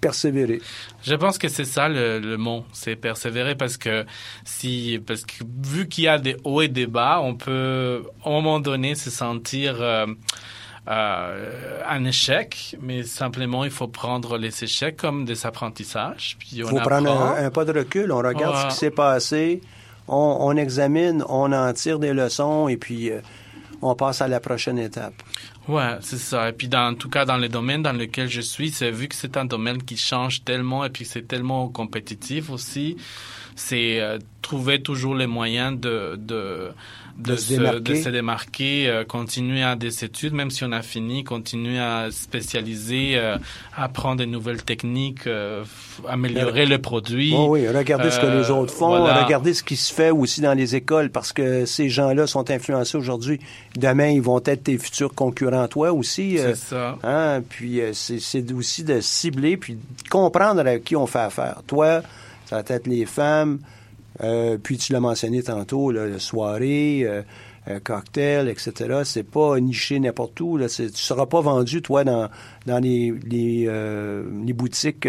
persévérer. 0.00 0.60
Je 1.02 1.14
pense 1.14 1.38
que 1.38 1.48
c'est 1.48 1.64
ça 1.64 1.88
le, 1.88 2.36
mot, 2.36 2.64
c'est 2.72 2.94
persévérer 2.94 3.54
parce 3.54 3.78
que 3.78 4.04
si 4.44 5.00
parce 5.06 5.24
que 5.24 5.42
vu 5.64 5.88
qu'il 5.88 6.04
y 6.04 6.08
a 6.08 6.18
des 6.18 6.36
hauts 6.44 6.60
et 6.60 6.68
des 6.68 6.86
bas, 6.86 7.20
on 7.22 7.34
peut 7.36 8.02
à 8.22 8.28
un 8.28 8.32
moment 8.32 8.60
donné 8.60 8.94
se 8.96 9.10
sentir 9.10 9.80
euh, 9.80 10.04
euh, 10.86 11.80
un 11.88 12.04
échec, 12.04 12.76
mais 12.82 13.04
simplement 13.04 13.64
il 13.64 13.70
faut 13.70 13.88
prendre 13.88 14.36
les 14.36 14.64
échecs 14.64 14.96
comme 14.96 15.24
des 15.24 15.46
apprentissages. 15.46 16.36
Il 16.52 16.64
faut 16.64 16.76
prendre 16.76 17.10
un, 17.10 17.50
pas 17.50 17.64
de 17.64 17.72
recul, 17.72 18.12
on 18.12 18.18
regarde 18.18 18.70
ce 18.70 18.74
qui 18.74 18.80
s'est 18.80 18.90
passé, 18.90 19.62
on, 20.08 20.56
examine, 20.56 21.24
on 21.28 21.52
en 21.52 21.72
tire 21.72 21.98
des 21.98 22.12
leçons 22.12 22.68
et 22.68 22.76
puis 22.76 23.10
euh, 23.10 23.20
on 23.80 23.94
passe 23.94 24.20
à 24.20 24.28
la 24.28 24.40
prochaine 24.40 24.78
étape. 24.78 25.14
Ouais, 25.66 25.96
c'est 26.00 26.18
ça. 26.18 26.50
Et 26.50 26.52
puis, 26.52 26.68
dans, 26.68 26.92
en 26.92 26.94
tout 26.94 27.08
cas, 27.08 27.24
dans 27.24 27.38
les 27.38 27.48
domaines 27.48 27.82
dans 27.82 27.92
lesquels 27.92 28.28
je 28.28 28.42
suis, 28.42 28.70
c'est 28.70 28.90
vu 28.90 29.08
que 29.08 29.14
c'est 29.14 29.38
un 29.38 29.46
domaine 29.46 29.82
qui 29.82 29.96
change 29.96 30.44
tellement 30.44 30.84
et 30.84 30.90
puis 30.90 31.06
c'est 31.06 31.26
tellement 31.26 31.68
compétitif 31.68 32.50
aussi, 32.50 32.98
c'est 33.56 34.00
euh, 34.00 34.18
trouver 34.42 34.82
toujours 34.82 35.14
les 35.14 35.26
moyens 35.26 35.80
de, 35.80 36.16
de 36.18 36.72
de, 37.16 37.36
se, 37.36 38.08
démarquer, 38.08 38.88
euh, 38.88 39.04
continuer 39.04 39.62
à 39.62 39.76
des 39.76 40.04
études, 40.04 40.32
même 40.32 40.50
si 40.50 40.64
on 40.64 40.72
a 40.72 40.82
fini, 40.82 41.22
continuer 41.22 41.78
à 41.78 42.08
spécialiser, 42.10 43.12
euh, 43.14 43.36
apprendre 43.76 44.20
de 44.20 44.24
nouvelles 44.24 44.62
techniques, 44.62 45.26
euh, 45.26 45.64
améliorer 46.08 46.66
le 46.66 46.78
produit. 46.78 47.32
Oh 47.36 47.46
oui, 47.50 47.68
regarder 47.68 48.10
ce 48.10 48.18
que 48.18 48.26
les 48.26 48.50
autres 48.50 48.74
font, 48.74 49.04
regarder 49.04 49.54
ce 49.54 49.62
qui 49.62 49.76
se 49.76 49.92
fait 49.92 50.10
aussi 50.10 50.40
dans 50.40 50.54
les 50.54 50.74
écoles, 50.74 51.10
parce 51.10 51.32
que 51.32 51.64
ces 51.66 51.88
gens-là 51.88 52.26
sont 52.26 52.50
influencés 52.50 52.96
aujourd'hui. 52.96 53.38
Demain, 53.76 54.08
ils 54.08 54.22
vont 54.22 54.42
être 54.44 54.64
tes 54.64 54.78
futurs 54.78 55.14
concurrents, 55.14 55.68
toi 55.68 55.92
aussi. 55.92 56.36
c'est 56.38 56.56
ça. 56.56 56.98
Hein, 57.04 57.42
puis 57.48 57.80
c'est 57.92 58.52
aussi 58.52 58.82
de 58.82 59.00
cibler, 59.00 59.56
puis 59.56 59.74
de 59.74 60.08
comprendre 60.08 60.66
à 60.66 60.78
qui 60.78 60.96
on 60.96 61.06
fait 61.06 61.20
affaire. 61.20 61.62
Toi, 61.66 62.02
ça 62.46 62.62
va 62.62 62.74
être 62.74 62.86
les 62.86 63.06
femmes, 63.06 63.60
euh, 64.22 64.58
puis 64.62 64.78
tu 64.78 64.92
l'as 64.92 65.00
mentionné 65.00 65.42
tantôt, 65.42 65.90
la 65.90 66.18
soirée, 66.18 67.02
euh, 67.04 67.22
euh, 67.68 67.80
cocktail, 67.80 68.48
etc. 68.48 69.00
C'est 69.04 69.28
pas 69.28 69.58
niché 69.58 69.98
n'importe 69.98 70.40
où. 70.40 70.56
Là. 70.56 70.68
Tu 70.68 70.88
seras 70.94 71.26
pas 71.26 71.40
vendu, 71.40 71.82
toi, 71.82 72.04
dans, 72.04 72.28
dans 72.66 72.78
les, 72.78 73.12
les, 73.26 73.68
les 74.44 74.52
boutiques 74.52 75.08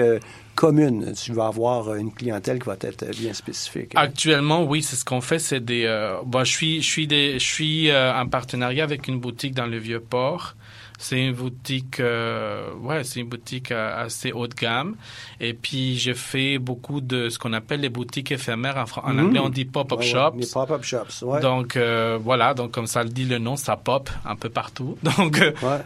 communes. 0.56 1.14
Tu 1.14 1.34
vas 1.34 1.48
avoir 1.48 1.96
une 1.96 2.12
clientèle 2.12 2.60
qui 2.60 2.66
va 2.66 2.78
être 2.80 3.06
bien 3.20 3.34
spécifique. 3.34 3.92
Actuellement, 3.96 4.64
oui, 4.64 4.82
c'est 4.82 4.96
ce 4.96 5.06
qu'on 5.06 5.22
fait. 5.22 5.40
C'est 5.40 5.60
des. 5.60 5.86
bon, 6.26 6.44
je 6.44 6.52
suis, 6.52 6.82
je 6.82 6.90
suis, 6.90 7.08
des, 7.08 7.34
je 7.34 7.46
suis 7.46 7.92
en 7.96 8.28
partenariat 8.28 8.84
avec 8.84 9.08
une 9.08 9.20
boutique 9.20 9.54
dans 9.54 9.68
le 9.68 9.78
vieux 9.78 10.00
port. 10.00 10.56
C'est 10.98 11.20
une 11.20 11.34
boutique, 11.34 12.00
euh, 12.00 12.74
ouais, 12.76 13.04
c'est 13.04 13.20
une 13.20 13.28
boutique 13.28 13.72
euh, 13.72 14.06
assez 14.06 14.32
haut 14.32 14.48
de 14.48 14.54
gamme. 14.54 14.96
Et 15.40 15.54
puis, 15.54 15.98
j'ai 15.98 16.14
fait 16.14 16.58
beaucoup 16.58 17.02
de 17.02 17.30
ce 17.30 17.38
qu'on 17.38 17.54
appelle 17.54 17.82
les 17.82 17.90
boutiques 17.90 18.32
éphémères. 18.32 18.78
En, 18.78 19.10
en 19.12 19.20
anglais, 19.20 19.40
on 19.40 19.50
dit 19.50 19.66
pop-up 19.66 20.02
shops. 20.02 20.36
Les 20.38 20.48
pop-up 20.48 20.84
shops, 20.84 21.22
ouais. 21.24 21.42
Donc, 21.42 21.76
euh, 21.76 22.18
voilà. 22.22 22.54
Donc, 22.54 22.72
comme 22.72 22.88
ça 22.88 23.04
le 23.04 23.10
dit 23.10 23.26
le 23.26 23.40
nom, 23.40 23.56
ça 23.56 23.76
pop 23.76 24.10
un 24.26 24.36
peu 24.36 24.50
partout. 24.50 24.98
Donc, 25.18 25.42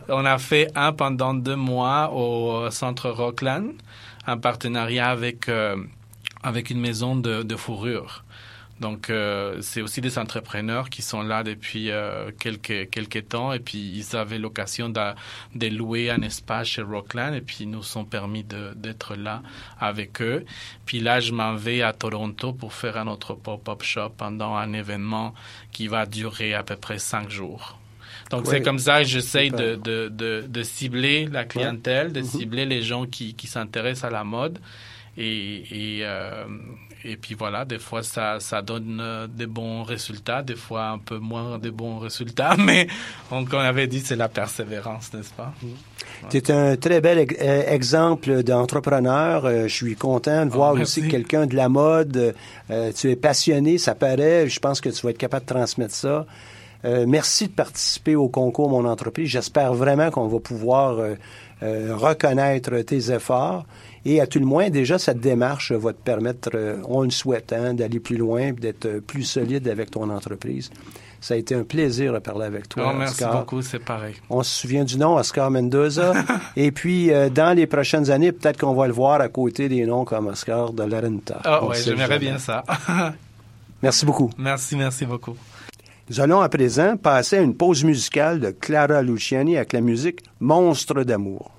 on 0.09 0.25
a 0.25 0.37
fait 0.37 0.67
un 0.75 0.93
pendant 0.93 1.33
deux 1.33 1.55
mois 1.55 2.11
au 2.13 2.69
centre 2.69 3.09
Rockland, 3.09 3.71
un 4.27 4.37
partenariat 4.37 5.09
avec, 5.09 5.49
avec 6.43 6.69
une 6.69 6.79
maison 6.79 7.15
de, 7.15 7.43
de 7.43 7.55
fourrure. 7.55 8.23
Donc, 8.79 9.09
euh, 9.09 9.57
c'est 9.61 9.81
aussi 9.81 9.99
des 9.99 10.17
entrepreneurs 10.17 10.89
qui 10.89 11.01
sont 11.01 11.21
là 11.21 11.43
depuis 11.43 11.91
euh, 11.91 12.31
quelques, 12.39 12.89
quelques 12.89 13.27
temps 13.27 13.51
et 13.51 13.59
puis 13.59 13.77
ils 13.77 14.15
avaient 14.15 14.37
l'occasion 14.37 14.89
de, 14.89 15.01
de, 15.55 15.67
louer 15.67 16.09
un 16.09 16.21
espace 16.21 16.67
chez 16.67 16.81
Rockland 16.81 17.33
et 17.33 17.41
puis 17.41 17.57
ils 17.61 17.69
nous 17.69 17.97
ont 17.97 18.05
permis 18.05 18.43
d'être 18.43 19.15
là 19.15 19.41
avec 19.79 20.21
eux. 20.21 20.45
Puis 20.85 20.99
là, 20.99 21.19
je 21.19 21.33
m'en 21.33 21.55
vais 21.55 21.81
à 21.81 21.91
Toronto 21.91 22.53
pour 22.53 22.73
faire 22.73 22.97
un 22.97 23.07
autre 23.07 23.33
pop-up 23.33 23.83
shop 23.83 24.11
pendant 24.17 24.55
un 24.55 24.71
événement 24.71 25.33
qui 25.71 25.87
va 25.87 26.05
durer 26.05 26.53
à 26.53 26.63
peu 26.63 26.77
près 26.77 26.99
cinq 26.99 27.29
jours. 27.29 27.77
Donc, 28.29 28.45
c'est 28.45 28.61
comme 28.61 28.79
ça 28.79 28.99
que 28.99 29.07
j'essaye 29.07 29.49
de, 29.49 29.75
de, 29.75 30.07
de, 30.09 30.45
de, 30.47 30.63
cibler 30.63 31.25
la 31.25 31.45
clientèle, 31.45 32.13
de 32.13 32.21
mm-hmm. 32.21 32.37
cibler 32.37 32.65
les 32.65 32.83
gens 32.83 33.07
qui, 33.07 33.33
qui 33.33 33.47
s'intéressent 33.47 34.03
à 34.03 34.11
la 34.11 34.23
mode 34.23 34.59
et, 35.19 35.63
et, 35.71 35.99
euh, 36.03 36.45
et 37.03 37.17
puis 37.17 37.35
voilà, 37.35 37.65
des 37.65 37.77
fois 37.77 38.03
ça, 38.03 38.39
ça 38.39 38.61
donne 38.61 38.99
euh, 39.01 39.27
des 39.27 39.47
bons 39.47 39.83
résultats, 39.83 40.41
des 40.41 40.55
fois 40.55 40.87
un 40.87 40.97
peu 40.97 41.17
moins 41.17 41.59
de 41.59 41.69
bons 41.69 41.99
résultats, 41.99 42.55
mais 42.59 42.87
on, 43.29 43.43
on 43.51 43.57
avait 43.57 43.87
dit 43.87 43.99
c'est 43.99 44.15
la 44.15 44.29
persévérance, 44.29 45.13
n'est-ce 45.13 45.33
pas? 45.33 45.53
Tu 46.29 46.37
es 46.37 46.51
un 46.51 46.77
très 46.77 47.01
bel 47.01 47.27
euh, 47.41 47.63
exemple 47.67 48.43
d'entrepreneur. 48.43 49.67
Je 49.67 49.73
suis 49.73 49.95
content 49.95 50.45
de 50.45 50.51
ah, 50.51 50.55
voir 50.55 50.73
aussi 50.73 51.07
quelqu'un 51.07 51.45
de 51.45 51.55
la 51.55 51.69
mode. 51.69 52.35
tu 52.95 53.11
es 53.11 53.15
passionné, 53.15 53.77
ça 53.77 53.95
paraît. 53.95 54.47
Je 54.47 54.59
pense 54.59 54.81
que 54.81 54.89
tu 54.89 55.01
vas 55.01 55.11
être 55.11 55.17
capable 55.17 55.45
de 55.45 55.53
transmettre 55.53 55.95
ça. 55.95 56.25
merci 56.83 57.47
de 57.47 57.53
participer 57.53 58.15
au 58.15 58.27
concours 58.27 58.69
Mon 58.69 58.85
entreprise. 58.85 59.29
J'espère 59.29 59.73
vraiment 59.73 60.11
qu'on 60.11 60.27
va 60.27 60.39
pouvoir 60.39 60.99
euh, 60.99 61.15
reconnaître 61.61 62.79
tes 62.81 63.11
efforts. 63.11 63.65
Et 64.05 64.21
à 64.21 64.27
tout 64.27 64.39
le 64.39 64.45
moins, 64.45 64.69
déjà, 64.69 64.97
cette 64.97 65.19
démarche 65.19 65.71
va 65.71 65.91
te 65.93 66.01
permettre, 66.01 66.51
euh, 66.55 66.77
on 66.87 67.03
le 67.03 67.09
souhaite, 67.09 67.51
hein, 67.53 67.73
d'aller 67.73 67.99
plus 67.99 68.17
loin, 68.17 68.53
d'être 68.53 68.99
plus 68.99 69.23
solide 69.23 69.67
avec 69.67 69.91
ton 69.91 70.09
entreprise. 70.09 70.71
Ça 71.21 71.33
a 71.33 71.37
été 71.37 71.53
un 71.53 71.63
plaisir 71.63 72.13
de 72.13 72.19
parler 72.19 72.45
avec 72.45 72.69
toi. 72.69 72.91
Oh, 72.91 72.97
merci 72.97 73.25
beaucoup, 73.25 73.61
c'est 73.61 73.79
pareil. 73.79 74.15
On 74.29 74.41
se 74.41 74.61
souvient 74.61 74.85
du 74.85 74.97
nom, 74.97 75.17
Oscar 75.17 75.51
Mendoza. 75.51 76.13
Et 76.55 76.71
puis, 76.71 77.11
euh, 77.11 77.29
dans 77.29 77.55
les 77.55 77.67
prochaines 77.67 78.09
années, 78.09 78.31
peut-être 78.31 78.57
qu'on 78.57 78.73
va 78.73 78.87
le 78.87 78.93
voir 78.93 79.19
à 79.19 79.27
côté 79.27 79.67
des 79.67 79.85
noms 79.85 80.05
comme 80.05 80.27
Oscar 80.27 80.71
de 80.71 80.83
la 80.83 81.01
Renta. 81.01 81.41
Ah 81.43 81.65
oui, 81.65 81.75
j'aimerais 81.83 82.19
bien 82.19 82.37
ça. 82.37 82.63
merci 83.83 84.05
beaucoup. 84.05 84.29
Merci, 84.37 84.77
merci 84.77 85.05
beaucoup. 85.05 85.35
Nous 86.09 86.19
allons 86.19 86.41
à 86.41 86.49
présent 86.49 86.97
passer 86.97 87.37
à 87.37 87.41
une 87.41 87.55
pause 87.55 87.83
musicale 87.83 88.39
de 88.39 88.49
Clara 88.49 89.01
Luciani 89.01 89.57
avec 89.57 89.73
la 89.73 89.81
musique 89.81 90.21
Monstre 90.39 91.03
d'amour. 91.03 91.51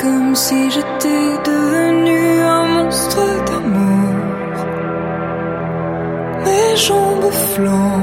comme 0.00 0.34
si 0.34 0.70
j'étais 0.70 1.38
devenu 1.44 2.40
un 2.40 2.66
monstre 2.66 3.20
d'amour. 3.46 4.66
Mes 6.44 6.76
jambes 6.76 7.30
flanchent, 7.54 7.99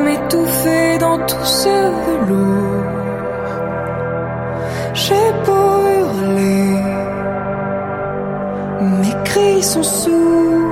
m'étouffer 0.00 0.98
dans 0.98 1.18
tout 1.26 1.44
ce 1.44 1.68
velours. 2.04 2.84
J'ai 4.94 5.32
beau 5.46 5.88
hurler, 5.98 6.82
mes 9.00 9.24
cris 9.24 9.62
sont 9.62 9.82
sourds. 9.82 10.68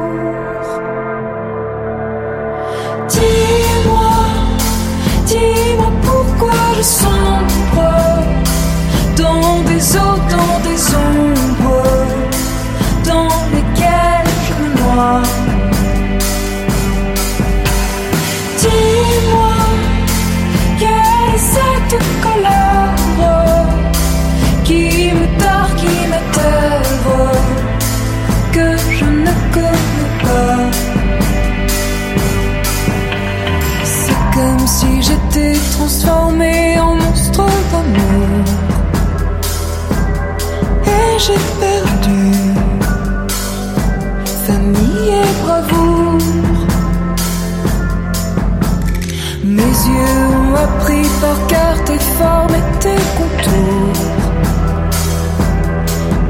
Formes 52.18 52.54
et 52.54 52.78
tes 52.78 53.02
contours. 53.16 54.04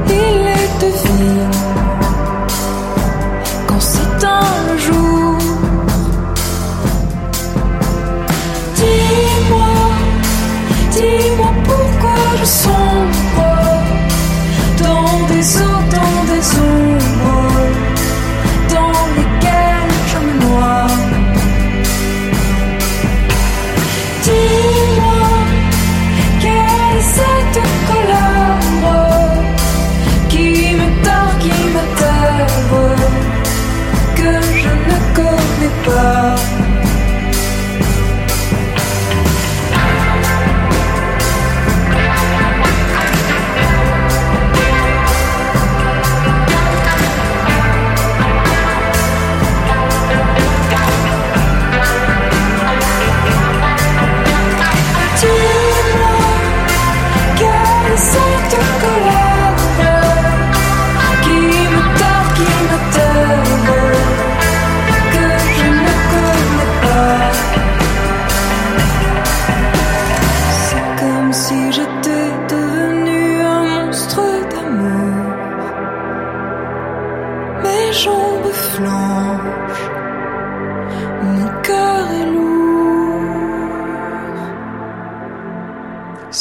Il 0.09 0.33
les 0.45 0.67
devine 0.81 1.41
quand 1.41 1.46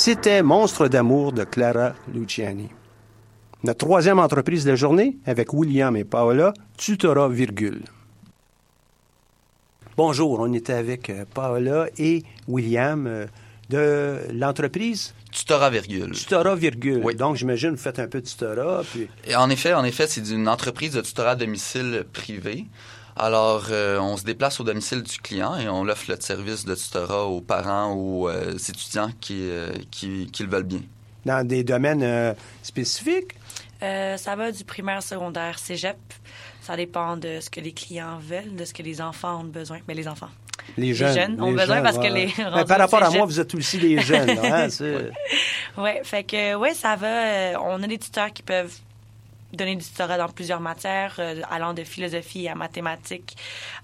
C'était 0.06 0.44
Monstre 0.44 0.86
d'amour 0.86 1.32
de 1.32 1.42
Clara 1.42 1.92
Luciani. 2.14 2.68
Notre 3.64 3.78
troisième 3.78 4.20
entreprise 4.20 4.64
de 4.64 4.70
la 4.70 4.76
journée, 4.76 5.16
avec 5.26 5.52
William 5.52 5.96
et 5.96 6.04
Paola, 6.04 6.54
Tutora 6.76 7.28
Virgule. 7.28 7.82
Bonjour, 9.96 10.38
on 10.38 10.52
était 10.52 10.74
avec 10.74 11.10
euh, 11.10 11.24
Paola 11.34 11.88
et 11.98 12.22
William 12.46 13.08
euh, 13.08 13.26
de 13.68 14.20
l'entreprise 14.32 15.12
Tutora 15.32 15.70
virgule. 15.70 16.12
Tutora 16.12 16.54
virgule. 16.54 17.00
Oui. 17.02 17.16
Donc 17.16 17.34
j'imagine 17.34 17.70
vous 17.70 17.76
faites 17.76 17.98
un 17.98 18.06
peu 18.06 18.20
de 18.20 18.26
tutorat. 18.26 18.84
Puis... 18.88 19.08
Et 19.26 19.34
en 19.34 19.50
effet, 19.50 19.74
en 19.74 19.82
effet, 19.82 20.06
c'est 20.06 20.28
une 20.30 20.46
entreprise 20.48 20.92
de 20.92 21.00
tutorat 21.00 21.32
à 21.32 21.34
domicile 21.34 22.04
privé. 22.12 22.66
Alors, 23.18 23.68
euh, 23.70 23.98
on 23.98 24.18
se 24.18 24.24
déplace 24.24 24.60
au 24.60 24.64
domicile 24.64 25.02
du 25.02 25.18
client 25.18 25.56
et 25.56 25.68
on 25.70 25.88
offre 25.88 26.10
le 26.10 26.20
service 26.20 26.66
de 26.66 26.74
tutorat 26.74 27.24
aux 27.24 27.40
parents 27.40 27.94
ou 27.94 28.24
aux 28.24 28.28
euh, 28.28 28.52
étudiants 28.52 29.10
qui, 29.20 29.48
euh, 29.50 29.72
qui, 29.90 30.26
qui, 30.30 30.42
le 30.42 30.50
veulent 30.50 30.64
bien. 30.64 30.82
Dans 31.24 31.46
des 31.46 31.64
domaines 31.64 32.36
spécifiques? 32.62 33.32
ça 33.80 34.36
va 34.36 34.52
du 34.52 34.64
primaire, 34.64 35.02
secondaire, 35.02 35.58
cégep. 35.58 35.96
Ça 36.60 36.76
dépend 36.76 37.16
de 37.16 37.40
ce 37.40 37.48
que 37.48 37.60
les 37.60 37.72
clients 37.72 38.18
veulent, 38.18 38.54
de 38.54 38.64
ce 38.64 38.74
que 38.74 38.82
les 38.82 39.00
enfants 39.00 39.40
ont 39.40 39.44
besoin. 39.44 39.78
Mais 39.88 39.94
les 39.94 40.08
enfants. 40.08 40.30
Les 40.76 40.94
jeunes, 40.94 41.08
les 41.08 41.20
jeunes 41.20 41.40
ont 41.40 41.52
besoin 41.52 41.80
parce 41.80 41.98
que 41.98 42.12
les. 42.12 42.32
Mais 42.38 42.64
par 42.64 42.78
rapport 42.78 43.02
à 43.02 43.10
moi, 43.10 43.24
vous 43.24 43.40
êtes 43.40 43.54
aussi 43.54 43.78
des 43.78 44.00
jeunes. 44.00 44.30
Hein, 44.30 44.68
oui, 45.78 45.90
fait 46.02 46.24
que, 46.24 46.54
ouais, 46.56 46.74
ça 46.74 46.96
va. 46.96 47.60
on 47.62 47.82
a 47.82 47.86
des 47.86 47.98
tuteurs 47.98 48.32
qui 48.32 48.42
peuvent 48.42 48.76
donner 49.52 49.76
du 49.76 49.84
tutorat 49.84 50.18
dans 50.18 50.28
plusieurs 50.28 50.60
matières, 50.60 51.16
euh, 51.18 51.40
allant 51.50 51.74
de 51.74 51.84
philosophie 51.84 52.48
à 52.48 52.54
mathématiques, 52.54 53.36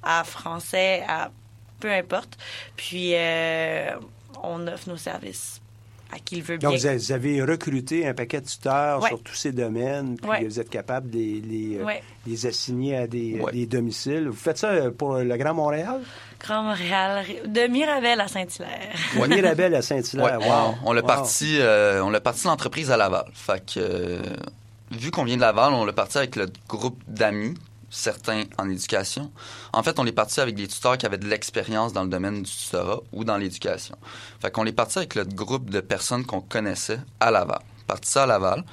à 0.02 0.24
français, 0.24 1.04
à 1.08 1.30
peu 1.80 1.90
importe. 1.92 2.36
Puis, 2.76 3.12
euh, 3.14 3.90
on 4.42 4.66
offre 4.66 4.88
nos 4.88 4.96
services 4.96 5.60
à 6.14 6.18
qui 6.18 6.36
il 6.36 6.42
veut 6.42 6.58
bien. 6.58 6.68
Donc, 6.68 6.78
vous 6.78 7.12
avez 7.12 7.42
recruté 7.42 8.06
un 8.06 8.12
paquet 8.12 8.42
de 8.42 8.46
tuteurs 8.46 9.06
sur 9.06 9.22
tous 9.22 9.34
ces 9.34 9.52
domaines, 9.52 10.16
puis 10.16 10.44
vous 10.44 10.60
êtes 10.60 10.68
capable 10.68 11.08
de 11.08 11.16
les, 11.16 11.78
euh, 11.80 11.90
les, 12.26 12.46
assigner 12.46 12.96
à 12.96 13.06
des, 13.06 13.42
des, 13.50 13.66
domiciles. 13.66 14.28
Vous 14.28 14.36
faites 14.36 14.58
ça 14.58 14.90
pour 14.90 15.14
le 15.14 15.36
Grand 15.38 15.54
Montréal? 15.54 16.02
Grand 16.38 16.64
Montréal, 16.64 17.24
de 17.46 17.66
Mirabel 17.66 18.20
à 18.20 18.28
Saint-Hilaire. 18.28 18.90
Oui, 19.16 19.28
Mirabel 19.28 19.74
à 19.74 19.80
Saint-Hilaire, 19.80 20.38
wow. 20.40 20.74
On, 20.84 20.92
l'a 20.92 21.02
parti, 21.02 21.58
on 21.60 22.10
l'a 22.10 22.20
parti 22.20 22.46
l'entreprise 22.46 22.90
à 22.90 22.98
Laval. 22.98 23.30
Fait 23.32 23.64
que 23.64 24.20
vu 24.96 25.10
qu'on 25.10 25.24
vient 25.24 25.36
de 25.36 25.40
Laval, 25.40 25.72
on 25.72 25.84
l'a 25.84 25.92
parti 25.92 26.18
avec 26.18 26.36
le 26.36 26.46
groupe 26.68 27.02
d'amis 27.06 27.54
certains 27.92 28.44
en 28.58 28.68
éducation. 28.70 29.30
En 29.72 29.82
fait, 29.82 29.98
on 29.98 30.06
est 30.06 30.12
parti 30.12 30.40
avec 30.40 30.54
des 30.54 30.66
tuteurs 30.66 30.96
qui 30.96 31.06
avaient 31.06 31.18
de 31.18 31.28
l'expérience 31.28 31.92
dans 31.92 32.02
le 32.02 32.08
domaine 32.08 32.42
du 32.42 32.50
tutorat 32.50 33.00
ou 33.12 33.24
dans 33.24 33.36
l'éducation. 33.36 33.96
Fait 34.40 34.50
qu'on 34.50 34.64
est 34.64 34.72
parti 34.72 34.98
avec 34.98 35.14
le 35.14 35.24
groupe 35.24 35.70
de 35.70 35.80
personnes 35.80 36.24
qu'on 36.24 36.40
connaissait 36.40 37.00
à 37.20 37.30
Laval. 37.30 37.60
Parti 37.86 38.10
ça 38.10 38.22
à 38.24 38.26
Laval. 38.26 38.64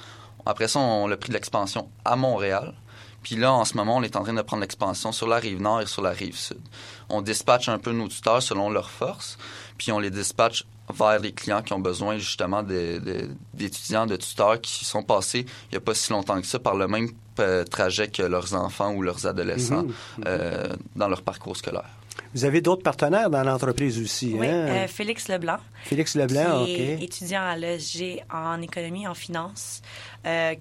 Après 0.45 0.69
ça, 0.69 0.79
on 0.79 1.11
a 1.11 1.17
pris 1.17 1.29
de 1.29 1.33
l'expansion 1.33 1.89
à 2.05 2.15
Montréal. 2.15 2.73
Puis 3.21 3.35
là, 3.35 3.51
en 3.51 3.65
ce 3.65 3.75
moment, 3.75 3.97
on 3.97 4.03
est 4.03 4.15
en 4.15 4.23
train 4.23 4.33
de 4.33 4.41
prendre 4.41 4.61
l'expansion 4.61 5.11
sur 5.11 5.27
la 5.27 5.37
rive 5.37 5.61
nord 5.61 5.81
et 5.81 5.85
sur 5.85 6.01
la 6.01 6.11
rive 6.11 6.37
sud. 6.37 6.61
On 7.09 7.21
dispatche 7.21 7.67
un 7.67 7.77
peu 7.77 7.91
nos 7.91 8.07
tuteurs 8.07 8.41
selon 8.41 8.69
leurs 8.69 8.89
forces, 8.89 9.37
puis 9.77 9.91
on 9.91 9.99
les 9.99 10.09
dispatche 10.09 10.63
vers 10.93 11.19
les 11.19 11.31
clients 11.31 11.61
qui 11.61 11.73
ont 11.73 11.79
besoin 11.79 12.17
justement 12.17 12.63
d'étudiants, 12.63 14.05
de, 14.05 14.15
tuteurs 14.15 14.59
qui 14.61 14.85
sont 14.85 15.03
passés 15.03 15.45
il 15.67 15.71
n'y 15.71 15.77
a 15.77 15.81
pas 15.81 15.93
si 15.93 16.11
longtemps 16.11 16.39
que 16.41 16.47
ça 16.47 16.59
par 16.59 16.75
le 16.75 16.87
même 16.87 17.09
euh, 17.39 17.63
trajet 17.63 18.07
que 18.07 18.23
leurs 18.23 18.53
enfants 18.53 18.93
ou 18.93 19.01
leurs 19.01 19.25
adolescents 19.25 19.83
mhm. 19.83 19.93
euh, 20.27 20.67
dans 20.95 21.07
leur 21.07 21.21
parcours 21.21 21.55
scolaire. 21.55 21.89
Vous 22.33 22.43
avez 22.43 22.61
d'autres 22.61 22.83
partenaires 22.83 23.29
dans 23.29 23.43
l'entreprise 23.43 23.99
aussi, 23.99 24.35
oui, 24.35 24.45
hein? 24.45 24.67
euh, 24.67 24.87
Félix 24.87 25.29
Leblanc. 25.29 25.57
Félix 25.85 26.15
Leblanc, 26.15 26.65
qui 26.65 26.75
est 26.75 27.01
étudiant 27.01 27.41
à 27.41 27.55
l'ESG 27.55 28.23
en 28.31 28.61
économie, 28.61 29.07
en 29.07 29.13
finance, 29.13 29.81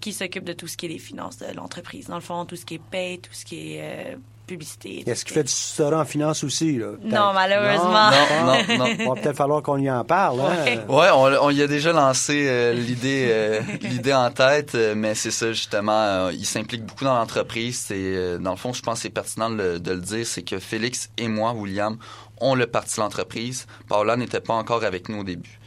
qui 0.01 0.13
s'occupe 0.13 0.45
de 0.45 0.53
tout 0.53 0.69
ce 0.69 0.77
qui 0.77 0.87
est 0.87 0.91
les 0.91 0.99
finances 0.99 1.39
de 1.39 1.47
l'entreprise. 1.55 2.07
Dans 2.07 2.15
le 2.15 2.21
fond, 2.21 2.45
tout 2.45 2.57
ce 2.57 2.65
qui 2.65 2.75
est 2.75 2.81
paye, 2.91 3.19
tout 3.19 3.33
ce 3.33 3.45
qui 3.45 3.75
est 3.75 4.17
publicité. 4.49 5.05
Est-ce 5.07 5.25
qu'il 5.25 5.35
fait 5.35 5.45
du 5.45 5.53
tutorat 5.53 6.01
en 6.01 6.05
finance 6.05 6.43
aussi? 6.43 6.79
Là? 6.79 6.93
Non, 7.05 7.33
malheureusement. 7.33 8.11
Non, 8.11 8.47
non, 8.77 8.79
non. 8.79 8.87
Il 8.99 9.07
va 9.07 9.15
peut-être 9.15 9.37
falloir 9.37 9.63
qu'on 9.63 9.79
y 9.79 9.89
en 9.89 10.05
parle. 10.05 10.41
Hein? 10.41 10.83
Oui, 10.89 11.07
on, 11.15 11.51
y 11.51 11.63
a 11.63 11.67
déjà 11.69 11.93
lancé 11.93 12.47
euh, 12.49 12.73
l'idée 12.73 13.29
euh, 13.31 13.61
l'idée 13.83 14.15
en 14.15 14.31
tête, 14.31 14.75
euh, 14.75 14.95
mais 14.97 15.15
c'est 15.15 15.31
ça, 15.31 15.53
justement, 15.53 16.31
il 16.31 16.47
s'implique 16.47 16.85
beaucoup 16.85 17.05
dans 17.05 17.15
l'entreprise. 17.15 17.79
C'est, 17.79 18.39
dans 18.41 18.51
le 18.51 18.57
fond, 18.57 18.73
je 18.73 18.83
pense 18.83 18.97
que 18.97 19.03
c'est 19.03 19.11
pertinent 19.11 19.51
de 19.51 19.57
le, 19.57 19.79
de 19.79 19.93
le 19.93 20.01
dire, 20.01 20.27
c'est 20.27 20.43
que 20.43 20.59
Félix 20.59 21.11
et 21.19 21.29
moi, 21.29 21.53
William, 21.53 21.97
on 22.41 22.55
le 22.55 22.67
parti 22.67 22.99
l'entreprise. 22.99 23.67
Paula 23.89 24.17
n'était 24.17 24.41
pas 24.41 24.55
encore 24.55 24.83
avec 24.83 25.09
nous 25.09 25.21
au 25.21 25.25
début. 25.25 25.61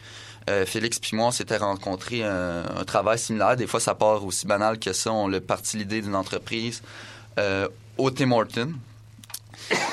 Félix 0.66 1.00
puis 1.00 1.16
moi, 1.16 1.28
on 1.28 1.32
s'était 1.32 1.56
rencontrés 1.56 2.26
un, 2.26 2.64
un, 2.78 2.84
travail 2.84 3.18
similaire. 3.18 3.56
Des 3.56 3.68
fois, 3.68 3.80
ça 3.80 3.96
part 3.96 4.26
aussi 4.26 4.48
banal 4.48 4.80
que 4.80 4.92
ça. 4.92 5.10
On 5.14 5.30
le 5.30 5.40
parti 5.40 5.78
l'idée 5.78 6.02
d'une 6.02 6.16
entreprise 6.16 6.82
au 7.98 8.12
Tim 8.12 8.32
Hortons. 8.32 8.74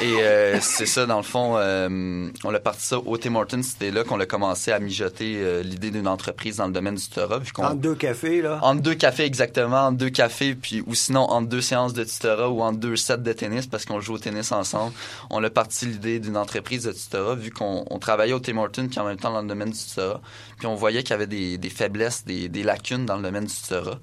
Et 0.01 0.23
euh, 0.23 0.59
c'est 0.61 0.87
ça, 0.87 1.07
dans 1.07 1.17
le 1.17 1.23
fond, 1.23 1.57
euh, 1.57 2.29
on 2.45 2.55
a 2.55 2.61
parti 2.61 2.87
ça 2.87 2.99
au 2.99 3.17
Tim 3.17 3.35
Hortons. 3.35 3.63
C'était 3.63 3.91
là 3.91 4.05
qu'on 4.05 4.19
a 4.21 4.27
commencé 4.27 4.73
à 4.73 4.79
mijoter 4.79 5.37
euh, 5.39 5.63
l'idée 5.63 5.91
d'une 5.91 6.09
entreprise 6.09 6.57
dans 6.57 6.67
le 6.67 6.73
domaine 6.73 6.95
du 6.95 7.03
tutorat. 7.03 7.41
En 7.59 7.75
deux 7.75 7.95
cafés, 7.95 8.43
là? 8.43 8.59
En 8.63 8.75
deux 8.75 8.95
cafés, 8.95 9.25
exactement. 9.25 9.89
En 9.89 9.93
deux 9.93 10.11
cafés, 10.11 10.55
puis 10.55 10.83
ou 10.87 10.95
sinon 10.95 11.23
en 11.23 11.43
deux 11.43 11.61
séances 11.61 11.95
de 11.95 12.05
tutorat 12.05 12.49
ou 12.49 12.63
en 12.63 12.73
deux 12.73 12.97
sets 12.97 13.19
de 13.19 13.33
tennis 13.33 13.67
parce 13.67 13.85
qu'on 13.85 14.01
joue 14.01 14.15
au 14.15 14.19
tennis 14.19 14.53
ensemble. 14.53 14.93
On 15.31 15.43
a 15.45 15.51
parti 15.51 15.87
l'idée 15.87 16.19
d'une 16.19 16.37
entreprise 16.37 16.85
de 16.85 16.93
tutorat 16.93 17.35
vu 17.35 17.51
qu'on 17.51 17.85
travaillait 18.01 18.35
au 18.35 18.41
Tim 18.41 18.57
Hortons 18.57 18.89
puis 18.89 18.99
en 19.01 19.05
même 19.05 19.19
temps 19.19 19.33
dans 19.33 19.43
le 19.43 19.49
domaine 19.49 19.71
du 19.71 19.79
tutorat. 19.79 20.21
Puis 20.59 20.67
on 20.67 20.75
voyait 20.75 21.03
qu'il 21.03 21.11
y 21.11 21.15
avait 21.15 21.27
des, 21.27 21.59
des 21.59 21.71
faiblesses, 21.71 22.25
des, 22.25 22.49
des, 22.49 22.63
lacunes 22.63 23.07
dans 23.07 23.17
le 23.17 23.23
domaine 23.23 23.45
du 23.45 23.55
tutorat. 23.55 23.99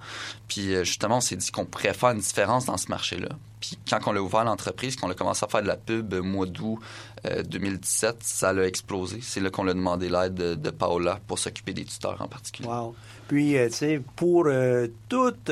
Puis 0.47 0.75
justement, 0.85 1.17
on 1.17 1.21
s'est 1.21 1.35
dit 1.35 1.51
qu'on 1.51 1.65
pourrait 1.65 1.93
faire 1.93 2.11
une 2.11 2.19
différence 2.19 2.65
dans 2.65 2.77
ce 2.77 2.87
marché-là. 2.89 3.29
Puis 3.70 3.78
quand 3.89 3.99
on 4.11 4.16
a 4.16 4.20
ouvert 4.20 4.43
l'entreprise, 4.43 4.95
qu'on 4.95 5.09
a 5.09 5.13
commencé 5.13 5.45
à 5.45 5.47
faire 5.47 5.61
de 5.61 5.68
la 5.68 5.78
pub 5.78 6.13
euh, 6.13 6.22
mois 6.22 6.45
d'août 6.45 6.80
2017, 7.24 8.09
euh, 8.09 8.13
ça 8.22 8.49
a 8.49 8.63
explosé. 8.63 9.20
C'est 9.22 9.39
là 9.39 9.49
qu'on 9.49 9.68
a 9.68 9.74
demandé 9.74 10.09
l'aide 10.09 10.36
de, 10.36 10.70
Paola 10.70 11.20
pour 11.28 11.39
s'occuper 11.39 11.74
des 11.74 11.86
tuteurs 11.86 12.22
en 12.22 12.28
particulier. 12.28 12.70
Wow. 12.70 12.95
Puis, 13.28 13.57
euh, 13.57 13.68
tu 13.70 13.76
sais, 13.76 14.01
pour 14.16 14.47
toute 15.09 15.51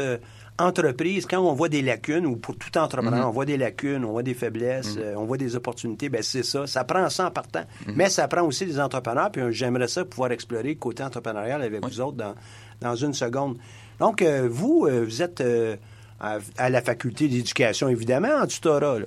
entreprise, 0.59 1.25
quand 1.25 1.39
on 1.39 1.53
voit 1.53 1.69
des 1.69 1.81
lacunes, 1.81 2.25
ou 2.25 2.35
pour 2.35 2.55
tout 2.57 2.77
entrepreneur, 2.77 3.25
mm-hmm. 3.25 3.29
on 3.29 3.31
voit 3.31 3.45
des 3.45 3.57
lacunes, 3.57 4.05
on 4.05 4.11
voit 4.11 4.23
des 4.23 4.35
faiblesses, 4.35 4.97
mm-hmm. 4.97 5.15
on 5.15 5.25
voit 5.25 5.37
des 5.37 5.55
opportunités, 5.55 6.09
ben 6.09 6.21
c'est 6.21 6.43
ça. 6.43 6.67
Ça 6.67 6.83
prend 6.83 7.09
ça 7.09 7.27
en 7.27 7.31
partant. 7.31 7.61
Mm-hmm. 7.61 7.93
Mais 7.95 8.09
ça 8.09 8.27
prend 8.27 8.43
aussi 8.43 8.65
des 8.65 8.79
entrepreneurs, 8.79 9.31
puis 9.31 9.41
j'aimerais 9.51 9.87
ça 9.87 10.05
pouvoir 10.05 10.31
explorer 10.31 10.69
le 10.69 10.75
côté 10.75 11.03
entrepreneurial 11.03 11.61
avec 11.61 11.83
vous 11.83 12.01
autres 12.01 12.17
dans, 12.17 12.35
dans 12.81 12.95
une 12.95 13.13
seconde. 13.13 13.57
Donc, 13.99 14.21
vous, 14.21 14.87
vous 14.89 15.21
êtes 15.21 15.41
à, 16.57 16.69
la 16.69 16.81
faculté 16.81 17.27
d'éducation, 17.27 17.89
évidemment, 17.89 18.41
en 18.41 18.47
tutorat, 18.47 18.99
là. 18.99 19.05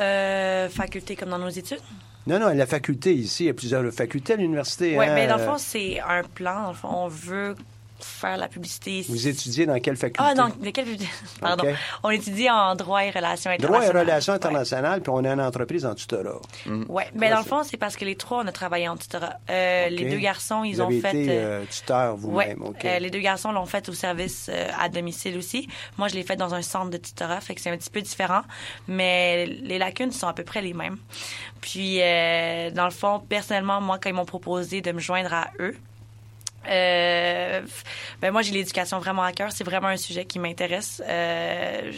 Euh, 0.00 0.68
faculté 0.68 1.14
comme 1.16 1.30
dans 1.30 1.38
nos 1.38 1.48
études? 1.48 1.80
Non, 2.26 2.38
non, 2.38 2.48
la 2.48 2.66
faculté 2.66 3.14
ici, 3.14 3.44
il 3.44 3.46
y 3.46 3.50
a 3.50 3.54
plusieurs 3.54 3.92
facultés 3.92 4.34
à 4.34 4.36
l'université. 4.36 4.98
Oui, 4.98 5.06
hein, 5.06 5.14
mais 5.14 5.26
dans 5.26 5.36
le 5.36 5.42
euh, 5.42 5.46
fond, 5.46 5.58
c'est 5.58 6.00
un 6.00 6.22
plan. 6.22 6.62
Dans 6.62 6.68
le 6.68 6.74
fond, 6.74 6.88
on 6.88 7.08
veut 7.08 7.54
faire 8.04 8.36
la 8.36 8.48
publicité. 8.48 9.04
Vous 9.08 9.28
étudiez 9.28 9.66
dans 9.66 9.78
quelle 9.80 9.96
faculté? 9.96 10.22
Ah, 10.22 10.34
non, 10.34 10.48
de 10.48 10.70
quelle 10.70 10.86
Pardon. 11.40 11.64
On 12.02 12.10
étudie 12.10 12.50
en 12.50 12.74
droit 12.74 13.04
et 13.04 13.10
relations 13.10 13.50
internationales. 13.50 13.82
Droit 13.82 14.00
et 14.00 14.04
relations 14.04 14.32
internationales, 14.32 15.00
puis 15.00 15.12
on 15.14 15.24
a 15.24 15.32
une 15.32 15.40
entreprise 15.40 15.86
en 15.86 15.94
tutorat. 15.94 16.40
Mm. 16.66 16.84
Oui, 16.88 17.02
mais 17.14 17.30
dans 17.30 17.38
le 17.38 17.44
fond, 17.44 17.62
c'est 17.62 17.76
parce 17.76 17.96
que 17.96 18.04
les 18.04 18.16
trois, 18.16 18.42
on 18.42 18.46
a 18.46 18.52
travaillé 18.52 18.88
en 18.88 18.96
tutorat. 18.96 19.34
Euh, 19.50 19.88
les 19.88 20.10
deux 20.10 20.18
garçons, 20.18 20.64
ils 20.64 20.74
vous 20.74 20.82
ont 20.82 20.90
fait. 20.90 21.22
Été, 21.22 21.28
euh, 21.30 21.64
tuteur 21.70 22.16
vous-même, 22.16 22.62
OK. 22.62 22.84
Euh, 22.84 22.98
les 22.98 23.10
deux 23.10 23.20
garçons 23.20 23.52
l'ont 23.52 23.66
fait 23.66 23.88
au 23.88 23.92
service 23.92 24.50
à 24.78 24.88
domicile 24.88 25.36
aussi. 25.36 25.68
Moi, 25.98 26.08
je 26.08 26.14
l'ai 26.14 26.22
fait 26.22 26.36
dans 26.36 26.54
un 26.54 26.62
centre 26.62 26.90
de 26.90 26.96
tutorat, 26.96 27.40
fait 27.40 27.54
que 27.54 27.60
c'est 27.60 27.70
un 27.70 27.76
petit 27.76 27.90
peu 27.90 28.00
différent, 28.00 28.42
mais 28.88 29.46
les 29.46 29.78
lacunes 29.78 30.12
sont 30.12 30.28
à 30.28 30.32
peu 30.32 30.44
près 30.44 30.62
les 30.62 30.74
mêmes. 30.74 30.98
Puis, 31.60 31.98
dans 31.98 32.84
le 32.84 32.90
fond, 32.90 33.20
personnellement, 33.20 33.80
moi, 33.80 33.98
quand 34.00 34.10
ils 34.10 34.14
m'ont 34.14 34.24
proposé 34.24 34.80
de 34.80 34.92
me 34.92 35.00
joindre 35.00 35.32
à 35.32 35.48
eux, 35.60 35.76
euh, 36.68 37.62
ben 38.20 38.30
moi, 38.32 38.42
j'ai 38.42 38.52
l'éducation 38.52 38.98
vraiment 38.98 39.22
à 39.22 39.32
cœur. 39.32 39.52
C'est 39.52 39.64
vraiment 39.64 39.88
un 39.88 39.96
sujet 39.96 40.24
qui 40.24 40.38
m'intéresse. 40.38 41.02
Euh, 41.06 41.92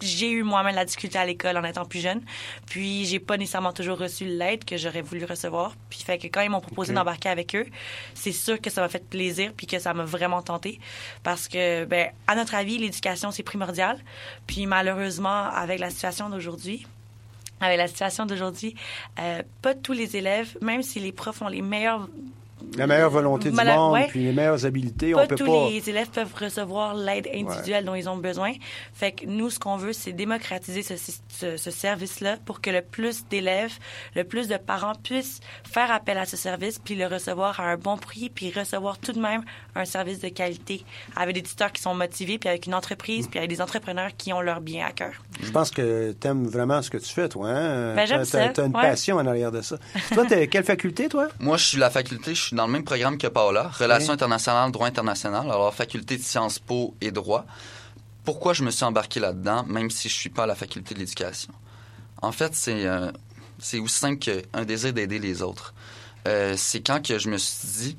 j'ai 0.00 0.30
eu 0.30 0.42
moi-même 0.42 0.74
la 0.74 0.84
difficulté 0.84 1.18
à 1.18 1.24
l'école 1.24 1.56
en 1.56 1.64
étant 1.64 1.84
plus 1.84 2.00
jeune. 2.00 2.20
Puis 2.66 3.06
j'ai 3.06 3.20
pas 3.20 3.36
nécessairement 3.36 3.72
toujours 3.72 3.98
reçu 3.98 4.24
l'aide 4.24 4.64
que 4.64 4.76
j'aurais 4.76 5.02
voulu 5.02 5.24
recevoir. 5.24 5.74
Puis 5.88 6.00
fait 6.00 6.18
que 6.18 6.26
quand 6.26 6.40
ils 6.40 6.50
m'ont 6.50 6.60
proposé 6.60 6.92
d'embarquer 6.92 7.28
avec 7.28 7.54
eux, 7.54 7.66
c'est 8.14 8.32
sûr 8.32 8.60
que 8.60 8.70
ça 8.70 8.80
m'a 8.80 8.88
fait 8.88 9.06
plaisir 9.08 9.52
puis 9.56 9.66
que 9.66 9.78
ça 9.78 9.94
m'a 9.94 10.04
vraiment 10.04 10.42
tenté 10.42 10.80
parce 11.22 11.48
que 11.48 11.84
ben 11.84 12.10
à 12.26 12.34
notre 12.34 12.54
avis, 12.54 12.78
l'éducation 12.78 13.30
c'est 13.30 13.42
primordial. 13.42 13.98
Puis 14.46 14.66
malheureusement 14.66 15.44
avec 15.44 15.78
la 15.78 15.90
situation 15.90 16.28
d'aujourd'hui, 16.28 16.86
avec 17.60 17.78
la 17.78 17.86
situation 17.86 18.26
d'aujourd'hui, 18.26 18.74
euh, 19.18 19.42
pas 19.62 19.74
tous 19.74 19.92
les 19.92 20.16
élèves, 20.16 20.58
même 20.60 20.82
si 20.82 21.00
les 21.00 21.12
profs 21.12 21.40
ont 21.40 21.48
les 21.48 21.62
meilleurs 21.62 22.08
la 22.76 22.86
meilleure 22.86 23.10
volonté 23.10 23.50
du 23.50 23.56
monde, 23.56 23.98
puis 24.08 24.24
les 24.24 24.32
meilleures 24.32 24.64
habiletés, 24.64 25.12
pas 25.12 25.24
on 25.24 25.26
peut 25.26 25.36
tous 25.36 25.46
pas... 25.46 25.68
les 25.68 25.88
élèves 25.88 26.10
peuvent 26.10 26.34
recevoir 26.34 26.94
l'aide 26.94 27.28
individuelle 27.32 27.84
dont 27.84 27.94
ils 27.94 28.08
ont 28.08 28.16
besoin. 28.16 28.52
Fait 28.92 29.12
que 29.12 29.26
nous, 29.26 29.50
ce 29.50 29.58
qu'on 29.58 29.76
veut, 29.76 29.92
c'est 29.92 30.12
démocratiser 30.12 30.82
ce, 30.82 30.94
ce, 31.56 31.70
service-là 31.70 32.36
pour 32.44 32.60
que 32.60 32.70
le 32.70 32.82
plus 32.82 33.26
d'élèves, 33.28 33.72
le 34.14 34.24
plus 34.24 34.48
de 34.48 34.56
parents 34.56 34.94
puissent 34.94 35.40
faire 35.64 35.90
appel 35.90 36.18
à 36.18 36.26
ce 36.26 36.36
service, 36.36 36.78
puis 36.78 36.94
le 36.94 37.06
recevoir 37.06 37.60
à 37.60 37.64
un 37.64 37.76
bon 37.76 37.96
prix, 37.96 38.30
puis 38.30 38.50
recevoir 38.50 38.98
tout 38.98 39.12
de 39.12 39.20
même 39.20 39.42
un 39.74 39.84
service 39.84 40.20
de 40.20 40.28
qualité 40.28 40.84
avec 41.16 41.34
des 41.34 41.42
tuteurs 41.42 41.72
qui 41.72 41.82
sont 41.82 41.94
motivés, 41.94 42.38
puis 42.38 42.48
avec 42.48 42.66
une 42.66 42.74
entreprise, 42.74 43.28
puis 43.28 43.38
avec 43.38 43.50
des 43.50 43.60
entrepreneurs 43.60 44.10
qui 44.16 44.32
ont 44.32 44.40
leur 44.40 44.60
bien 44.60 44.86
à 44.86 44.92
cœur. 44.92 45.12
Je 45.42 45.50
pense 45.50 45.70
que 45.70 46.14
tu 46.18 46.26
aimes 46.26 46.46
vraiment 46.46 46.82
ce 46.82 46.90
que 46.90 46.98
tu 46.98 47.12
fais, 47.12 47.28
toi. 47.28 47.48
Hein? 47.48 47.94
Ben, 47.94 48.06
j'aime 48.06 48.24
ça. 48.24 48.48
Tu 48.48 48.60
as 48.60 48.64
une 48.64 48.72
passion 48.72 49.16
en 49.16 49.26
arrière 49.26 49.52
de 49.52 49.62
ça. 49.62 49.78
toi, 50.12 50.24
tu 50.26 50.48
quelle 50.48 50.64
faculté, 50.64 51.08
toi? 51.08 51.28
Moi, 51.40 51.56
je 51.56 51.64
suis 51.64 51.78
la 51.78 51.90
faculté, 51.90 52.34
je 52.34 52.42
suis 52.42 52.53
dans 52.54 52.66
le 52.66 52.72
même 52.72 52.84
programme 52.84 53.18
que 53.18 53.26
Paola, 53.26 53.68
Relations 53.78 54.12
internationales, 54.12 54.70
droit 54.72 54.86
international, 54.86 55.50
alors 55.50 55.74
faculté 55.74 56.16
de 56.16 56.22
Sciences 56.22 56.58
Po 56.58 56.94
et 57.00 57.10
droit. 57.10 57.44
Pourquoi 58.24 58.54
je 58.54 58.62
me 58.64 58.70
suis 58.70 58.84
embarqué 58.84 59.20
là-dedans, 59.20 59.64
même 59.64 59.90
si 59.90 60.08
je 60.08 60.14
suis 60.14 60.30
pas 60.30 60.44
à 60.44 60.46
la 60.46 60.54
faculté 60.54 60.94
de 60.94 61.00
l'éducation? 61.00 61.52
En 62.22 62.32
fait, 62.32 62.54
c'est 62.54 62.86
euh, 62.86 63.12
c'est 63.58 63.78
aussi 63.78 63.98
simple 63.98 64.18
qu'un 64.18 64.64
désir 64.64 64.92
d'aider 64.92 65.18
les 65.18 65.42
autres. 65.42 65.74
Euh, 66.26 66.54
c'est 66.56 66.80
quand 66.80 67.06
que 67.06 67.18
je 67.18 67.28
me 67.28 67.36
suis 67.36 67.68
dit, 67.68 67.96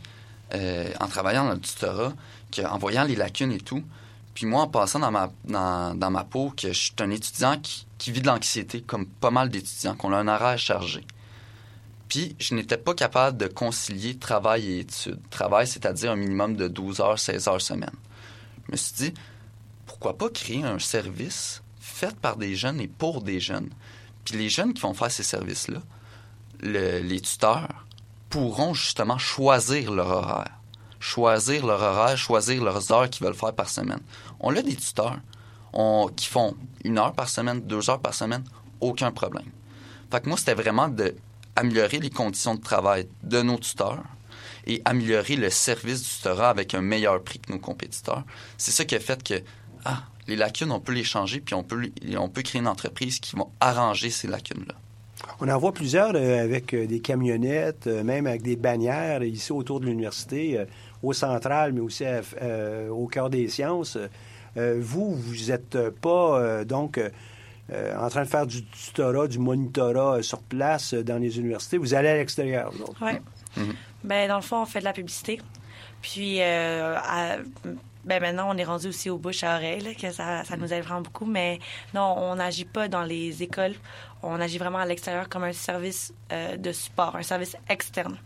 euh, 0.54 0.92
en 1.00 1.08
travaillant 1.08 1.46
dans 1.46 1.54
le 1.54 1.60
tutorat, 1.60 2.14
qu'en 2.56 2.78
voyant 2.78 3.04
les 3.04 3.16
lacunes 3.16 3.52
et 3.52 3.60
tout, 3.60 3.84
puis 4.34 4.46
moi, 4.46 4.64
en 4.64 4.68
passant 4.68 5.00
dans 5.00 5.12
ma, 5.12 5.32
dans, 5.46 5.96
dans 5.96 6.12
ma 6.12 6.24
peau, 6.24 6.54
que 6.58 6.70
je 6.70 6.80
suis 6.80 6.94
un 7.00 7.10
étudiant 7.10 7.58
qui, 7.60 7.88
qui 7.98 8.12
vit 8.12 8.22
de 8.22 8.28
l'anxiété, 8.28 8.82
comme 8.82 9.06
pas 9.06 9.32
mal 9.32 9.50
d'étudiants, 9.50 9.96
qu'on 9.96 10.12
a 10.12 10.18
un 10.18 10.28
horaire 10.28 10.58
chargé. 10.58 11.06
Puis, 12.08 12.36
je 12.40 12.54
n'étais 12.56 12.78
pas 12.78 12.94
capable 12.94 13.38
de 13.38 13.48
concilier 13.48 14.18
travail 14.18 14.72
et 14.72 14.80
études. 14.80 15.20
Travail, 15.30 15.68
c'est-à-dire 15.68 16.12
un 16.12 16.16
minimum 16.16 16.56
de 16.56 16.68
12 16.68 17.00
heures, 17.00 17.20
16 17.20 17.48
heures 17.48 17.62
semaine. 17.62 17.96
Je 18.68 18.72
me 18.72 18.78
suis 18.78 18.94
dit, 18.94 19.14
pourquoi 19.86 20.18
pas 20.18 20.30
créer 20.30 20.64
un 20.64 20.80
service 20.80 21.64
fait 21.80 22.16
par 22.16 22.38
des 22.38 22.56
jeunes 22.56 22.80
et 22.80 22.88
pour 22.88 23.22
des 23.22 23.40
jeunes? 23.40 23.70
Puis 24.24 24.38
les 24.38 24.50
jeunes 24.50 24.74
qui 24.74 24.82
vont 24.82 24.94
faire 24.94 25.12
ces 25.12 25.24
services-là, 25.24 25.82
les 26.62 27.22
tuteurs, 27.22 27.86
pourront 28.30 28.74
justement 28.74 29.18
choisir 29.18 29.92
leur 29.92 30.08
horaire. 30.08 30.60
Choisir 31.00 31.66
leur 31.66 31.82
horaire, 31.82 32.18
choisir 32.18 32.64
leurs 32.64 32.92
heures 32.92 33.10
qu'ils 33.10 33.26
veulent 33.26 33.36
faire 33.36 33.54
par 33.54 33.70
semaine. 33.70 34.02
On 34.40 34.56
a 34.56 34.62
des 34.62 34.76
tuteurs 34.76 35.20
qui 36.16 36.26
font 36.28 36.56
une 36.84 36.98
heure 36.98 37.14
par 37.14 37.30
semaine, 37.30 37.62
deux 37.62 37.90
heures 37.90 38.00
par 38.00 38.14
semaine, 38.14 38.44
aucun 38.80 39.12
problème. 39.12 39.50
Fait 40.12 40.22
que 40.22 40.30
moi, 40.30 40.38
c'était 40.38 40.54
vraiment 40.54 40.88
de 40.88 41.16
améliorer 41.56 42.00
les 42.00 42.10
conditions 42.10 42.56
de 42.56 42.62
travail 42.62 43.08
de 43.24 43.42
nos 43.42 43.58
tuteurs 43.58 44.04
et 44.68 44.82
améliorer 44.86 45.36
le 45.36 45.50
service 45.50 46.02
du 46.02 46.10
tutorat 46.10 46.50
avec 46.50 46.74
un 46.74 46.82
meilleur 46.82 47.22
prix 47.24 47.40
que 47.40 47.52
nos 47.52 47.60
compétiteurs. 47.60 48.24
C'est 48.58 48.72
ça 48.72 48.86
qui 48.86 48.96
a 48.96 49.00
fait 49.00 49.24
que, 49.24 49.36
ah, 49.86 50.04
les 50.28 50.36
lacunes, 50.36 50.72
on 50.72 50.80
peut 50.80 50.94
les 50.94 51.04
changer, 51.04 51.40
puis 51.40 51.54
on 51.54 51.64
peut, 51.64 51.90
on 52.18 52.30
peut 52.30 52.42
créer 52.42 52.62
une 52.62 52.68
entreprise 52.68 53.20
qui 53.20 53.36
va 53.36 53.46
arranger 53.60 54.10
ces 54.10 54.28
lacunes-là. 54.28 54.76
On 55.40 55.50
en 55.50 55.58
voit 55.58 55.74
plusieurs 55.74 56.14
euh, 56.16 56.44
avec 56.44 56.74
euh, 56.74 56.86
des 56.88 57.00
camionnettes, 57.00 57.88
euh, 57.88 58.04
même 58.04 58.28
avec 58.28 58.42
des 58.42 58.56
bannières 58.56 59.24
ici 59.24 59.52
autour 59.52 59.80
de 59.80 59.86
l'université, 59.86 60.66
au 61.04 61.14
central, 61.14 61.74
mais 61.74 61.82
aussi 61.82 62.04
au 62.90 63.08
cœur 63.08 63.30
des 63.30 63.48
sciences. 63.48 63.98
vous, 64.56 65.14
vous 65.14 65.36
n'êtes 65.48 65.78
pas 66.02 66.64
donc 66.64 67.00
en 67.72 68.10
train 68.10 68.24
de 68.24 68.28
faire 68.28 68.46
du 68.46 68.64
tutorat, 68.66 69.28
du 69.28 69.40
monitorat 69.40 70.22
sur 70.22 70.40
place 70.42 70.94
dans 70.94 71.18
les 71.18 71.40
universités. 71.40 71.78
Vous 71.78 71.94
allez 71.94 72.10
à 72.10 72.16
l'extérieur. 72.16 72.72
Oui. 73.02 73.12
Mhm. 73.58 73.74
Ben, 74.04 74.28
dans 74.28 74.36
le 74.36 74.42
fond, 74.42 74.62
on 74.62 74.66
fait 74.66 74.80
de 74.80 74.86
la 74.86 74.94
publicité. 74.94 75.42
Puis, 76.02 76.42
à, 76.42 77.38
ben 78.06 78.22
maintenant, 78.22 78.50
on 78.52 78.58
est 78.58 78.64
rendu 78.64 78.88
aussi 78.88 79.10
aux 79.10 79.18
bouches 79.18 79.44
à 79.44 79.56
oreille, 79.56 79.96
que 79.96 80.12
ça, 80.12 80.44
ça, 80.44 80.58
nous 80.58 80.72
aide 80.72 80.84
vraiment 80.84 81.02
beaucoup. 81.02 81.26
Mais 81.26 81.60
non, 81.94 82.16
on 82.18 82.36
n'agit 82.36 82.66
pas 82.66 82.88
dans 82.88 83.04
les 83.04 83.42
écoles. 83.42 83.74
On 84.22 84.40
agit 84.40 84.60
vraiment 84.60 84.78
à 84.78 84.86
l'extérieur 84.86 85.28
comme 85.28 85.44
un 85.44 85.54
service 85.54 86.14
euh, 86.32 86.56
de 86.56 86.72
support, 86.72 87.16
un 87.16 87.24
service 87.24 87.58
externe 87.68 88.18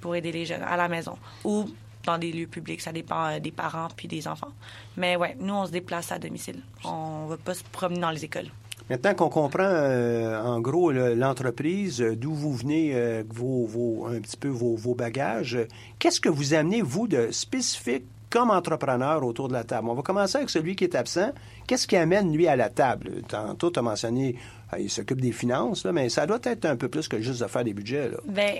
pour 0.00 0.16
aider 0.16 0.32
les 0.32 0.46
jeunes 0.46 0.62
à 0.62 0.76
la 0.76 0.88
maison 0.88 1.18
ou 1.44 1.68
dans 2.04 2.16
des 2.16 2.32
lieux 2.32 2.46
publics. 2.46 2.80
Ça 2.80 2.92
dépend 2.92 3.26
euh, 3.26 3.38
des 3.38 3.50
parents 3.50 3.88
puis 3.94 4.08
des 4.08 4.26
enfants. 4.26 4.52
Mais 4.96 5.16
ouais, 5.16 5.36
nous, 5.38 5.54
on 5.54 5.66
se 5.66 5.72
déplace 5.72 6.12
à 6.12 6.18
domicile. 6.18 6.62
On 6.84 7.24
ne 7.24 7.28
va 7.30 7.36
pas 7.36 7.54
se 7.54 7.64
promener 7.64 8.00
dans 8.00 8.10
les 8.10 8.24
écoles. 8.24 8.48
Maintenant 8.88 9.14
qu'on 9.14 9.28
comprend 9.28 9.64
euh, 9.64 10.40
en 10.40 10.60
gros 10.60 10.92
l'entreprise, 10.92 12.00
d'où 12.00 12.32
vous 12.32 12.54
venez, 12.54 13.22
vos, 13.28 13.66
vos, 13.66 14.06
un 14.06 14.20
petit 14.20 14.36
peu 14.36 14.48
vos, 14.48 14.76
vos 14.76 14.94
bagages, 14.94 15.58
qu'est-ce 15.98 16.20
que 16.20 16.28
vous 16.28 16.54
amenez, 16.54 16.82
vous, 16.82 17.08
de 17.08 17.30
spécifique 17.32 18.04
comme 18.30 18.50
entrepreneur 18.50 19.24
autour 19.24 19.48
de 19.48 19.54
la 19.54 19.64
table? 19.64 19.88
On 19.88 19.94
va 19.94 20.02
commencer 20.02 20.36
avec 20.36 20.50
celui 20.50 20.76
qui 20.76 20.84
est 20.84 20.94
absent. 20.94 21.32
Qu'est-ce 21.66 21.86
qui 21.86 21.96
amène, 21.96 22.32
lui, 22.32 22.46
à 22.46 22.56
la 22.56 22.68
table? 22.68 23.22
Tantôt, 23.28 23.70
tu 23.70 23.78
as 23.78 23.82
mentionné, 23.82 24.36
ah, 24.70 24.78
il 24.78 24.90
s'occupe 24.90 25.20
des 25.20 25.32
finances, 25.32 25.84
mais 25.84 26.08
ça 26.08 26.26
doit 26.26 26.40
être 26.42 26.64
un 26.64 26.76
peu 26.76 26.88
plus 26.88 27.08
que 27.08 27.20
juste 27.20 27.42
de 27.42 27.46
faire 27.46 27.64
des 27.64 27.74
budgets. 27.74 28.10
Là. 28.10 28.18
Bien, 28.26 28.54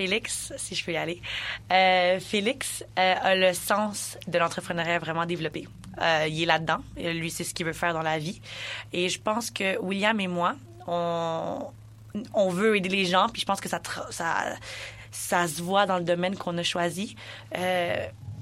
Félix, 0.00 0.54
si 0.56 0.74
je 0.74 0.82
peux 0.82 0.92
y 0.92 0.96
aller, 0.96 1.20
euh, 1.70 2.18
Félix 2.20 2.82
euh, 2.98 3.14
a 3.20 3.34
le 3.34 3.52
sens 3.52 4.16
de 4.26 4.38
l'entrepreneuriat 4.38 4.98
vraiment 4.98 5.26
développé. 5.26 5.68
Euh, 6.00 6.24
il 6.26 6.42
est 6.42 6.46
là-dedans. 6.46 6.78
Lui, 6.96 7.30
c'est 7.30 7.44
ce 7.44 7.52
qu'il 7.52 7.66
veut 7.66 7.74
faire 7.74 7.92
dans 7.92 8.00
la 8.00 8.18
vie. 8.18 8.40
Et 8.94 9.10
je 9.10 9.20
pense 9.20 9.50
que 9.50 9.78
William 9.80 10.18
et 10.18 10.26
moi, 10.26 10.54
on, 10.86 11.66
on 12.32 12.48
veut 12.48 12.78
aider 12.78 12.88
les 12.88 13.04
gens, 13.04 13.28
puis 13.28 13.42
je 13.42 13.46
pense 13.46 13.60
que 13.60 13.68
ça, 13.68 13.78
ça, 14.08 14.56
ça 15.10 15.46
se 15.46 15.60
voit 15.60 15.84
dans 15.84 15.98
le 15.98 16.04
domaine 16.04 16.34
qu'on 16.34 16.56
a 16.56 16.62
choisi. 16.62 17.14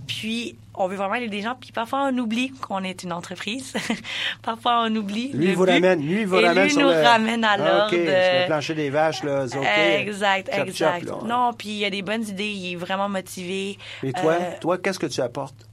Puis, 0.09 0.57
on 0.75 0.89
veut 0.89 0.97
vraiment 0.97 1.15
aider 1.15 1.29
des 1.29 1.43
gens. 1.43 1.55
Puis, 1.55 1.71
parfois, 1.71 2.11
on 2.11 2.19
oublie 2.19 2.51
qu'on 2.51 2.83
est 2.83 3.05
une 3.05 3.13
entreprise. 3.13 3.75
parfois, 4.43 4.87
on 4.87 4.97
oublie. 4.97 5.31
Lui, 5.33 5.49
le 5.49 5.53
vous 5.53 5.65
ramène. 5.65 6.01
Lui, 6.01 6.25
vous 6.25 6.37
ramène 6.37 6.67
lui 6.67 6.77
nous 6.77 6.89
ramène 6.89 7.45
à 7.45 7.51
ah, 7.51 7.57
l'ordre. 7.59 7.95
OK. 7.95 8.01
le 8.05 8.47
plancher 8.47 8.75
des 8.75 8.91
vaches, 8.91 9.23
là. 9.23 9.47
Exact, 9.99 10.51
exact. 10.53 11.13
non, 11.25 11.53
puis 11.53 11.69
il 11.69 11.85
a 11.85 11.91
des 11.91 12.03
bonnes 12.03 12.27
idées. 12.27 12.51
Il 12.51 12.73
est 12.73 12.77
vraiment 12.77 13.09
motivé. 13.09 13.79
Et 14.03 14.13
toi, 14.13 14.33
euh, 14.33 14.51
toi, 14.61 14.79
qu'est-ce 14.79 14.99
que 14.99 15.07
tu 15.07 15.21
apportes? 15.21 15.69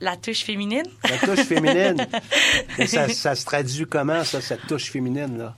La 0.00 0.16
touche 0.16 0.42
féminine. 0.42 0.86
La 1.08 1.18
touche 1.18 1.44
féminine. 1.44 2.06
ça, 2.86 3.08
ça 3.08 3.34
se 3.34 3.44
traduit 3.44 3.86
comment, 3.86 4.24
ça, 4.24 4.40
cette 4.40 4.66
touche 4.66 4.90
féminine-là? 4.90 5.54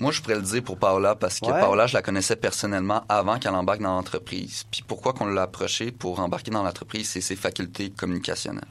Moi, 0.00 0.12
je 0.12 0.22
pourrais 0.22 0.36
le 0.36 0.42
dire 0.42 0.62
pour 0.62 0.78
Paola 0.78 1.14
parce 1.14 1.40
que 1.40 1.46
Paola, 1.46 1.86
je 1.86 1.94
la 1.94 2.02
connaissais 2.02 2.36
personnellement 2.36 3.04
avant 3.08 3.38
qu'elle 3.38 3.54
embarque 3.54 3.80
dans 3.82 3.94
l'entreprise. 3.94 4.64
Puis 4.70 4.82
pourquoi 4.86 5.12
qu'on 5.12 5.26
l'a 5.26 5.42
approchée 5.42 5.92
pour 5.92 6.20
embarquer 6.20 6.50
dans 6.50 6.62
l'entreprise, 6.62 7.10
c'est 7.10 7.20
ses 7.20 7.36
facultés 7.36 7.90
communicationnelles. 7.90 8.64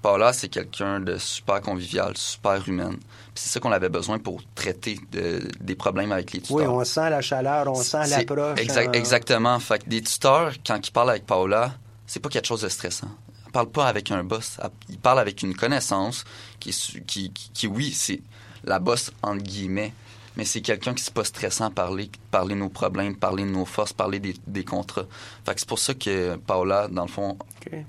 Paola, 0.00 0.32
c'est 0.34 0.48
quelqu'un 0.48 1.00
de 1.00 1.16
super 1.16 1.62
convivial, 1.62 2.14
super 2.16 2.68
humaine. 2.68 2.98
Puis 2.98 3.36
c'est 3.36 3.48
ça 3.48 3.60
qu'on 3.60 3.72
avait 3.72 3.88
besoin 3.88 4.18
pour 4.18 4.42
traiter 4.54 5.00
des 5.10 5.74
problèmes 5.74 6.12
avec 6.12 6.32
les 6.32 6.40
tuteurs. 6.40 6.56
Oui, 6.56 6.66
on 6.66 6.84
sent 6.84 7.08
la 7.08 7.22
chaleur, 7.22 7.66
on 7.68 7.74
sent 7.74 8.06
l'approche. 8.08 8.60
Hein. 8.60 8.92
Exactement. 8.92 9.58
Fait 9.60 9.82
que 9.82 9.88
des 9.88 10.02
tuteurs, 10.02 10.52
quand 10.64 10.86
ils 10.86 10.92
parlent 10.92 11.10
avec 11.10 11.24
Paola, 11.24 11.72
c'est 12.06 12.20
pas 12.20 12.28
quelque 12.28 12.46
chose 12.46 12.60
de 12.60 12.68
stressant. 12.68 13.08
Ils 13.46 13.52
parlent 13.52 13.70
pas 13.70 13.86
avec 13.88 14.10
un 14.10 14.22
boss. 14.22 14.58
Ils 14.90 14.98
parlent 14.98 15.20
avec 15.20 15.42
une 15.42 15.56
connaissance 15.56 16.24
qui, 16.60 16.70
qui, 17.06 17.32
qui 17.32 17.66
oui, 17.66 17.90
c'est 17.92 18.20
la 18.64 18.78
boss 18.78 19.10
entre 19.22 19.42
guillemets, 19.42 19.94
mais 20.36 20.44
c'est 20.44 20.60
quelqu'un 20.60 20.94
qui 20.94 21.02
c'est 21.02 21.14
pas 21.14 21.24
stressant 21.24 21.66
à 21.66 21.70
parler, 21.70 22.10
parler 22.30 22.54
de 22.54 22.60
nos 22.60 22.68
problèmes, 22.68 23.16
parler 23.16 23.44
de 23.44 23.50
nos 23.50 23.64
forces, 23.64 23.92
parler 23.92 24.20
des, 24.20 24.64
contrats. 24.64 25.06
Fait 25.44 25.54
que 25.54 25.60
c'est 25.60 25.68
pour 25.68 25.78
ça 25.78 25.94
que 25.94 26.36
Paola, 26.36 26.88
dans 26.88 27.02
le 27.02 27.10
fond, 27.10 27.38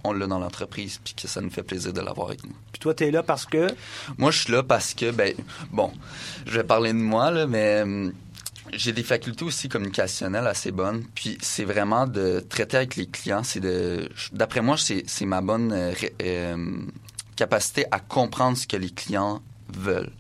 on 0.04 0.14
l'a 0.14 0.28
dans 0.28 0.40
l'entreprise, 0.40 1.00
puis 1.04 1.14
que 1.14 1.28
ça 1.28 1.42
nous 1.42 1.50
fait 1.50 1.64
plaisir 1.64 1.94
de 1.94 2.02
l'avoir 2.02 2.28
avec 2.28 2.44
nous. 2.44 2.56
Puis 2.72 2.80
toi, 2.80 2.94
tu 2.94 3.06
es 3.06 3.12
là 3.12 3.24
parce 3.24 3.46
que? 3.46 3.68
Moi, 4.18 4.32
je 4.32 4.40
suis 4.40 4.52
là 4.52 4.64
parce 4.64 4.94
que, 4.94 5.12
ben, 5.12 5.34
bon, 5.72 5.92
je 6.46 6.58
vais 6.58 6.64
parler 6.64 6.94
de 6.94 6.98
moi, 6.98 7.32
là, 7.32 7.48
mais 7.48 7.82
hum, 7.82 8.14
j'ai 8.74 8.94
des 8.94 9.04
facultés 9.04 9.46
aussi 9.46 9.70
communicationnelles 9.70 10.48
assez 10.48 10.72
bonnes. 10.72 11.04
Puis 11.16 11.38
c'est 11.42 11.66
vraiment 11.66 12.08
de 12.08 12.40
traiter 12.40 12.78
avec 12.78 12.96
les 12.96 13.08
clients. 13.08 13.44
C'est 13.44 13.60
de, 13.60 14.10
d'après 14.32 14.62
moi, 14.62 14.76
c'est, 14.78 15.26
ma 15.26 15.42
bonne 15.42 15.72
euh, 15.72 15.94
euh, 16.22 16.78
capacité 17.36 17.86
à 17.92 18.00
comprendre 18.00 18.58
ce 18.58 18.68
que 18.68 18.78
les 18.78 18.90
clients 18.90 19.42
veulent. 19.74 20.12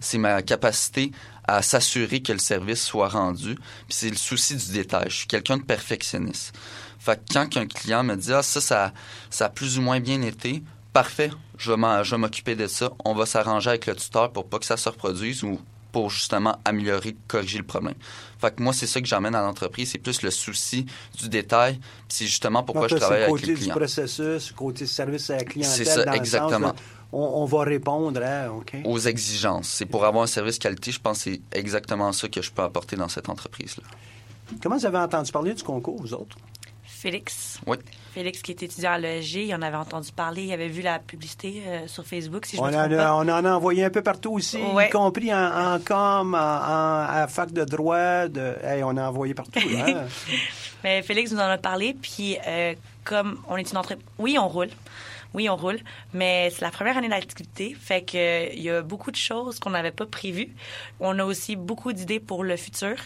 C'est 0.00 0.18
ma 0.18 0.42
capacité 0.42 1.12
à 1.44 1.62
s'assurer 1.62 2.22
que 2.22 2.32
le 2.32 2.38
service 2.38 2.82
soit 2.82 3.08
rendu. 3.08 3.54
Puis 3.54 3.64
c'est 3.90 4.10
le 4.10 4.16
souci 4.16 4.56
du 4.56 4.72
détail. 4.72 5.06
Je 5.08 5.16
suis 5.16 5.26
quelqu'un 5.26 5.56
de 5.56 5.62
perfectionniste. 5.62 6.56
Fait 6.98 7.16
que 7.16 7.32
quand 7.32 7.56
un 7.56 7.66
client 7.66 8.04
me 8.04 8.14
dit 8.14 8.32
ah 8.32 8.42
ça, 8.42 8.60
ça 8.60 8.92
ça 9.30 9.46
a 9.46 9.48
plus 9.48 9.78
ou 9.78 9.82
moins 9.82 10.00
bien 10.00 10.22
été, 10.22 10.62
parfait, 10.92 11.30
je 11.58 11.72
vais 11.72 12.18
m'occuper 12.18 12.54
de 12.54 12.66
ça. 12.66 12.90
On 13.04 13.14
va 13.14 13.26
s'arranger 13.26 13.70
avec 13.70 13.86
le 13.86 13.96
tuteur 13.96 14.32
pour 14.32 14.48
pas 14.48 14.58
que 14.58 14.66
ça 14.66 14.76
se 14.76 14.88
reproduise 14.88 15.42
ou 15.42 15.60
pour 15.90 16.10
justement 16.10 16.58
améliorer, 16.64 17.14
corriger 17.28 17.58
le 17.58 17.64
problème. 17.64 17.94
Fait 18.40 18.54
que 18.54 18.62
moi, 18.62 18.72
c'est 18.72 18.86
ça 18.86 19.00
que 19.00 19.06
j'amène 19.06 19.34
à 19.34 19.42
l'entreprise, 19.42 19.90
c'est 19.90 19.98
plus 19.98 20.22
le 20.22 20.30
souci 20.30 20.86
du 21.20 21.28
détail. 21.28 21.78
C'est 22.08 22.24
justement 22.24 22.62
pourquoi 22.62 22.88
je 22.88 22.96
travaille 22.96 23.24
avec 23.24 23.46
les 23.46 23.54
clients. 23.54 23.56
Côté 23.56 23.66
du 23.66 23.70
processus, 23.70 24.52
côté 24.52 24.86
service 24.86 25.28
à 25.28 25.36
la 25.36 25.44
clientèle. 25.44 25.76
C'est 25.76 25.84
ça, 25.84 26.14
exactement 26.14 26.74
on, 27.12 27.44
va 27.44 27.62
répondre 27.62 28.20
aux 28.84 28.98
exigences. 28.98 29.68
C'est 29.68 29.86
pour 29.86 30.04
avoir 30.04 30.24
un 30.24 30.28
service 30.28 30.58
qualité, 30.58 30.92
je 30.92 31.00
pense 31.00 31.24
que 31.24 31.30
c'est 31.30 31.40
exactement 31.52 32.12
ça 32.12 32.28
que 32.28 32.40
je 32.40 32.50
peux 32.50 32.62
apporter 32.62 32.96
dans 32.96 33.08
cette 33.08 33.28
entreprise-là. 33.28 33.84
Comment 34.62 34.76
vous 34.76 34.86
avez 34.86 34.98
entendu 34.98 35.30
parler 35.30 35.54
du 35.54 35.62
concours, 35.62 36.00
vous 36.00 36.14
autres? 36.14 36.36
Félix. 36.84 37.60
Oui. 37.66 37.78
Félix, 38.14 38.42
qui 38.42 38.52
est 38.52 38.62
étudiant 38.62 38.92
à 38.92 38.98
l'ESG, 38.98 39.46
il 39.46 39.54
en 39.54 39.62
avait 39.62 39.76
entendu 39.76 40.12
parler, 40.12 40.44
il 40.44 40.52
avait 40.52 40.68
vu 40.68 40.82
la 40.82 40.98
publicité 40.98 41.62
euh, 41.66 41.86
sur 41.88 42.06
Facebook, 42.06 42.46
si 42.46 42.56
je 42.56 42.62
on, 42.62 42.66
me 42.66 42.72
trompe 42.72 42.92
on 42.92 43.28
en 43.28 43.44
a 43.44 43.52
envoyé 43.54 43.84
un 43.84 43.90
peu 43.90 44.02
partout 44.02 44.32
aussi, 44.34 44.58
y 44.58 44.90
compris 44.90 45.34
en, 45.34 45.80
com, 45.84 46.34
en, 46.34 46.38
à 46.38 47.26
fac 47.28 47.50
de 47.50 47.64
droit. 47.64 48.28
De, 48.28 48.54
on 48.84 48.96
a 48.96 49.08
envoyé 49.08 49.34
partout. 49.34 49.58
Hein? 49.58 50.04
Mais 50.84 51.02
Félix 51.02 51.32
nous 51.32 51.38
en 51.38 51.48
a 51.48 51.58
parlé, 51.58 51.96
puis 52.00 52.36
euh, 52.46 52.74
comme 53.04 53.38
on 53.48 53.56
est 53.56 53.70
une 53.70 53.78
entreprise... 53.78 54.06
Oui, 54.18 54.36
on 54.38 54.48
roule 54.48 54.70
oui, 55.34 55.48
on 55.48 55.56
roule, 55.56 55.78
mais 56.12 56.50
c'est 56.50 56.62
la 56.62 56.70
première 56.70 56.96
année 56.96 57.08
d'activité, 57.08 57.74
fait 57.78 58.02
que 58.02 58.54
il 58.54 58.62
y 58.62 58.70
a 58.70 58.82
beaucoup 58.82 59.10
de 59.10 59.16
choses 59.16 59.58
qu'on 59.58 59.70
n'avait 59.70 59.90
pas 59.90 60.06
prévues. 60.06 60.54
On 61.00 61.18
a 61.18 61.24
aussi 61.24 61.56
beaucoup 61.56 61.92
d'idées 61.92 62.20
pour 62.20 62.44
le 62.44 62.56
futur. 62.56 62.96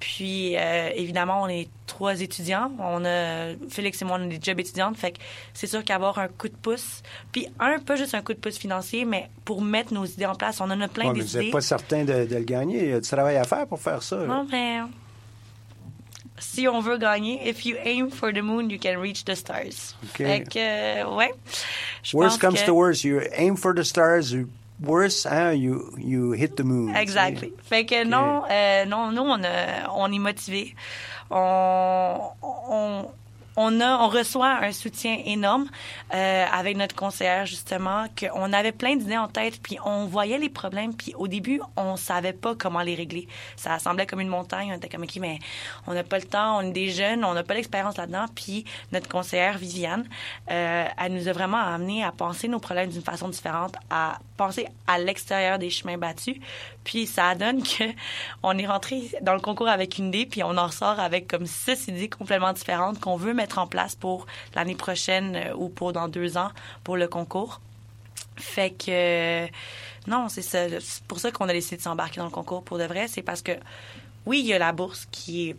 Puis 0.00 0.56
euh, 0.56 0.90
évidemment, 0.94 1.42
on 1.42 1.48
est 1.48 1.68
trois 1.86 2.20
étudiants. 2.20 2.72
On 2.78 3.04
a 3.04 3.54
Félix 3.68 4.02
et 4.02 4.04
moi, 4.04 4.18
on 4.20 4.24
a 4.24 4.28
des 4.28 4.40
jobs 4.42 4.58
étudiantes, 4.58 4.96
fait 4.96 5.12
que 5.12 5.18
c'est 5.54 5.66
sûr 5.66 5.84
qu'avoir 5.84 6.18
un 6.18 6.28
coup 6.28 6.48
de 6.48 6.56
pouce, 6.56 7.02
puis 7.32 7.46
un 7.60 7.78
pas 7.78 7.96
juste 7.96 8.14
un 8.14 8.22
coup 8.22 8.34
de 8.34 8.38
pouce 8.38 8.58
financier, 8.58 9.04
mais 9.04 9.30
pour 9.44 9.62
mettre 9.62 9.94
nos 9.94 10.04
idées 10.04 10.26
en 10.26 10.34
place, 10.34 10.60
on 10.60 10.64
en 10.64 10.80
a 10.80 10.88
plein 10.88 11.12
d'idées. 11.12 11.26
Vous 11.26 11.38
n'êtes 11.38 11.52
pas 11.52 11.60
certain 11.60 12.04
de, 12.04 12.12
le 12.12 12.40
gagner. 12.40 12.84
Il 12.84 12.90
y 12.90 12.92
a 12.92 13.00
du 13.00 13.08
travail 13.08 13.36
à 13.36 13.44
faire 13.44 13.66
pour 13.66 13.80
faire 13.80 14.02
ça. 14.02 14.16
Non, 14.16 14.46
mais 14.50 14.80
si 16.40 16.68
on 16.68 16.80
veut 16.80 16.98
gagner, 16.98 17.38
if 17.42 17.64
you 17.66 17.76
aim 17.82 18.10
for 18.10 18.32
the 18.32 18.42
moon, 18.42 18.70
you 18.70 18.78
can 18.78 18.98
reach 18.98 19.24
the 19.24 19.34
stars. 19.34 19.94
Okay. 20.10 20.24
Fait 20.24 20.50
que, 20.50 20.58
euh, 20.58 21.16
ouais. 21.16 21.32
Worst 22.12 22.40
comes 22.40 22.62
to 22.62 22.74
worst, 22.74 23.04
you 23.04 23.20
aim 23.32 23.56
for 23.56 23.74
the 23.74 23.84
stars, 23.84 24.34
worse, 24.80 25.26
hein, 25.26 25.52
you, 25.52 25.94
you 25.98 26.32
hit 26.32 26.56
the 26.56 26.64
moon. 26.64 26.94
Exactly. 26.94 27.52
Fait 27.62 27.84
que 27.84 28.04
non, 28.04 28.44
euh, 28.50 28.84
non, 28.84 29.12
nous, 29.12 29.22
on, 29.22 29.40
on 29.90 30.12
est 30.12 30.18
motivés. 30.18 30.74
On, 31.30 32.30
on, 32.42 33.06
on 33.60 33.80
a, 33.80 33.98
on 33.98 34.08
reçoit 34.08 34.60
un 34.62 34.70
soutien 34.70 35.18
énorme 35.24 35.68
euh, 36.14 36.46
avec 36.52 36.76
notre 36.76 36.94
conseillère 36.94 37.44
justement, 37.44 38.04
qu'on 38.18 38.52
avait 38.52 38.70
plein 38.70 38.94
d'idées 38.94 39.18
en 39.18 39.26
tête, 39.26 39.60
puis 39.60 39.78
on 39.84 40.06
voyait 40.06 40.38
les 40.38 40.48
problèmes, 40.48 40.94
puis 40.94 41.12
au 41.16 41.26
début 41.26 41.60
on 41.76 41.96
savait 41.96 42.32
pas 42.32 42.54
comment 42.54 42.82
les 42.82 42.94
régler. 42.94 43.26
Ça 43.56 43.80
semblait 43.80 44.06
comme 44.06 44.20
une 44.20 44.28
montagne, 44.28 44.70
on 44.72 44.76
était 44.76 44.88
comme 44.88 45.02
ok, 45.02 45.16
mais 45.16 45.40
on 45.88 45.94
n'a 45.94 46.04
pas 46.04 46.18
le 46.18 46.24
temps, 46.24 46.58
on 46.58 46.68
est 46.68 46.72
des 46.72 46.90
jeunes, 46.90 47.24
on 47.24 47.34
n'a 47.34 47.42
pas 47.42 47.54
l'expérience 47.54 47.96
là-dedans, 47.96 48.26
puis 48.32 48.64
notre 48.92 49.08
conseillère 49.08 49.58
Viviane, 49.58 50.08
euh, 50.52 50.84
elle 50.96 51.12
nous 51.12 51.26
a 51.26 51.32
vraiment 51.32 51.60
amené 51.60 52.04
à 52.04 52.12
penser 52.12 52.46
nos 52.46 52.60
problèmes 52.60 52.90
d'une 52.90 53.02
façon 53.02 53.28
différente, 53.28 53.74
à 53.90 54.20
penser 54.36 54.68
à 54.86 55.00
l'extérieur 55.00 55.58
des 55.58 55.70
chemins 55.70 55.98
battus, 55.98 56.36
puis 56.84 57.08
ça 57.08 57.34
donne 57.34 57.64
que 57.64 57.84
on 58.44 58.56
est 58.56 58.66
rentré 58.68 59.10
dans 59.20 59.34
le 59.34 59.40
concours 59.40 59.68
avec 59.68 59.98
une 59.98 60.08
idée, 60.08 60.26
puis 60.26 60.44
on 60.44 60.56
en 60.56 60.68
ressort 60.68 61.00
avec 61.00 61.26
comme 61.26 61.46
six 61.46 61.88
idées 61.88 62.08
complètement 62.08 62.52
différentes 62.52 63.00
qu'on 63.00 63.16
veut 63.16 63.34
mettre 63.34 63.47
en 63.56 63.66
place 63.66 63.94
pour 63.94 64.26
l'année 64.54 64.74
prochaine 64.74 65.34
euh, 65.36 65.54
ou 65.54 65.70
pour 65.70 65.94
dans 65.94 66.08
deux 66.08 66.36
ans 66.36 66.50
pour 66.84 66.98
le 66.98 67.08
concours. 67.08 67.62
Fait 68.36 68.70
que 68.70 69.46
non, 70.06 70.28
c'est 70.28 70.42
ça. 70.42 70.66
Pour 71.06 71.18
ça 71.18 71.30
qu'on 71.30 71.48
a 71.48 71.52
décidé 71.52 71.76
de 71.76 71.82
s'embarquer 71.82 72.18
dans 72.18 72.26
le 72.26 72.30
concours 72.30 72.62
pour 72.62 72.78
de 72.78 72.84
vrai. 72.84 73.08
C'est 73.08 73.22
parce 73.22 73.42
que 73.42 73.52
oui, 74.26 74.40
il 74.40 74.46
y 74.46 74.52
a 74.52 74.58
la 74.58 74.72
bourse 74.72 75.06
qui 75.10 75.50
est 75.50 75.56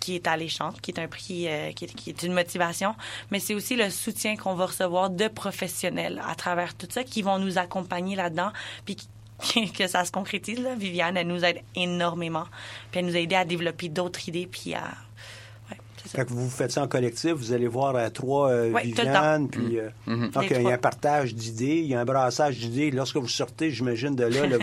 qui 0.00 0.14
est 0.14 0.26
alléchante, 0.26 0.80
qui 0.80 0.90
est 0.90 1.00
un 1.00 1.08
prix, 1.08 1.48
euh, 1.48 1.72
qui, 1.72 1.86
est, 1.86 2.22
une 2.22 2.34
motivation, 2.34 2.94
mais 3.30 3.38
c'est 3.38 3.54
aussi 3.54 3.76
le 3.76 3.88
soutien 3.88 4.36
qu'on 4.36 4.54
va 4.54 4.66
recevoir 4.66 5.10
de 5.10 5.28
professionnels 5.28 6.20
à 6.28 6.34
travers 6.34 6.74
tout 6.74 6.88
ça 6.90 7.04
qui 7.04 7.22
vont 7.22 7.38
nous 7.38 7.56
accompagner 7.56 8.16
là-dedans, 8.16 8.52
puis 8.84 8.96
que 9.78 9.86
ça 9.86 10.04
se 10.04 10.12
concrétise. 10.12 10.60
Viviane, 10.76 11.16
elle 11.16 11.26
nous 11.26 11.44
aide 11.44 11.62
énormément, 11.74 12.44
puis 12.90 13.00
elle 13.00 13.06
nous 13.06 13.16
a 13.16 13.20
aidé 13.20 13.34
à 13.34 13.44
développer 13.44 13.88
d'autres 13.88 14.28
idées, 14.28 14.46
puis 14.46 14.74
à 14.74 14.88
quand 16.14 16.24
vous 16.28 16.50
faites 16.50 16.72
ça 16.72 16.82
en 16.82 16.88
collectif, 16.88 17.32
vous 17.32 17.52
allez 17.52 17.68
voir 17.68 17.96
à 17.96 18.10
trois 18.10 18.50
euh, 18.50 18.72
Viviane, 18.82 19.48
puis 19.48 19.78
euh, 19.78 19.88
mm 20.06 20.14
-hmm. 20.14 20.30
donc, 20.30 20.50
il 20.50 20.62
y 20.62 20.66
a 20.66 20.74
un 20.74 20.78
partage 20.78 21.34
d'idées, 21.34 21.78
il 21.78 21.86
y 21.86 21.94
a 21.94 22.00
un 22.00 22.04
brassage 22.04 22.58
d'idées. 22.58 22.90
Lorsque 22.90 23.16
vous 23.16 23.28
sortez, 23.28 23.70
j'imagine, 23.70 24.14
de 24.14 24.24
là, 24.24 24.46
là 24.46 24.56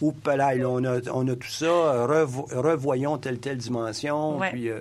vous, 0.00 0.14
là, 0.26 0.52
on, 0.68 0.84
a, 0.84 1.00
on 1.12 1.26
a 1.28 1.36
tout 1.36 1.50
ça, 1.50 2.06
revo 2.06 2.46
revoyons 2.52 3.18
telle, 3.18 3.38
telle 3.38 3.58
dimension, 3.58 4.38
ouais. 4.38 4.50
puis... 4.50 4.68
Euh, 4.68 4.80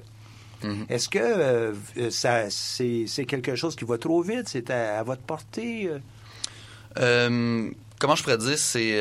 mm 0.64 0.70
-hmm. 0.70 0.93
Est-ce 0.93 1.07
que 1.16 1.20
euh, 1.20 2.12
ça 2.22 2.34
c'est 2.49 3.26
quelque 3.26 3.55
chose 3.62 3.76
qui 3.76 3.86
va 3.91 3.97
trop 3.97 4.22
vite? 4.32 4.47
C'est 4.53 4.70
à, 4.70 4.99
à, 4.99 5.03
votre 5.09 5.26
portée? 5.34 5.74
comment 8.01 8.16
je 8.18 8.24
pourrais 8.24 8.43
dire? 8.49 8.59
C'est 8.72 8.91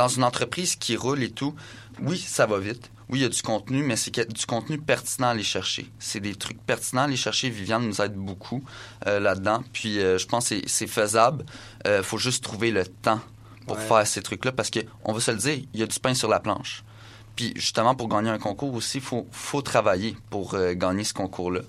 dans 0.00 0.10
une 0.16 0.24
entreprise 0.30 0.72
qui 0.82 0.92
roule 1.04 1.22
et 1.28 1.32
tout, 1.40 1.54
oui, 2.08 2.18
ça 2.36 2.44
va 2.46 2.58
vite 2.70 2.86
oui, 3.10 3.18
il 3.18 3.22
y 3.22 3.26
a 3.26 3.28
du 3.28 3.42
contenu, 3.42 3.82
mais 3.82 3.96
c'est 3.96 4.18
du 4.32 4.46
contenu 4.46 4.78
pertinent 4.78 5.28
à 5.28 5.30
aller 5.30 5.42
chercher. 5.42 5.90
C'est 5.98 6.20
des 6.20 6.34
trucs 6.34 6.60
pertinents 6.62 7.02
à 7.02 7.04
aller 7.04 7.16
chercher. 7.16 7.50
Viviane 7.50 7.86
nous 7.86 8.00
aide 8.00 8.14
beaucoup 8.14 8.64
euh, 9.06 9.20
là-dedans. 9.20 9.62
Puis 9.72 10.00
euh, 10.00 10.16
je 10.16 10.26
pense 10.26 10.48
que 10.48 10.56
c'est 10.66 10.86
faisable. 10.86 11.44
Il 11.84 11.90
euh, 11.90 12.02
faut 12.02 12.18
juste 12.18 12.42
trouver 12.42 12.70
le 12.70 12.86
temps 12.86 13.20
pour 13.66 13.76
ouais. 13.76 13.84
faire 13.84 14.06
ces 14.06 14.22
trucs-là 14.22 14.52
parce 14.52 14.70
qu'on 14.70 15.12
va 15.12 15.20
se 15.20 15.30
le 15.30 15.36
dire, 15.36 15.60
il 15.74 15.80
y 15.80 15.82
a 15.82 15.86
du 15.86 15.98
pain 15.98 16.14
sur 16.14 16.28
la 16.28 16.40
planche. 16.40 16.82
Puis 17.36 17.52
justement, 17.56 17.94
pour 17.94 18.08
gagner 18.08 18.30
un 18.30 18.38
concours 18.38 18.72
aussi, 18.74 18.98
il 18.98 19.04
faut, 19.04 19.26
faut 19.32 19.60
travailler 19.60 20.16
pour 20.30 20.56
gagner 20.74 21.02
ce 21.02 21.12
concours-là. 21.12 21.62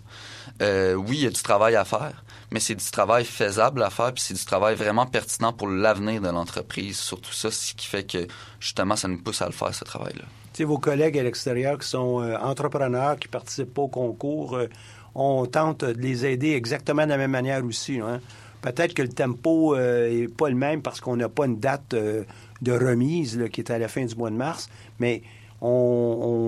oui, 0.62 1.18
il 1.18 1.24
y 1.24 1.26
a 1.26 1.32
du 1.32 1.42
travail 1.42 1.76
à 1.76 1.84
faire, 1.86 2.24
mais 2.52 2.60
c'est 2.60 2.76
du 2.76 2.86
travail 2.86 3.26
faisable 3.26 3.82
à 3.82 3.90
faire, 3.90 4.14
puis 4.14 4.24
c'est 4.24 4.36
du 4.36 4.46
travail 4.46 4.76
vraiment 4.76 5.08
pertinent 5.08 5.54
pour 5.54 5.68
l'avenir 5.68 6.22
de 6.22 6.30
l'entreprise. 6.30 7.00
Surtout 7.00 7.34
ça, 7.34 7.50
ce 7.50 7.74
qui 7.74 7.88
fait 7.88 8.04
que 8.04 8.28
justement, 8.60 8.96
ça 8.96 9.08
nous 9.08 9.18
pousse 9.18 9.42
à 9.42 9.48
le 9.48 9.54
faire, 9.54 9.74
ce 9.74 9.86
travail-là 9.86 10.26
vos 10.64 10.78
collègues 10.78 11.18
à 11.18 11.24
l'extérieur 11.24 11.78
qui 11.78 11.88
sont 11.88 12.22
euh, 12.22 12.38
entrepreneurs, 12.38 13.18
qui 13.18 13.28
participent 13.28 13.74
pas 13.74 13.84
au 13.84 13.88
concours, 13.88 14.56
euh, 14.56 14.68
on 15.14 15.46
tente 15.46 15.84
de 15.84 16.02
les 16.02 16.26
aider 16.26 16.52
exactement 16.52 17.04
de 17.04 17.10
la 17.10 17.18
même 17.18 17.32
manière 17.32 17.64
aussi. 17.66 18.00
Hein? 18.00 18.20
Peut-être 18.62 18.94
que 18.94 19.02
le 19.02 19.10
tempo 19.10 19.76
euh, 19.76 20.24
est 20.24 20.28
pas 20.28 20.50
le 20.50 20.56
même 20.56 20.82
parce 20.82 21.00
qu'on 21.00 21.16
n'a 21.16 21.30
pas 21.30 21.46
une 21.46 21.60
date 21.60 21.94
de 21.94 22.72
remise 22.72 23.44
qui 23.52 23.62
est 23.62 23.72
à 23.72 23.78
la 23.78 23.88
fin 23.88 24.06
du 24.06 24.16
mois 24.16 24.30
de 24.30 24.36
mars, 24.36 24.70
mais 25.00 25.22
on, 25.62 25.68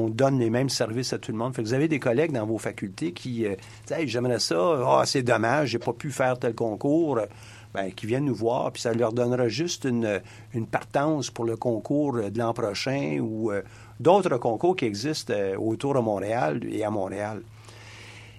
on, 0.06 0.10
donne 0.10 0.40
les 0.40 0.50
mêmes 0.50 0.70
services 0.70 1.14
à 1.14 1.18
tout 1.18 1.32
le 1.32 1.38
monde. 1.38 1.56
Fait 1.56 1.62
que 1.62 1.68
vous 1.68 1.74
avez 1.74 1.88
des 1.88 2.00
collègues 2.00 2.32
dans 2.32 2.46
vos 2.46 2.58
facultés 2.58 3.12
qui 3.12 3.46
disent 3.46 3.98
hey, 3.98 4.08
j'aimerais 4.08 4.40
ça, 4.40 4.58
ah, 4.58 5.04
c'est 5.06 5.24
dommage, 5.24 5.70
j'ai 5.70 5.80
pas 5.80 5.94
pu 5.94 6.12
faire 6.12 6.38
tel 6.40 6.56
concours. 6.56 7.20
Ben, 7.74 7.92
qui 7.92 8.08
viennent 8.08 8.26
nous 8.26 8.34
voir, 8.34 8.72
puis 8.72 8.82
ça 8.82 8.94
leur 8.94 9.12
donnera 9.12 9.50
juste 9.50 9.84
une, 9.84 10.22
une 10.54 10.66
partance 10.66 11.30
pour 11.30 11.44
le 11.44 11.58
concours 11.58 12.14
de 12.14 12.40
l'an 12.40 12.54
prochain 12.54 13.20
ou 13.20 13.52
d'autres 14.00 14.38
concours 14.38 14.76
qui 14.76 14.86
existent 14.86 15.34
euh, 15.36 15.56
autour 15.58 15.94
de 15.94 16.00
Montréal 16.00 16.62
et 16.70 16.84
à 16.84 16.90
Montréal. 16.90 17.42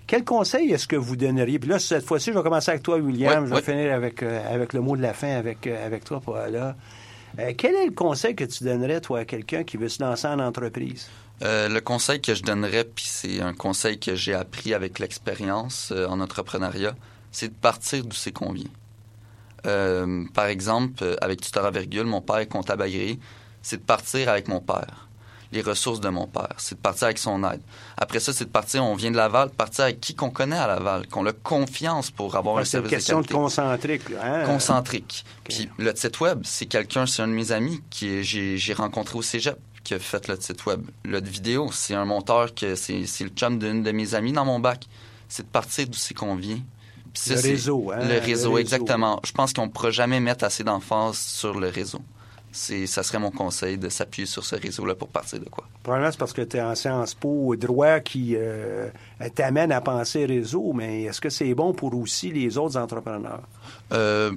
Quel 0.06 0.24
conseil 0.24 0.72
est-ce 0.72 0.88
que 0.88 0.96
vous 0.96 1.16
donneriez? 1.16 1.58
Puis 1.58 1.68
là, 1.68 1.78
cette 1.78 2.04
fois-ci, 2.04 2.32
je 2.32 2.38
vais 2.38 2.42
commencer 2.42 2.70
avec 2.70 2.82
toi, 2.82 2.96
William. 2.96 3.42
Oui, 3.42 3.48
je 3.48 3.54
vais 3.54 3.60
oui. 3.60 3.62
finir 3.62 3.94
avec, 3.94 4.22
euh, 4.22 4.54
avec 4.54 4.72
le 4.72 4.80
mot 4.80 4.96
de 4.96 5.02
la 5.02 5.12
fin 5.12 5.36
avec, 5.36 5.66
euh, 5.66 5.86
avec 5.86 6.04
toi, 6.04 6.20
Paula. 6.20 6.76
Euh, 7.38 7.52
quel 7.56 7.74
est 7.74 7.86
le 7.86 7.92
conseil 7.92 8.34
que 8.34 8.44
tu 8.44 8.64
donnerais, 8.64 9.00
toi, 9.00 9.20
à 9.20 9.24
quelqu'un 9.24 9.64
qui 9.64 9.76
veut 9.76 9.88
se 9.88 10.02
lancer 10.02 10.26
en 10.26 10.38
entreprise? 10.38 11.08
Euh, 11.42 11.68
le 11.68 11.80
conseil 11.80 12.20
que 12.20 12.34
je 12.34 12.42
donnerais, 12.42 12.84
puis 12.84 13.04
c'est 13.06 13.40
un 13.40 13.54
conseil 13.54 13.98
que 13.98 14.14
j'ai 14.16 14.34
appris 14.34 14.74
avec 14.74 14.98
l'expérience 14.98 15.92
euh, 15.92 16.06
en 16.08 16.20
entrepreneuriat, 16.20 16.94
c'est 17.30 17.48
de 17.48 17.54
partir 17.54 18.04
d'où 18.04 18.16
c'est 18.16 18.32
qu'on 18.32 18.52
vient. 18.52 18.64
par 20.34 20.46
exemple, 20.46 21.16
avec 21.20 21.42
Tutora 21.42 21.70
Virgule, 21.70 22.04
mon 22.04 22.22
père 22.22 22.38
est 22.38 22.46
comptable 22.46 22.82
agréé, 22.82 23.18
c'est 23.60 23.76
de 23.76 23.82
partir 23.82 24.30
avec 24.30 24.48
mon 24.48 24.60
père 24.60 25.07
les 25.52 25.62
ressources 25.62 26.00
de 26.00 26.08
mon 26.08 26.26
père. 26.26 26.54
C'est 26.58 26.74
de 26.74 26.80
partir 26.80 27.04
avec 27.04 27.18
son 27.18 27.42
aide. 27.44 27.60
Après 27.96 28.20
ça, 28.20 28.32
c'est 28.32 28.44
de 28.44 28.50
partir, 28.50 28.84
on 28.84 28.94
vient 28.94 29.10
de 29.10 29.16
Laval, 29.16 29.48
de 29.48 29.54
partir 29.54 29.84
avec 29.84 30.00
qui 30.00 30.14
qu'on 30.14 30.30
connaît 30.30 30.58
à 30.58 30.66
Laval, 30.66 31.06
qu'on 31.08 31.24
a 31.26 31.32
confiance 31.32 32.10
pour 32.10 32.36
avoir 32.36 32.56
ouais, 32.56 32.62
un 32.62 32.64
service 32.64 32.90
C'est 32.90 32.94
une 32.94 32.98
question 32.98 33.20
de, 33.20 33.26
de 33.26 33.32
concentrique. 33.32 34.02
Hein? 34.22 34.44
Concentrique. 34.44 35.24
Okay. 35.40 35.54
Puis 35.54 35.68
le 35.78 35.94
site 35.94 36.20
web, 36.20 36.40
c'est 36.44 36.66
quelqu'un, 36.66 37.06
c'est 37.06 37.22
un 37.22 37.28
de 37.28 37.32
mes 37.32 37.52
amis 37.52 37.80
que 37.98 38.22
j'ai 38.22 38.74
rencontré 38.74 39.18
au 39.18 39.22
cégep 39.22 39.58
qui 39.84 39.94
a 39.94 39.98
fait 39.98 40.28
le 40.28 40.36
site 40.38 40.66
web. 40.66 40.82
Le 41.04 41.20
vidéo, 41.20 41.70
c'est 41.72 41.94
un 41.94 42.04
monteur 42.04 42.54
que 42.54 42.74
c'est 42.74 43.02
le 43.20 43.30
chum 43.30 43.58
d'une 43.58 43.82
de 43.82 43.90
mes 43.90 44.14
amis 44.14 44.32
dans 44.32 44.44
mon 44.44 44.60
bac. 44.60 44.86
C'est 45.28 45.44
de 45.44 45.48
partir 45.48 45.86
d'où 45.86 45.96
c'est 45.96 46.14
qu'on 46.14 46.36
vient. 46.36 46.60
Ça, 47.14 47.34
le, 47.34 47.40
réseau, 47.40 47.90
hein? 47.90 47.96
le, 47.96 48.02
réseau, 48.02 48.12
le 48.12 48.20
réseau, 48.20 48.58
exactement. 48.58 49.20
Je 49.24 49.32
pense 49.32 49.52
qu'on 49.52 49.66
ne 49.66 49.70
pourra 49.70 49.90
jamais 49.90 50.20
mettre 50.20 50.44
assez 50.44 50.62
d'emphase 50.62 51.18
sur 51.18 51.58
le 51.58 51.68
réseau 51.68 52.00
ça 52.52 53.02
serait 53.02 53.18
mon 53.18 53.30
conseil 53.30 53.78
de 53.78 53.88
s'appuyer 53.88 54.26
sur 54.26 54.44
ce 54.44 54.56
réseau-là 54.56 54.94
pour 54.94 55.08
partir 55.08 55.38
de 55.38 55.48
quoi. 55.48 55.64
Probablement, 55.82 56.10
c'est 56.10 56.18
parce 56.18 56.32
que 56.32 56.42
tu 56.42 56.56
es 56.56 56.62
en 56.62 56.74
Sciences 56.74 57.14
Po 57.14 57.54
droit 57.56 58.00
qui 58.00 58.34
euh, 58.36 58.88
t'amène 59.34 59.72
à 59.72 59.80
penser 59.80 60.26
réseau, 60.26 60.72
mais 60.72 61.04
est-ce 61.04 61.20
que 61.20 61.30
c'est 61.30 61.54
bon 61.54 61.72
pour 61.72 61.94
aussi 61.94 62.30
les 62.30 62.56
autres 62.58 62.76
entrepreneurs? 62.76 63.42
Euh, 63.92 64.32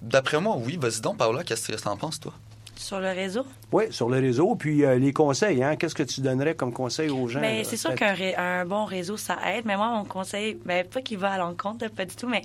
D'après 0.00 0.40
moi, 0.40 0.56
oui. 0.56 0.78
Vas-y 0.80 1.00
donc, 1.00 1.18
Paola, 1.18 1.44
qu'est-ce 1.44 1.70
que 1.70 1.76
tu 1.76 1.88
en 1.88 1.96
penses, 1.96 2.20
toi? 2.20 2.32
Sur 2.74 3.00
le 3.00 3.08
réseau? 3.08 3.44
Oui, 3.72 3.84
sur 3.90 4.08
le 4.08 4.18
réseau. 4.18 4.54
Puis 4.54 4.84
euh, 4.84 4.98
les 4.98 5.12
conseils, 5.12 5.62
hein? 5.62 5.76
qu'est-ce 5.76 5.94
que 5.94 6.02
tu 6.02 6.22
donnerais 6.22 6.54
comme 6.54 6.72
conseil 6.72 7.10
aux 7.10 7.28
gens? 7.28 7.40
Mais 7.40 7.62
c'est 7.64 7.76
sûr 7.76 7.94
qu'un 7.94 8.14
un 8.38 8.64
bon 8.64 8.86
réseau, 8.86 9.18
ça 9.18 9.36
aide. 9.46 9.66
Mais 9.66 9.76
moi, 9.76 9.88
mon 9.90 10.04
conseil, 10.04 10.58
ben, 10.64 10.86
pas 10.86 11.02
qu'il 11.02 11.18
va 11.18 11.32
à 11.32 11.38
l'encontre, 11.38 11.86
pas 11.88 12.06
du 12.06 12.16
tout, 12.16 12.28
mais 12.28 12.42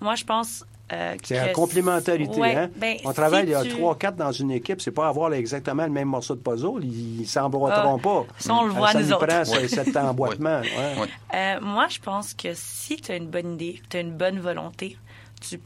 moi, 0.00 0.16
je 0.16 0.24
pense 0.24 0.64
euh, 0.92 1.16
c'est 1.22 1.34
la 1.34 1.48
complémentarité. 1.52 2.40
Ouais, 2.40 2.54
hein? 2.54 2.70
ben, 2.76 2.96
On 3.04 3.12
travaille, 3.12 3.44
si 3.44 3.48
il 3.48 3.52
y 3.52 3.54
a 3.54 3.62
tu... 3.62 3.70
trois, 3.70 3.96
quatre 3.96 4.16
dans 4.16 4.32
une 4.32 4.50
équipe, 4.50 4.80
c'est 4.80 4.90
pas 4.90 5.08
avoir 5.08 5.32
exactement 5.34 5.84
le 5.84 5.90
même 5.90 6.08
morceau 6.08 6.34
de 6.34 6.40
puzzle. 6.40 6.82
Ils 6.82 7.26
s'emboîteront 7.26 7.98
ah, 7.98 8.02
pas. 8.02 8.26
Ça, 8.38 8.54
on 8.54 8.64
le 8.64 8.72
voit, 8.72 8.92
ça 8.92 9.00
nous 9.00 9.12
autres. 9.12 9.26
prend 9.26 9.52
ouais. 9.52 9.68
cet 9.68 9.96
emboîtement. 9.96 10.60
Ouais. 10.60 11.08
Euh, 11.34 11.60
moi, 11.60 11.86
je 11.90 11.98
pense 11.98 12.32
que 12.34 12.48
si 12.54 12.96
tu 12.96 13.12
as 13.12 13.16
une 13.16 13.28
bonne 13.28 13.54
idée, 13.54 13.82
tu 13.90 13.98
as 13.98 14.00
une 14.00 14.16
bonne 14.16 14.40
volonté, 14.40 14.96
tu, 15.40 15.60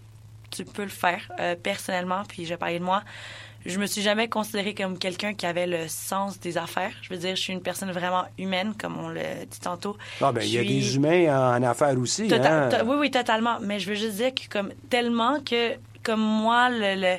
tu 0.51 0.65
peux 0.65 0.83
le 0.83 0.89
faire. 0.89 1.31
Euh, 1.39 1.55
personnellement, 1.55 2.23
puis 2.27 2.45
je 2.45 2.51
vais 2.51 2.57
parler 2.57 2.81
de 2.81 2.85
moi, 2.85 3.03
je 3.65 3.79
me 3.79 3.87
suis 3.87 4.03
jamais 4.03 4.29
considérée 4.29 4.75
comme 4.75 4.99
quelqu'un 4.99 5.35
qui 5.35 5.47
avait 5.47 5.67
le 5.67 5.89
sens 5.89 6.41
des 6.41 6.59
affaires. 6.59 6.93
Je 7.03 7.11
veux 7.11 7.19
dire, 7.19 7.37
je 7.37 7.41
suis 7.41 7.53
une 7.53 7.63
personne 7.63 7.91
vraiment 7.93 8.25
humaine, 8.39 8.75
comme 8.79 8.99
on 8.99 9.09
l'a 9.09 9.45
dit 9.45 9.61
tantôt. 9.61 9.97
Ah, 10.21 10.33
ben, 10.33 10.43
il 10.43 10.51
y 10.51 10.59
a 10.59 10.63
des 10.63 10.97
humains 10.97 11.29
en, 11.29 11.59
en 11.59 11.63
affaires 11.63 11.99
aussi. 11.99 12.29
Tota 12.29 12.67
hein? 12.67 12.85
Oui, 12.87 12.97
oui, 12.99 13.11
totalement. 13.11 13.59
Mais 13.61 13.79
je 13.79 13.89
veux 13.89 13.95
juste 13.95 14.17
dire 14.17 14.35
que, 14.35 14.49
comme, 14.49 14.73
tellement 14.91 15.41
que, 15.41 15.75
comme 16.03 16.21
moi, 16.21 16.71
le, 16.71 17.01
le 17.01 17.17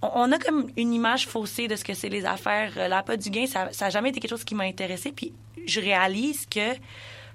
on 0.00 0.30
a 0.30 0.38
comme 0.38 0.68
une 0.76 0.92
image 0.94 1.26
faussée 1.26 1.66
de 1.66 1.74
ce 1.74 1.84
que 1.84 1.94
c'est 1.94 2.08
les 2.08 2.24
affaires. 2.24 2.70
L'appât 2.88 3.16
du 3.16 3.30
gain, 3.30 3.46
ça 3.46 3.68
n'a 3.80 3.90
jamais 3.90 4.10
été 4.10 4.20
quelque 4.20 4.30
chose 4.30 4.44
qui 4.44 4.54
m'a 4.54 4.64
intéressé. 4.64 5.10
Puis 5.10 5.32
je 5.66 5.80
réalise 5.80 6.46
que 6.46 6.74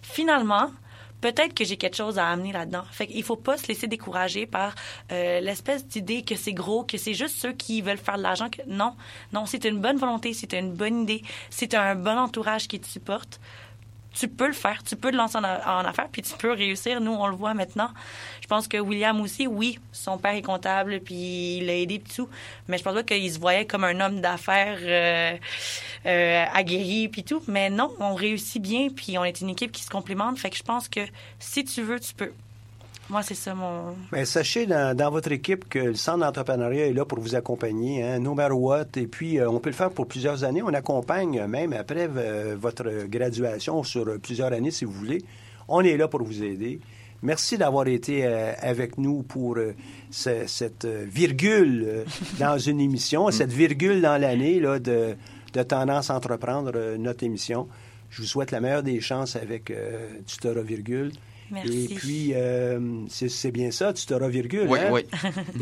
finalement, 0.01 0.71
peut-être 1.23 1.53
que 1.53 1.63
j'ai 1.63 1.77
quelque 1.77 1.95
chose 1.95 2.19
à 2.19 2.27
amener 2.27 2.51
là-dedans. 2.51 2.83
Fait 2.91 3.07
qu'il 3.07 3.23
faut 3.23 3.37
pas 3.37 3.57
se 3.57 3.67
laisser 3.69 3.87
décourager 3.87 4.45
par 4.45 4.75
euh, 5.13 5.39
l'espèce 5.39 5.87
d'idée 5.87 6.21
que 6.21 6.35
c'est 6.35 6.51
gros, 6.51 6.83
que 6.83 6.97
c'est 6.97 7.13
juste 7.13 7.37
ceux 7.37 7.53
qui 7.53 7.81
veulent 7.81 7.97
faire 7.97 8.17
de 8.17 8.23
l'argent. 8.23 8.49
Non, 8.67 8.93
non, 9.31 9.45
c'est 9.45 9.63
une 9.63 9.79
bonne 9.79 9.95
volonté, 9.95 10.33
c'est 10.33 10.53
une 10.53 10.73
bonne 10.73 11.03
idée, 11.03 11.23
c'est 11.49 11.75
un 11.75 11.95
bon 11.95 12.17
entourage 12.17 12.67
qui 12.67 12.77
te 12.77 12.87
supporte. 12.87 13.39
Tu 14.13 14.27
peux 14.27 14.47
le 14.47 14.53
faire, 14.53 14.83
tu 14.83 14.95
peux 14.95 15.11
te 15.11 15.15
lancer 15.15 15.37
en, 15.37 15.43
affaires, 15.43 16.09
puis 16.11 16.21
tu 16.21 16.33
peux 16.37 16.51
réussir. 16.51 17.01
Nous, 17.01 17.11
on 17.11 17.27
le 17.27 17.35
voit 17.35 17.53
maintenant. 17.53 17.89
Je 18.41 18.47
pense 18.47 18.67
que 18.67 18.77
William 18.77 19.19
aussi, 19.21 19.47
oui, 19.47 19.79
son 19.91 20.17
père 20.17 20.35
est 20.35 20.41
comptable, 20.41 20.99
puis 20.99 21.57
il 21.57 21.69
a 21.69 21.75
aidé 21.75 21.99
tout. 21.99 22.29
Mais 22.67 22.77
je 22.77 22.83
pense 22.83 22.93
pas 22.93 23.03
qu'il 23.03 23.31
se 23.31 23.39
voyait 23.39 23.65
comme 23.65 23.83
un 23.83 23.99
homme 23.99 24.21
d'affaires 24.21 24.77
euh, 24.81 25.37
euh, 26.05 26.45
aguerri, 26.53 27.07
puis 27.07 27.23
tout. 27.23 27.41
Mais 27.47 27.69
non, 27.69 27.91
on 27.99 28.13
réussit 28.13 28.61
bien, 28.61 28.89
puis 28.89 29.17
on 29.17 29.23
est 29.23 29.41
une 29.41 29.49
équipe 29.49 29.71
qui 29.71 29.83
se 29.83 29.89
complémente. 29.89 30.37
Fait 30.37 30.49
que 30.49 30.57
je 30.57 30.63
pense 30.63 30.87
que 30.87 31.01
si 31.39 31.63
tu 31.65 31.81
veux, 31.81 31.99
tu 31.99 32.13
peux. 32.13 32.31
Moi, 33.13 33.23
c'est 33.23 33.35
ça 33.35 33.55
mon. 33.55 33.95
Bien, 34.11 34.25
sachez 34.25 34.65
dans, 34.65 34.97
dans, 34.97 35.09
votre 35.09 35.31
équipe 35.31 35.69
que 35.69 35.79
le 35.79 35.95
Centre 35.95 36.19
d'entrepreneuriat 36.19 36.87
est 36.87 36.93
là 36.93 37.05
pour 37.05 37.19
vous 37.19 37.35
accompagner, 37.35 38.03
hein, 38.03 38.19
no 38.19 38.33
matter 38.33 38.53
what. 38.53 38.87
Et 38.97 39.07
puis, 39.07 39.39
euh, 39.39 39.49
on 39.49 39.59
peut 39.59 39.69
le 39.69 39.75
faire 39.75 39.91
pour 39.91 40.07
plusieurs 40.07 40.43
années. 40.43 40.61
On 40.61 40.73
accompagne 40.73 41.45
même 41.45 41.71
après 41.73 42.09
euh, 42.17 42.55
votre 42.59 43.07
graduation 43.07 43.83
sur 43.83 44.19
plusieurs 44.19 44.51
années, 44.51 44.71
si 44.71 44.83
vous 44.83 44.91
voulez. 44.91 45.23
On 45.67 45.81
est 45.81 45.95
là 45.95 46.09
pour 46.09 46.23
vous 46.23 46.43
aider. 46.43 46.81
Merci 47.23 47.57
d'avoir 47.57 47.87
été 47.87 48.25
euh, 48.25 48.51
avec 48.59 48.97
nous 48.97 49.23
pour 49.23 49.55
euh, 49.55 49.73
ce, 50.11 50.45
cette 50.45 50.85
virgule 50.85 51.85
euh, 51.87 52.03
dans 52.39 52.57
une 52.57 52.81
émission, 52.81 53.31
cette 53.31 53.53
virgule 53.53 54.01
dans 54.01 54.19
l'année 54.19 54.59
de, 54.59 55.15
de 55.53 55.63
Tendance 55.63 56.09
à 56.09 56.17
entreprendre 56.17 56.97
notre 56.97 57.23
émission. 57.23 57.69
Je 58.09 58.21
vous 58.21 58.27
souhaite 58.27 58.51
la 58.51 58.59
meilleure 58.59 58.83
des 58.83 58.99
chances 58.99 59.37
avec 59.37 59.71
Tutora 60.27 60.61
Virgule. 60.61 61.13
Merci. 61.53 61.85
Et 61.91 61.95
puis, 61.95 62.31
euh, 62.33 62.79
c'est 63.09 63.51
bien 63.51 63.71
ça, 63.71 63.93
tu 63.93 64.05
t'auras 64.05 64.27
virgule. 64.27 64.65
Oui, 64.67 64.79
hein? 64.81 64.89
oui. 64.91 65.03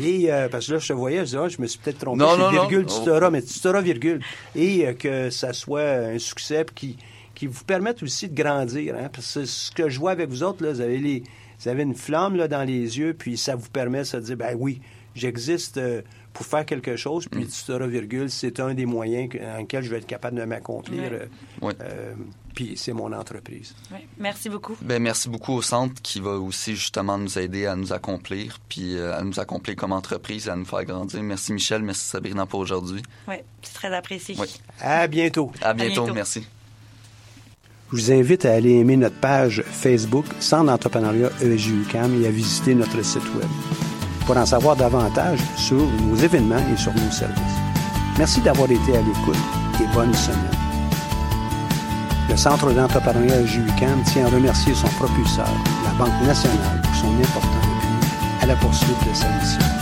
Et 0.04 0.32
euh, 0.32 0.48
parce 0.48 0.66
que 0.66 0.72
là, 0.72 0.78
je 0.78 0.88
te 0.88 0.92
voyais, 0.92 1.18
je 1.18 1.24
disais, 1.24 1.38
ah, 1.38 1.48
je 1.48 1.60
me 1.60 1.66
suis 1.66 1.78
peut-être 1.78 1.98
trompé. 1.98 2.18
Non, 2.18 2.36
non, 2.36 2.44
non. 2.46 2.50
virgule, 2.50 2.86
tu 2.86 2.94
Oh. 3.00 3.04
t'auras, 3.04 3.30
mais 3.30 3.42
tu 3.42 3.60
t'auras 3.60 3.80
virgule. 3.82 4.20
Et 4.56 4.86
euh, 4.86 4.94
que 4.94 5.30
ça 5.30 5.52
soit 5.52 5.82
un 5.82 6.18
succès 6.18 6.64
qui, 6.74 6.96
qui 7.34 7.46
vous 7.46 7.64
permette 7.64 8.02
aussi 8.02 8.28
de 8.28 8.34
grandir. 8.34 8.94
Hein? 8.96 9.08
Parce 9.12 9.34
que 9.34 9.44
ce 9.44 9.70
que 9.70 9.88
je 9.88 9.98
vois 10.00 10.10
avec 10.12 10.28
vous 10.30 10.42
autres, 10.42 10.64
là, 10.64 10.72
vous 10.72 10.80
avez, 10.80 10.98
les, 10.98 11.22
vous 11.60 11.68
avez 11.68 11.82
une 11.82 11.94
flamme 11.94 12.36
là, 12.36 12.48
dans 12.48 12.64
les 12.64 12.98
yeux, 12.98 13.14
puis 13.14 13.36
ça 13.36 13.54
vous 13.54 13.68
permet 13.68 14.04
ça, 14.04 14.18
de 14.20 14.24
dire, 14.24 14.36
ben 14.36 14.56
oui, 14.58 14.80
j'existe 15.14 15.76
euh, 15.76 16.00
pour 16.32 16.46
faire 16.46 16.64
quelque 16.64 16.96
chose, 16.96 17.26
puis 17.30 17.46
tu 17.46 17.64
t'auras 17.66 17.86
virgule, 17.86 18.30
c'est 18.30 18.58
un 18.58 18.72
des 18.72 18.86
moyens 18.86 19.28
que- 19.28 19.36
en 19.38 19.58
lesquels 19.58 19.84
je 19.84 19.90
vais 19.90 19.98
être 19.98 20.06
capable 20.06 20.38
de 20.38 20.44
m'accomplir. 20.44 21.02
Ouais. 21.60 21.74
euh, 21.82 22.14
Oui. 22.16 22.22
Puis 22.54 22.74
c'est 22.76 22.92
mon 22.92 23.12
entreprise. 23.12 23.74
Merci 24.18 24.48
beaucoup. 24.48 24.76
Ben, 24.82 25.02
merci 25.02 25.28
beaucoup 25.28 25.52
au 25.52 25.62
centre 25.62 26.00
qui 26.02 26.20
va 26.20 26.32
aussi 26.32 26.76
justement 26.76 27.18
nous 27.18 27.38
aider 27.38 27.66
à 27.66 27.76
nous 27.76 27.92
accomplir, 27.92 28.58
puis 28.68 28.96
euh, 28.96 29.16
à 29.16 29.22
nous 29.22 29.38
accomplir 29.40 29.76
comme 29.76 29.92
entreprise, 29.92 30.48
à 30.48 30.56
nous 30.56 30.64
faire 30.64 30.84
grandir. 30.84 31.22
Merci 31.22 31.52
Michel, 31.52 31.82
merci 31.82 32.06
Sabrina 32.06 32.46
pour 32.46 32.60
aujourd'hui. 32.60 33.02
Oui, 33.28 33.36
c'est 33.62 33.74
très 33.74 33.94
apprécié. 33.94 34.36
Oui. 34.38 34.48
À 34.80 35.06
bientôt. 35.06 35.52
À 35.60 35.74
bientôt, 35.74 36.02
bientôt. 36.02 36.14
merci. 36.14 36.46
Je 37.92 37.98
vous 37.98 38.12
invite 38.12 38.46
à 38.46 38.54
aller 38.54 38.78
aimer 38.78 38.96
notre 38.96 39.16
page 39.16 39.62
Facebook 39.66 40.24
Centre 40.40 40.64
d'entrepreneuriat 40.64 41.28
EJUCAM 41.42 42.22
et 42.22 42.26
à 42.26 42.30
visiter 42.30 42.74
notre 42.74 43.02
site 43.04 43.24
Web 43.34 43.48
pour 44.26 44.36
en 44.36 44.46
savoir 44.46 44.76
davantage 44.76 45.40
sur 45.56 45.76
nos 45.76 46.16
événements 46.16 46.64
et 46.72 46.76
sur 46.76 46.94
nos 46.94 47.10
services. 47.10 47.58
Merci 48.18 48.40
d'avoir 48.40 48.70
été 48.70 48.96
à 48.96 49.02
l'écoute 49.02 49.36
et 49.80 49.94
bonne 49.94 50.14
semaine. 50.14 50.61
Le 52.32 52.38
Centre 52.38 52.72
d'entrepreneuriat 52.72 53.42
EJUCAM 53.42 54.02
tient 54.04 54.24
à 54.24 54.30
remercier 54.30 54.72
son 54.72 54.88
propulseur, 54.88 55.50
la 55.84 55.90
Banque 56.02 56.18
nationale, 56.26 56.80
pour 56.82 56.94
son 56.94 57.08
important 57.08 57.58
appui 57.58 58.08
à 58.40 58.46
la 58.46 58.56
poursuite 58.56 59.06
de 59.06 59.14
sa 59.14 59.28
mission. 59.28 59.81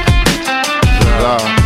love. 1.19 1.60